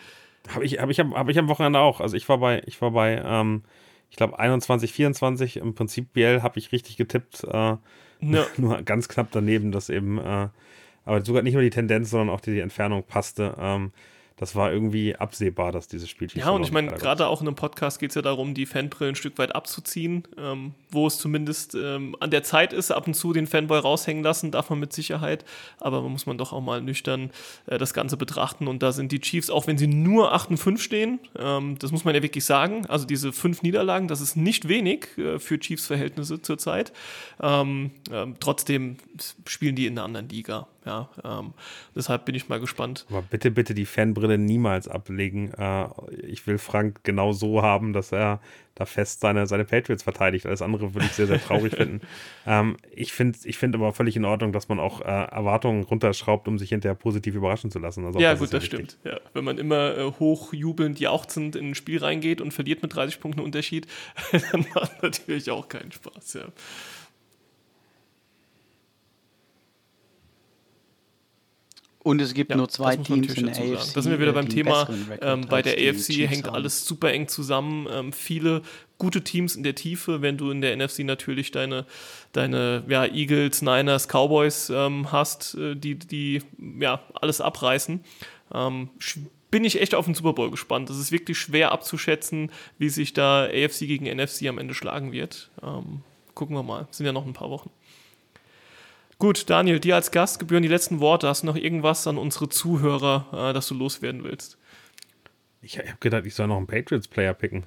Habe 0.49 0.65
ich, 0.65 0.79
hab 0.79 0.89
ich, 0.91 0.99
hab 0.99 1.29
ich 1.29 1.39
am 1.39 1.47
Wochenende 1.47 1.79
auch. 1.79 1.99
Also 1.99 2.15
ich 2.15 2.29
war 2.29 2.37
bei, 2.37 2.61
ich 2.67 2.79
war 2.79 2.91
bei, 2.91 3.21
ähm, 3.25 3.63
ich 4.11 4.17
glaube 4.17 4.37
21, 4.37 4.93
24. 4.93 5.57
Im 5.57 5.73
Prinzip 5.73 6.13
BL 6.13 6.43
habe 6.43 6.59
ich 6.59 6.71
richtig 6.71 6.97
getippt. 6.97 7.43
Äh, 7.45 7.77
ja. 8.21 8.45
Nur 8.57 8.81
ganz 8.83 9.07
knapp 9.07 9.29
daneben, 9.31 9.71
dass 9.71 9.89
eben, 9.89 10.17
äh, 10.17 10.47
aber 11.05 11.23
sogar 11.23 11.43
nicht 11.43 11.53
nur 11.53 11.61
die 11.61 11.69
Tendenz, 11.69 12.09
sondern 12.09 12.29
auch 12.29 12.41
die, 12.41 12.51
die 12.51 12.59
Entfernung 12.59 13.03
passte. 13.03 13.55
Ähm, 13.59 13.91
das 14.37 14.53
war 14.53 14.71
irgendwie 14.71 15.15
absehbar, 15.15 15.71
dass 15.71 15.87
dieses 15.87 16.09
Spiel 16.09 16.27
Ja, 16.33 16.49
und 16.49 16.63
ich 16.63 16.71
meine, 16.71 16.91
gerade 16.91 17.27
auch 17.27 17.41
in 17.41 17.47
einem 17.47 17.55
Podcast 17.55 17.99
geht 17.99 18.09
es 18.09 18.15
ja 18.15 18.21
darum, 18.21 18.53
die 18.53 18.65
Fanbrille 18.65 19.11
ein 19.11 19.15
Stück 19.15 19.37
weit 19.37 19.55
abzuziehen, 19.55 20.27
ähm, 20.37 20.73
wo 20.91 21.07
es 21.07 21.17
zumindest 21.17 21.73
ähm, 21.73 22.17
an 22.19 22.31
der 22.31 22.43
Zeit 22.43 22.73
ist, 22.73 22.91
ab 22.91 23.07
und 23.07 23.13
zu 23.13 23.31
den 23.31 23.47
Fanboy 23.47 23.79
raushängen 23.79 24.23
lassen, 24.23 24.51
darf 24.51 24.69
man 24.69 24.79
mit 24.79 24.91
Sicherheit, 24.91 25.45
aber 25.79 26.01
man 26.01 26.11
muss 26.11 26.25
man 26.25 26.37
doch 26.37 26.51
auch 26.51 26.59
mal 26.59 26.81
nüchtern 26.81 27.31
äh, 27.67 27.77
das 27.77 27.93
Ganze 27.93 28.17
betrachten. 28.17 28.67
Und 28.67 28.83
da 28.83 28.91
sind 28.91 29.13
die 29.13 29.21
Chiefs, 29.21 29.49
auch 29.49 29.67
wenn 29.67 29.77
sie 29.77 29.87
nur 29.87 30.33
8 30.33 30.49
und 30.49 30.57
5 30.57 30.81
stehen, 30.81 31.19
ähm, 31.39 31.77
das 31.79 31.93
muss 31.93 32.03
man 32.03 32.13
ja 32.13 32.21
wirklich 32.21 32.43
sagen, 32.43 32.85
also 32.87 33.05
diese 33.05 33.31
fünf 33.31 33.61
Niederlagen, 33.61 34.09
das 34.09 34.19
ist 34.19 34.35
nicht 34.35 34.67
wenig 34.67 35.17
äh, 35.17 35.39
für 35.39 35.57
Chiefs-Verhältnisse 35.57 36.41
zurzeit, 36.41 36.91
ähm, 37.41 37.91
ähm, 38.11 38.35
trotzdem 38.41 38.97
spielen 39.47 39.77
die 39.77 39.85
in 39.85 39.93
einer 39.93 40.03
anderen 40.03 40.27
Liga 40.27 40.67
ja, 40.85 41.09
ähm, 41.23 41.53
deshalb 41.95 42.25
bin 42.25 42.35
ich 42.35 42.47
mal 42.47 42.59
gespannt. 42.59 43.05
Aber 43.09 43.23
bitte, 43.23 43.51
bitte 43.51 43.73
die 43.73 43.85
Fanbrille 43.85 44.37
niemals 44.37 44.87
ablegen. 44.87 45.51
Äh, 45.53 45.87
ich 46.27 46.45
will 46.45 46.57
Frank 46.57 46.99
genau 47.03 47.31
so 47.33 47.63
haben, 47.63 47.93
dass 47.93 48.11
er 48.11 48.39
da 48.75 48.85
fest 48.85 49.21
seine, 49.21 49.47
seine 49.47 49.63
Patriots 49.63 50.03
verteidigt. 50.03 50.45
Alles 50.45 50.61
andere 50.61 50.93
würde 50.93 51.07
ich 51.07 51.13
sehr, 51.13 51.27
sehr 51.27 51.41
traurig 51.41 51.73
finden. 51.77 52.01
Ähm, 52.45 52.77
ich 52.93 53.13
finde 53.13 53.39
ich 53.45 53.57
find 53.57 53.73
aber 53.73 53.93
völlig 53.93 54.15
in 54.15 54.25
Ordnung, 54.25 54.51
dass 54.51 54.67
man 54.67 54.79
auch 54.79 55.01
äh, 55.01 55.05
Erwartungen 55.05 55.83
runterschraubt, 55.83 56.47
um 56.47 56.59
sich 56.59 56.69
hinterher 56.69 56.95
positiv 56.95 57.35
überraschen 57.35 57.71
zu 57.71 57.79
lassen. 57.79 58.05
Also 58.05 58.19
ja, 58.19 58.31
das 58.31 58.39
gut, 58.39 58.53
das 58.53 58.63
wichtig. 58.63 58.91
stimmt. 58.91 58.97
Ja, 59.05 59.19
wenn 59.33 59.45
man 59.45 59.57
immer 59.57 59.97
äh, 59.97 60.11
hochjubelnd 60.19 60.99
jauchzend 60.99 61.55
in 61.55 61.69
ein 61.69 61.75
Spiel 61.75 61.99
reingeht 61.99 62.41
und 62.41 62.51
verliert 62.51 62.83
mit 62.83 62.93
30 62.93 63.19
Punkten 63.21 63.41
Unterschied, 63.41 63.87
dann 64.51 64.65
macht 64.75 65.01
natürlich 65.01 65.49
auch 65.49 65.67
keinen 65.69 65.91
Spaß. 65.91 66.33
Ja. 66.33 66.45
Und 72.05 72.21
es 72.21 72.35
gibt 72.35 72.51
Ja, 72.51 72.57
nur 72.57 72.69
zwei 72.69 72.97
Teams 72.97 73.33
in 73.33 73.47
der 73.47 73.55
AFC. 73.55 73.95
Da 73.95 74.01
sind 74.03 74.11
wir 74.11 74.19
wieder 74.19 74.29
äh, 74.29 74.35
beim 74.35 74.47
Thema. 74.47 74.87
Ähm, 75.21 75.47
bei 75.49 75.63
der 75.63 75.73
AFC 75.73 76.13
Chiefs 76.13 76.31
hängt 76.31 76.45
haben. 76.45 76.53
alles 76.53 76.85
super 76.85 77.11
eng 77.11 77.27
zusammen. 77.27 77.87
Ähm, 77.91 78.13
viele 78.13 78.61
gute 78.99 79.23
Teams 79.23 79.55
in 79.55 79.63
der 79.63 79.73
Tiefe, 79.73 80.21
wenn 80.21 80.37
du 80.37 80.51
in 80.51 80.61
der 80.61 80.77
NFC 80.77 80.99
natürlich 80.99 81.49
deine, 81.49 81.87
deine 82.31 82.83
ja, 82.87 83.05
Eagles, 83.05 83.63
Niners, 83.63 84.07
Cowboys 84.07 84.69
ähm, 84.69 85.11
hast, 85.11 85.55
äh, 85.55 85.73
die, 85.73 85.95
die 85.95 86.43
ja, 86.79 87.01
alles 87.15 87.41
abreißen. 87.41 88.01
Ähm, 88.53 88.89
bin 89.49 89.65
ich 89.65 89.81
echt 89.81 89.95
auf 89.95 90.05
den 90.05 90.13
Super 90.13 90.33
Bowl 90.33 90.51
gespannt. 90.51 90.91
Es 90.91 90.99
ist 90.99 91.11
wirklich 91.11 91.39
schwer 91.39 91.71
abzuschätzen, 91.71 92.51
wie 92.77 92.89
sich 92.89 93.13
da 93.13 93.45
AFC 93.45 93.79
gegen 93.79 94.05
NFC 94.05 94.45
am 94.45 94.59
Ende 94.59 94.75
schlagen 94.75 95.11
wird. 95.11 95.49
Ähm, 95.63 96.01
gucken 96.35 96.55
wir 96.55 96.61
mal. 96.61 96.87
Sind 96.91 97.07
ja 97.07 97.13
noch 97.13 97.25
ein 97.25 97.33
paar 97.33 97.49
Wochen. 97.49 97.71
Gut, 99.17 99.49
Daniel, 99.49 99.79
dir 99.79 99.95
als 99.95 100.11
Gast 100.11 100.39
gebühren 100.39 100.63
die 100.63 100.69
letzten 100.69 100.99
Worte. 100.99 101.27
Hast 101.27 101.43
du 101.43 101.47
noch 101.47 101.55
irgendwas 101.55 102.05
an 102.05 102.17
unsere 102.17 102.49
Zuhörer, 102.49 103.49
äh, 103.49 103.53
das 103.53 103.67
du 103.67 103.75
loswerden 103.75 104.23
willst? 104.23 104.57
Ich 105.61 105.77
habe 105.79 105.87
gedacht, 105.99 106.25
ich 106.25 106.35
soll 106.35 106.47
noch 106.47 106.57
einen 106.57 106.67
Patriots-Player 106.67 107.33
picken. 107.33 107.63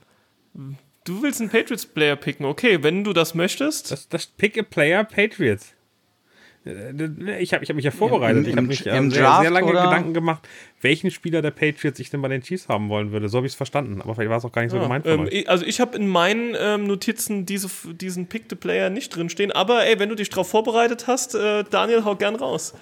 Du 1.04 1.22
willst 1.22 1.40
einen 1.40 1.50
Patriots-Player 1.50 2.16
picken. 2.16 2.44
Okay, 2.46 2.82
wenn 2.82 3.02
du 3.02 3.12
das 3.12 3.34
möchtest. 3.34 3.90
Das, 3.90 4.08
das 4.08 4.26
Pick 4.26 4.58
a 4.58 4.62
Player 4.62 5.04
Patriots. 5.04 5.74
Äh, 6.68 7.40
Ich 7.40 7.52
habe 7.54 7.64
ich 7.64 7.70
hab 7.70 7.76
mich 7.76 7.84
ja 7.84 7.90
vorbereitet. 7.90 8.44
Im- 8.46 8.50
ich 8.50 8.56
habe 8.56 8.66
mich 8.66 8.86
im 8.86 8.94
ähm, 8.94 9.10
sehr, 9.10 9.22
Draft 9.22 9.40
sehr 9.42 9.50
lange 9.50 9.66
oder? 9.70 9.82
Gedanken 9.84 10.14
gemacht, 10.14 10.46
welchen 10.80 11.10
Spieler 11.10 11.42
der 11.42 11.50
Patriots 11.50 11.98
ich 12.00 12.10
denn 12.10 12.20
bei 12.22 12.28
den 12.28 12.42
Chiefs 12.42 12.68
haben 12.68 12.88
wollen 12.88 13.12
würde. 13.12 13.28
So 13.28 13.38
habe 13.38 13.46
ich 13.46 13.52
es 13.52 13.56
verstanden. 13.56 14.00
Aber 14.02 14.14
vielleicht 14.14 14.30
war 14.30 14.38
es 14.38 14.44
auch 14.44 14.52
gar 14.52 14.62
nicht 14.62 14.70
so 14.70 14.76
Ja, 14.76 14.82
gemeint 14.82 15.06
von 15.06 15.28
ähm, 15.30 15.44
also 15.46 15.64
ich 15.64 15.80
habe 15.80 15.96
in 15.96 16.08
meinen 16.08 16.54
ähm, 16.58 16.86
Notizen 16.86 17.46
diese, 17.46 17.68
diesen 17.94 18.26
Pick 18.26 18.44
the 18.50 18.56
Player 18.56 18.90
nicht 18.90 19.14
drinstehen. 19.14 19.52
Aber 19.52 19.84
ey, 19.86 19.98
wenn 19.98 20.08
du 20.08 20.14
dich 20.14 20.30
darauf 20.30 20.48
vorbereitet 20.50 21.06
hast, 21.06 21.34
äh, 21.34 21.64
Daniel, 21.70 22.04
hau 22.04 22.14
gern 22.16 22.36
raus. 22.36 22.74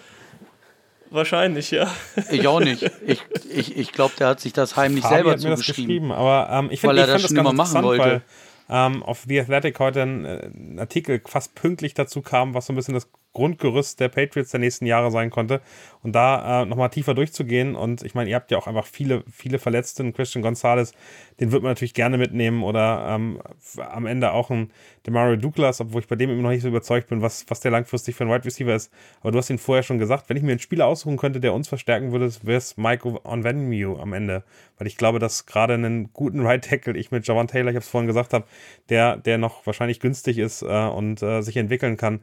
Wahrscheinlich, 1.10 1.70
ja. 1.70 1.88
Ich 2.30 2.46
auch 2.48 2.60
nicht. 2.60 2.90
Ich, 3.06 3.22
ich, 3.48 3.76
ich 3.76 3.92
glaube, 3.92 4.14
der 4.18 4.26
hat 4.28 4.40
sich 4.40 4.52
das 4.52 4.74
heimlich 4.76 5.02
Fabi 5.04 5.14
selber 5.14 5.30
hat 5.32 5.42
mir 5.42 5.50
das 5.50 5.60
zugeschrieben. 5.60 5.86
geschrieben, 6.08 6.12
aber 6.12 6.48
ähm, 6.50 6.68
ich 6.72 6.82
Weil 6.82 6.90
finde 6.96 7.02
er 7.02 7.06
ich 7.06 7.12
das 7.12 7.22
das 7.22 7.30
schon 7.30 7.38
immer 7.38 7.52
machen 7.52 7.82
wollte. 7.84 8.04
weil 8.04 8.22
ähm, 8.68 9.02
auf 9.04 9.24
The 9.28 9.40
Athletic 9.40 9.78
heute 9.78 10.02
ein, 10.02 10.24
äh, 10.24 10.48
ein 10.52 10.78
Artikel 10.80 11.20
fast 11.24 11.54
pünktlich 11.54 11.94
dazu 11.94 12.20
kam, 12.22 12.54
was 12.54 12.66
so 12.66 12.72
ein 12.72 12.76
bisschen 12.76 12.94
das 12.94 13.08
Grundgerüst 13.36 14.00
der 14.00 14.08
Patriots 14.08 14.50
der 14.50 14.60
nächsten 14.60 14.86
Jahre 14.86 15.10
sein 15.10 15.28
konnte. 15.28 15.60
Und 16.02 16.12
da 16.12 16.62
äh, 16.62 16.64
nochmal 16.64 16.88
tiefer 16.88 17.12
durchzugehen. 17.12 17.76
Und 17.76 18.02
ich 18.02 18.14
meine, 18.14 18.30
ihr 18.30 18.36
habt 18.36 18.50
ja 18.50 18.56
auch 18.56 18.66
einfach 18.66 18.86
viele, 18.86 19.24
viele 19.30 19.58
Verletzte. 19.58 20.02
Ein 20.02 20.14
Christian 20.14 20.40
Gonzalez, 20.40 20.92
den 21.38 21.52
wird 21.52 21.62
man 21.62 21.72
natürlich 21.72 21.92
gerne 21.92 22.16
mitnehmen. 22.16 22.62
Oder 22.62 23.06
ähm, 23.10 23.42
am 23.78 24.06
Ende 24.06 24.32
auch 24.32 24.48
ein 24.48 24.70
Demario 25.06 25.36
Douglas, 25.36 25.82
obwohl 25.82 26.00
ich 26.00 26.08
bei 26.08 26.16
dem 26.16 26.30
immer 26.30 26.42
noch 26.42 26.50
nicht 26.50 26.62
so 26.62 26.68
überzeugt 26.68 27.08
bin, 27.10 27.20
was, 27.20 27.44
was 27.48 27.60
der 27.60 27.70
langfristig 27.70 28.14
für 28.14 28.24
ein 28.24 28.30
Wide 28.30 28.46
Receiver 28.46 28.74
ist. 28.74 28.90
Aber 29.20 29.32
du 29.32 29.38
hast 29.38 29.50
ihn 29.50 29.58
vorher 29.58 29.82
schon 29.82 29.98
gesagt, 29.98 30.30
wenn 30.30 30.38
ich 30.38 30.42
mir 30.42 30.52
einen 30.52 30.58
Spieler 30.58 30.86
aussuchen 30.86 31.18
könnte, 31.18 31.38
der 31.38 31.52
uns 31.52 31.68
verstärken 31.68 32.12
würde, 32.12 32.32
wäre 32.42 32.56
es 32.56 32.78
Mike 32.78 33.20
Onvenue 33.24 34.00
am 34.00 34.14
Ende. 34.14 34.44
Weil 34.78 34.86
ich 34.86 34.96
glaube, 34.96 35.18
dass 35.18 35.44
gerade 35.44 35.74
einen 35.74 36.10
guten 36.14 36.40
Right 36.40 36.64
Tackle, 36.64 36.96
ich 36.96 37.10
mit 37.10 37.26
Javan 37.26 37.48
Taylor, 37.48 37.68
ich 37.68 37.76
habe 37.76 37.84
es 37.84 37.88
vorhin 37.88 38.06
gesagt 38.06 38.32
habe, 38.32 38.46
der, 38.88 39.18
der 39.18 39.36
noch 39.36 39.66
wahrscheinlich 39.66 40.00
günstig 40.00 40.38
ist 40.38 40.62
äh, 40.62 40.66
und 40.66 41.22
äh, 41.22 41.42
sich 41.42 41.58
entwickeln 41.58 41.98
kann, 41.98 42.20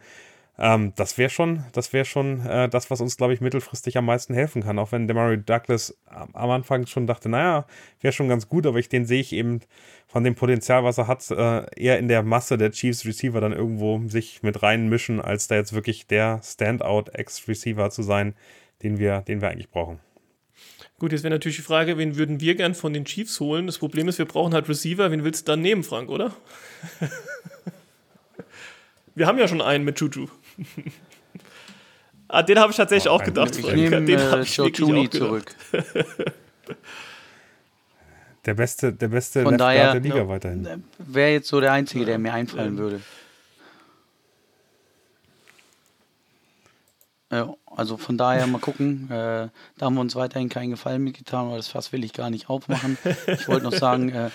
ähm, 0.57 0.93
das 0.95 1.17
wäre 1.17 1.29
schon, 1.29 1.63
das 1.73 1.93
wäre 1.93 2.05
schon 2.05 2.45
äh, 2.45 2.69
das, 2.69 2.91
was 2.91 3.01
uns, 3.01 3.17
glaube 3.17 3.33
ich, 3.33 3.41
mittelfristig 3.41 3.97
am 3.97 4.05
meisten 4.05 4.33
helfen 4.33 4.63
kann. 4.63 4.77
Auch 4.77 4.91
wenn 4.91 5.07
Demario 5.07 5.37
Douglas 5.37 5.97
am, 6.05 6.29
am 6.33 6.49
Anfang 6.51 6.85
schon 6.85 7.07
dachte, 7.07 7.27
naja, 7.27 7.65
wäre 8.01 8.13
schon 8.13 8.29
ganz 8.29 8.47
gut, 8.47 8.67
aber 8.67 8.77
ich, 8.77 8.87
den 8.87 9.05
sehe 9.05 9.21
ich 9.21 9.33
eben 9.33 9.61
von 10.07 10.23
dem 10.23 10.35
Potenzial, 10.35 10.83
was 10.83 10.99
er 10.99 11.07
hat, 11.07 11.29
äh, 11.31 11.65
eher 11.75 11.97
in 11.97 12.07
der 12.07 12.21
Masse 12.21 12.57
der 12.57 12.71
Chiefs 12.71 13.05
Receiver 13.05 13.41
dann 13.41 13.51
irgendwo 13.51 14.01
sich 14.07 14.43
mit 14.43 14.61
reinmischen, 14.61 15.19
als 15.19 15.47
da 15.47 15.55
jetzt 15.55 15.73
wirklich 15.73 16.05
der 16.05 16.39
Standout-Ex-Receiver 16.43 17.89
zu 17.89 18.03
sein, 18.03 18.35
den 18.83 18.99
wir, 18.99 19.21
den 19.21 19.41
wir 19.41 19.49
eigentlich 19.49 19.71
brauchen. 19.71 19.99
Gut, 20.99 21.11
jetzt 21.11 21.23
wäre 21.23 21.33
natürlich 21.33 21.57
die 21.57 21.63
Frage, 21.63 21.97
wen 21.97 22.15
würden 22.15 22.39
wir 22.39 22.55
gern 22.55 22.75
von 22.75 22.93
den 22.93 23.05
Chiefs 23.05 23.39
holen? 23.39 23.65
Das 23.65 23.79
Problem 23.79 24.07
ist, 24.07 24.19
wir 24.19 24.25
brauchen 24.25 24.53
halt 24.53 24.69
Receiver. 24.69 25.09
Wen 25.11 25.23
willst 25.23 25.47
du 25.47 25.51
dann 25.51 25.61
nehmen, 25.61 25.83
Frank, 25.83 26.09
oder? 26.09 26.33
wir 29.15 29.25
haben 29.25 29.39
ja 29.39 29.47
schon 29.47 29.61
einen 29.61 29.83
mit 29.83 29.99
Juju. 29.99 30.27
Ah, 32.27 32.43
den 32.43 32.59
habe 32.59 32.71
ich 32.71 32.77
tatsächlich 32.77 33.09
Oh, 33.11 33.15
auch 33.15 33.23
gedacht, 33.23 33.57
Ich 33.57 33.65
nehme 33.65 34.03
den 34.03 34.19
äh, 34.19 34.23
habe 34.23 34.43
ich 34.43 34.55
Joe 34.55 35.09
zurück. 35.09 35.55
Der 38.45 38.55
beste, 38.55 38.91
der 38.91 39.07
beste 39.07 39.43
Von 39.43 39.57
daher 39.57 39.93
der 39.93 40.01
Liga 40.01 40.17
ja. 40.17 40.27
weiterhin. 40.27 40.83
Wäre 40.97 41.31
jetzt 41.31 41.47
so 41.47 41.61
der 41.61 41.71
Einzige, 41.71 42.03
der 42.03 42.19
mir 42.19 42.33
einfallen 42.33 42.73
Ähm. 42.73 42.77
würde. 42.77 43.01
Ja, 47.31 47.53
also 47.65 47.97
von 47.97 48.17
daher 48.17 48.45
mal 48.47 48.59
gucken. 48.59 49.07
Äh, 49.13 49.47
da 49.77 49.85
haben 49.85 49.95
wir 49.95 50.01
uns 50.01 50.15
weiterhin 50.15 50.49
keinen 50.49 50.71
Gefallen 50.71 51.03
mitgetan, 51.03 51.49
weil 51.49 51.57
das 51.57 51.67
Fass 51.69 51.91
will 51.93 52.03
ich 52.03 52.13
gar 52.13 52.29
nicht 52.29 52.49
aufmachen. 52.49 52.97
Ich 53.27 53.47
wollte 53.47 53.63
noch 53.63 53.73
sagen, 53.73 54.09
äh, 54.13 54.29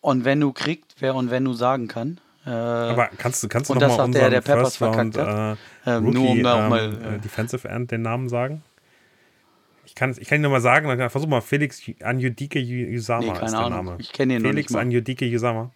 Onvenu 0.00 0.52
kriegt, 0.52 0.96
wer 1.00 1.14
Onvenu 1.14 1.52
sagen 1.52 1.88
kann. 1.88 2.18
Äh, 2.44 2.50
Aber 2.50 3.08
kannst 3.18 3.42
du, 3.42 3.48
kannst 3.48 3.70
du 3.70 3.74
Und 3.74 3.80
noch 3.80 3.88
das 3.88 3.96
mal 3.98 4.08
hat 4.08 4.14
der, 4.14 4.22
unseren 4.26 4.30
der 4.32 4.40
Peppers 4.40 4.76
First 4.76 4.96
Round 4.96 5.14
verkackt 5.14 5.58
äh, 5.86 5.90
Ähm, 5.96 6.04
Rookie 6.06 6.18
nur 6.18 6.30
um 6.30 6.42
da 6.42 6.54
auch 6.54 6.58
ähm, 6.64 6.68
mal, 6.68 6.80
äh, 6.80 7.14
äh, 7.14 7.18
Defensive 7.18 7.68
End 7.68 7.90
den 7.90 8.02
Namen 8.02 8.28
sagen? 8.28 8.62
Ich 9.86 9.94
kann, 9.94 10.14
ich 10.18 10.26
kann 10.28 10.38
ihn 10.38 10.42
nur 10.42 10.50
mal 10.50 10.60
sagen, 10.60 10.88
dann 10.88 11.10
versuch 11.10 11.28
mal, 11.28 11.40
Felix 11.40 11.82
Anjudike 12.02 12.58
Yusama 12.58 13.22
Nee, 13.26 13.32
ist 13.32 13.38
keine 13.40 13.50
der 13.50 13.60
Ahnung. 13.60 13.84
Name. 13.84 13.96
Ich 13.98 14.12
kenne 14.12 14.34
ihn 14.36 14.42
noch 14.42 14.50
Felix. 14.50 14.74
Anjudike 14.74 15.24
Yusama. 15.26 15.70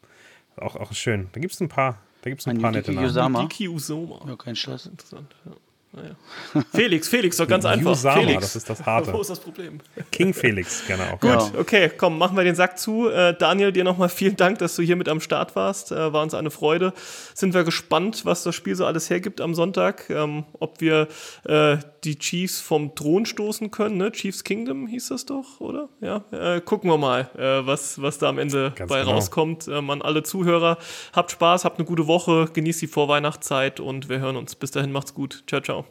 Auch, 0.57 0.75
auch 0.77 0.93
schön. 0.95 1.29
Da 1.33 1.41
gibt 1.41 1.53
es 1.55 1.61
ein 1.61 1.69
paar, 1.69 1.99
da 2.23 2.31
gibt's 2.31 2.47
ein 2.49 2.59
paar 2.59 2.69
Anjudike 2.71 2.93
nette 2.93 2.95
Namen. 2.95 3.07
Yusama. 3.07 3.41
Diki 3.43 3.69
Usoma. 3.69 4.21
ja, 4.27 4.37
kein 4.37 4.57
Stress. 4.57 4.87
Interessant. 4.87 5.35
Ja. 5.45 5.53
Naja. 5.97 6.65
Felix, 6.75 7.09
Felix, 7.09 7.37
doch 7.39 7.49
ganz 7.49 7.65
einfach. 7.65 7.93
Usama, 7.93 8.21
Felix. 8.21 8.41
das 8.43 8.57
ist 8.57 8.69
das 8.71 8.85
Harte. 8.85 9.13
Wo 9.13 9.21
ist 9.23 9.31
das 9.31 9.41
Problem? 9.41 9.81
King 10.13 10.35
Felix, 10.35 10.87
gerne 10.87 11.13
auch. 11.13 11.21
Gut, 11.21 11.31
Ja. 11.31 11.51
okay, 11.59 11.91
komm, 11.97 12.19
machen 12.19 12.37
wir 12.37 12.45
den 12.45 12.55
Sack 12.55 12.79
zu. 12.79 13.09
Äh, 13.09 13.35
Daniel, 13.39 13.73
dir 13.73 13.83
nochmal 13.85 14.09
vielen 14.11 14.37
Dank, 14.37 14.59
dass 14.59 14.77
du 14.77 14.83
hier 14.83 14.97
mit 14.97 15.09
am 15.09 15.21
Start 15.21 15.57
warst. 15.57 15.93
Äh, 15.93 16.13
war 16.13 16.23
uns 16.23 16.35
eine 16.35 16.51
Freude. 16.51 16.93
Sind 17.35 17.55
wir 17.55 17.65
gespannt, 17.65 18.25
was 18.25 18.43
das 18.43 18.55
Spiel 18.55 18.75
so 18.77 18.85
alles 18.85 19.09
hergibt 19.11 19.41
am 19.41 19.55
Sonntag. 19.55 20.11
Ähm, 20.11 20.45
ob 20.61 20.81
wir 20.81 21.09
äh, 21.45 21.79
die 22.07 22.19
Chiefs 22.19 22.61
vom 22.61 22.95
Thron 22.95 23.27
stoßen 23.27 23.71
können. 23.71 23.97
Ne? 23.97 24.13
Chiefs 24.13 24.45
Kingdom 24.45 24.87
hieß 24.87 25.09
das 25.09 25.27
doch, 25.27 25.61
oder? 25.61 25.89
Ja, 26.01 26.25
äh, 26.31 26.61
gucken 26.61 26.89
wir 26.91 26.97
mal, 26.97 27.31
äh, 27.37 27.67
was, 27.67 28.01
was 28.01 28.19
da 28.19 28.29
am 28.29 28.39
Ende 28.39 28.73
Ganz 28.75 28.89
bei 28.89 29.01
genau. 29.01 29.13
rauskommt. 29.13 29.69
Ähm, 29.69 29.91
an 29.91 30.03
alle 30.03 30.23
Zuhörer, 30.23 30.79
habt 31.13 31.33
Spaß, 31.33 31.65
habt 31.65 31.79
eine 31.79 31.87
gute 31.87 32.07
Woche, 32.07 32.49
genießt 32.53 32.81
die 32.81 32.87
Vorweihnachtszeit 32.87 33.81
und 33.81 34.09
wir 34.09 34.21
hören 34.21 34.37
uns. 34.37 34.55
Bis 34.55 34.71
dahin, 34.71 34.93
macht's 34.93 35.13
gut. 35.13 35.45
Ciao, 35.47 35.61
ciao. 35.61 35.85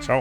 Ciao. 0.00 0.20